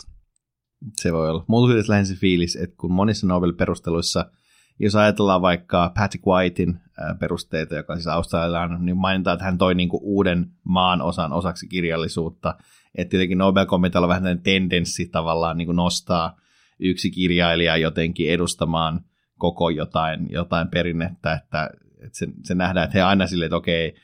Se 0.97 1.12
voi 1.12 1.31
olla. 1.31 1.45
Mulla 1.47 1.68
tuli 1.68 1.83
lähinnä 1.89 2.05
se 2.05 2.14
fiilis, 2.14 2.57
että 2.57 2.76
kun 2.76 2.93
monissa 2.93 3.26
Nobel-perusteluissa, 3.26 4.31
jos 4.79 4.95
ajatellaan 4.97 5.43
vaikka 5.43 5.93
Patrick 5.95 6.26
Whitein 6.26 6.81
perusteita, 7.18 7.74
joka 7.74 7.95
siis 7.95 8.07
australialainen, 8.07 8.85
niin 8.85 8.97
mainitaan, 8.97 9.35
että 9.35 9.45
hän 9.45 9.59
toi 9.59 9.74
niinku 9.74 10.01
uuden 10.03 10.51
maan 10.64 11.03
osan 11.03 11.33
osaksi 11.33 11.68
kirjallisuutta. 11.68 12.55
Että 12.95 13.16
jotenkin 13.16 13.39
Nobel-komitealla 13.39 14.05
on 14.07 14.09
vähän 14.09 14.41
tendenssi 14.43 15.07
tavallaan 15.07 15.57
niinku 15.57 15.72
nostaa 15.72 16.37
yksi 16.79 17.11
kirjailija 17.11 17.76
jotenkin 17.76 18.31
edustamaan 18.31 19.01
koko 19.39 19.70
jotain, 19.70 20.26
jotain 20.31 20.68
perinnettä, 20.68 21.33
että, 21.33 21.70
että 22.05 22.18
se, 22.18 22.26
se 22.45 22.55
nähdään, 22.55 22.85
että 22.85 22.99
he 22.99 23.03
aina 23.03 23.26
silleen, 23.26 23.47
että 23.47 23.57
okei, 23.57 23.95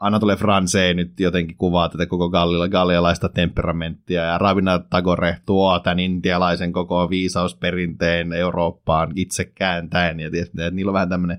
Anatole 0.00 0.36
France 0.36 0.94
nyt 0.94 1.20
jotenkin 1.20 1.56
kuvaa 1.56 1.88
tätä 1.88 2.06
koko 2.06 2.30
gallialaista 2.70 3.28
temperamenttia, 3.28 4.22
ja 4.22 4.38
Ravina 4.38 4.78
Tagore 4.78 5.38
tuo 5.46 5.80
tämän 5.80 5.98
intialaisen 5.98 6.72
koko 6.72 7.10
viisausperinteen 7.10 8.32
Eurooppaan 8.32 9.12
itse 9.14 9.44
kääntäen, 9.44 10.20
ja 10.20 10.30
tietysti, 10.30 10.62
että 10.62 10.70
niillä 10.70 10.90
on 10.90 10.94
vähän 10.94 11.08
tämmöinen 11.08 11.38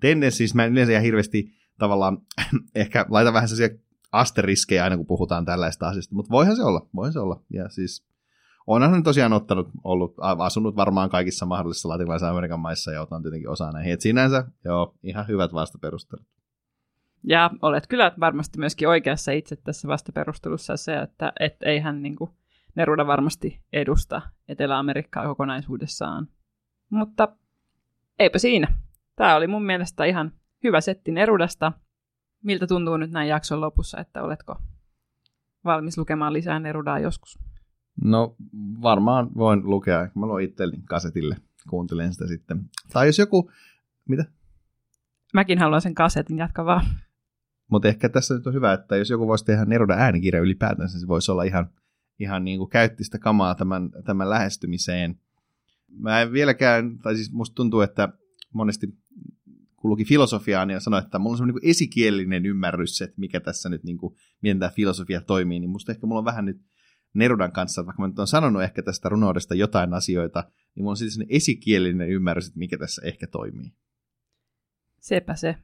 tendenssi, 0.00 0.36
siis 0.36 0.54
mä 0.54 0.64
en 0.64 0.72
yleensä 0.72 0.92
ihan 0.92 1.04
hirveästi 1.04 1.44
tavallaan, 1.78 2.18
ehkä 2.74 3.06
laita 3.08 3.32
vähän 3.32 3.48
sellaisia 3.48 3.78
asteriskejä 4.12 4.84
aina, 4.84 4.96
kun 4.96 5.06
puhutaan 5.06 5.44
tällaista 5.44 5.88
asiasta, 5.88 6.14
mutta 6.14 6.30
voihan 6.30 6.56
se 6.56 6.62
olla, 6.62 6.86
voihan 6.94 7.12
se 7.12 7.20
olla, 7.20 7.42
ja 7.52 7.68
siis 7.68 8.06
onhan 8.66 8.90
hän 8.90 9.02
tosiaan 9.02 9.32
ottanut, 9.32 9.68
ollut, 9.84 10.14
asunut 10.18 10.76
varmaan 10.76 11.10
kaikissa 11.10 11.46
mahdollisissa 11.46 11.88
latinalaisen 11.88 12.28
Amerikan 12.28 12.60
maissa 12.60 12.92
ja 12.92 13.02
otan 13.02 13.22
tietenkin 13.22 13.48
osaa 13.48 13.72
näihin. 13.72 13.92
Et 13.92 14.00
sinänsä, 14.00 14.44
joo, 14.64 14.94
ihan 15.02 15.28
hyvät 15.28 15.52
vastaperustelut. 15.52 16.31
Ja 17.24 17.50
olet 17.62 17.86
kyllä 17.86 18.12
varmasti 18.20 18.58
myöskin 18.58 18.88
oikeassa 18.88 19.32
itse 19.32 19.56
tässä 19.56 19.88
vastaperustelussa 19.88 20.76
se, 20.76 20.96
että 20.96 21.32
et 21.40 21.56
eihän 21.62 22.02
niin 22.02 22.16
kuin, 22.16 22.30
Neruda 22.74 23.06
varmasti 23.06 23.60
edusta 23.72 24.22
Etelä-Amerikkaa 24.48 25.26
kokonaisuudessaan. 25.26 26.28
Mutta 26.90 27.28
eipä 28.18 28.38
siinä. 28.38 28.68
Tämä 29.16 29.36
oli 29.36 29.46
mun 29.46 29.64
mielestä 29.64 30.04
ihan 30.04 30.32
hyvä 30.64 30.80
setti 30.80 31.12
Nerudasta. 31.12 31.72
Miltä 32.42 32.66
tuntuu 32.66 32.96
nyt 32.96 33.10
näin 33.10 33.28
jakson 33.28 33.60
lopussa, 33.60 33.98
että 33.98 34.22
oletko 34.22 34.56
valmis 35.64 35.98
lukemaan 35.98 36.32
lisää 36.32 36.60
Nerudaa 36.60 36.98
joskus? 36.98 37.38
No 38.04 38.36
varmaan 38.82 39.30
voin 39.36 39.60
lukea. 39.64 40.08
Mä 40.14 40.26
luon 40.26 40.42
itselleni 40.42 40.82
kasetille. 40.84 41.36
Kuuntelen 41.68 42.12
sitä 42.12 42.26
sitten. 42.26 42.64
Tai 42.92 43.06
jos 43.06 43.18
joku... 43.18 43.50
Mitä? 44.08 44.24
Mäkin 45.34 45.58
haluan 45.58 45.80
sen 45.80 45.94
kasetin, 45.94 46.38
jatka 46.38 46.64
vaan. 46.64 46.86
Mutta 47.72 47.88
ehkä 47.88 48.08
tässä 48.08 48.34
nyt 48.34 48.46
on 48.46 48.54
hyvä, 48.54 48.72
että 48.72 48.96
jos 48.96 49.10
joku 49.10 49.26
voisi 49.26 49.44
tehdä 49.44 49.64
Neruda 49.64 49.94
äänikirja 49.94 50.40
ylipäätänsä, 50.40 51.00
se 51.00 51.08
voisi 51.08 51.30
olla 51.30 51.42
ihan, 51.42 51.70
ihan 52.18 52.44
niin 52.44 52.58
kuin 52.58 52.70
käyttistä 52.70 53.18
kamaa 53.18 53.54
tämän, 53.54 53.90
tämän 54.04 54.30
lähestymiseen. 54.30 55.20
Mä 55.88 56.20
en 56.20 56.32
vieläkään, 56.32 56.98
tai 56.98 57.16
siis 57.16 57.32
musta 57.32 57.54
tuntuu, 57.54 57.80
että 57.80 58.08
monesti 58.54 58.86
kun 59.76 59.90
luki 59.90 60.04
filosofiaa, 60.04 60.66
niin 60.66 60.80
sanoi, 60.80 60.98
että 60.98 61.18
mulla 61.18 61.34
on 61.34 61.38
semmoinen 61.38 61.60
niin 61.62 61.70
esikielinen 61.70 62.46
ymmärrys, 62.46 63.02
että 63.02 63.20
mikä 63.20 63.40
tässä 63.40 63.68
nyt, 63.68 63.84
niin 63.84 63.98
kuin, 63.98 64.14
miten 64.42 64.58
tämä 64.58 64.70
filosofia 64.70 65.20
toimii, 65.20 65.60
niin 65.60 65.70
musta 65.70 65.92
ehkä 65.92 66.06
mulla 66.06 66.18
on 66.18 66.24
vähän 66.24 66.44
nyt 66.44 66.60
Nerudan 67.14 67.52
kanssa, 67.52 67.86
vaikka 67.86 68.02
mä 68.02 68.08
nyt 68.08 68.18
olen 68.18 68.26
sanonut 68.26 68.62
ehkä 68.62 68.82
tästä 68.82 69.08
runoudesta 69.08 69.54
jotain 69.54 69.94
asioita, 69.94 70.44
niin 70.74 70.82
mulla 70.82 70.90
on 70.90 70.96
siis 70.96 71.18
esikielinen 71.28 72.08
ymmärrys, 72.08 72.46
että 72.46 72.58
mikä 72.58 72.78
tässä 72.78 73.02
ehkä 73.04 73.26
toimii. 73.26 73.72
Sepä 75.00 75.34
se. 75.34 75.56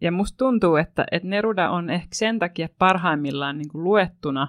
Ja 0.00 0.12
musta 0.12 0.36
tuntuu, 0.36 0.76
että, 0.76 1.04
että 1.12 1.28
Neruda 1.28 1.70
on 1.70 1.90
ehkä 1.90 2.08
sen 2.12 2.38
takia 2.38 2.68
parhaimmillaan 2.78 3.58
niin 3.58 3.68
kuin 3.68 3.84
luettuna, 3.84 4.48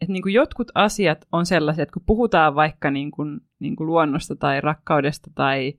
että 0.00 0.12
niin 0.12 0.22
kuin 0.22 0.34
jotkut 0.34 0.70
asiat 0.74 1.24
on 1.32 1.46
sellaisia, 1.46 1.82
että 1.82 1.92
kun 1.92 2.02
puhutaan 2.06 2.54
vaikka 2.54 2.90
niin 2.90 3.10
kuin, 3.10 3.40
niin 3.58 3.76
kuin 3.76 3.86
luonnosta 3.86 4.36
tai 4.36 4.60
rakkaudesta 4.60 5.30
tai, 5.34 5.74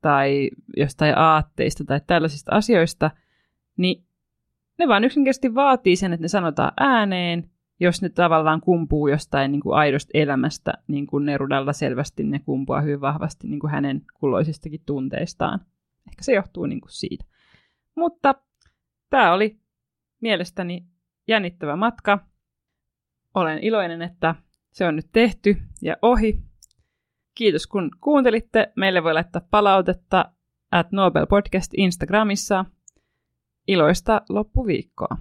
tai 0.00 0.50
jostain 0.76 1.18
aatteista 1.18 1.84
tai 1.84 2.00
tällaisista 2.06 2.52
asioista, 2.54 3.10
niin 3.76 4.04
ne 4.78 4.88
vaan 4.88 5.04
yksinkertaisesti 5.04 5.54
vaatii 5.54 5.96
sen, 5.96 6.12
että 6.12 6.24
ne 6.24 6.28
sanotaan 6.28 6.72
ääneen, 6.80 7.50
jos 7.80 8.02
ne 8.02 8.08
tavallaan 8.08 8.60
kumpuu 8.60 9.08
jostain 9.08 9.52
niin 9.52 9.60
kuin 9.60 9.76
aidosta 9.76 10.10
elämästä, 10.14 10.72
niin 10.88 11.06
kuin 11.06 11.24
Nerudalla 11.24 11.72
selvästi 11.72 12.24
ne 12.24 12.38
kumpuaa 12.38 12.80
hyvin 12.80 13.00
vahvasti 13.00 13.48
niin 13.48 13.60
kuin 13.60 13.70
hänen 13.70 14.02
kulloisistakin 14.14 14.82
tunteistaan. 14.86 15.60
Ehkä 16.08 16.22
se 16.22 16.32
johtuu 16.32 16.66
niin 16.66 16.80
kuin 16.80 16.92
siitä. 16.92 17.24
Mutta 17.94 18.34
tämä 19.10 19.32
oli 19.32 19.60
mielestäni 20.20 20.86
jännittävä 21.28 21.76
matka. 21.76 22.26
Olen 23.34 23.58
iloinen, 23.58 24.02
että 24.02 24.34
se 24.70 24.86
on 24.86 24.96
nyt 24.96 25.08
tehty 25.12 25.56
ja 25.82 25.96
ohi. 26.02 26.42
Kiitos 27.34 27.66
kun 27.66 27.90
kuuntelitte. 28.00 28.72
Meille 28.76 29.02
voi 29.02 29.14
laittaa 29.14 29.42
palautetta 29.50 30.32
at 30.70 30.92
Nobel 30.92 31.26
Podcast 31.26 31.70
Instagramissa. 31.76 32.64
Iloista 33.68 34.22
loppuviikkoa. 34.28 35.16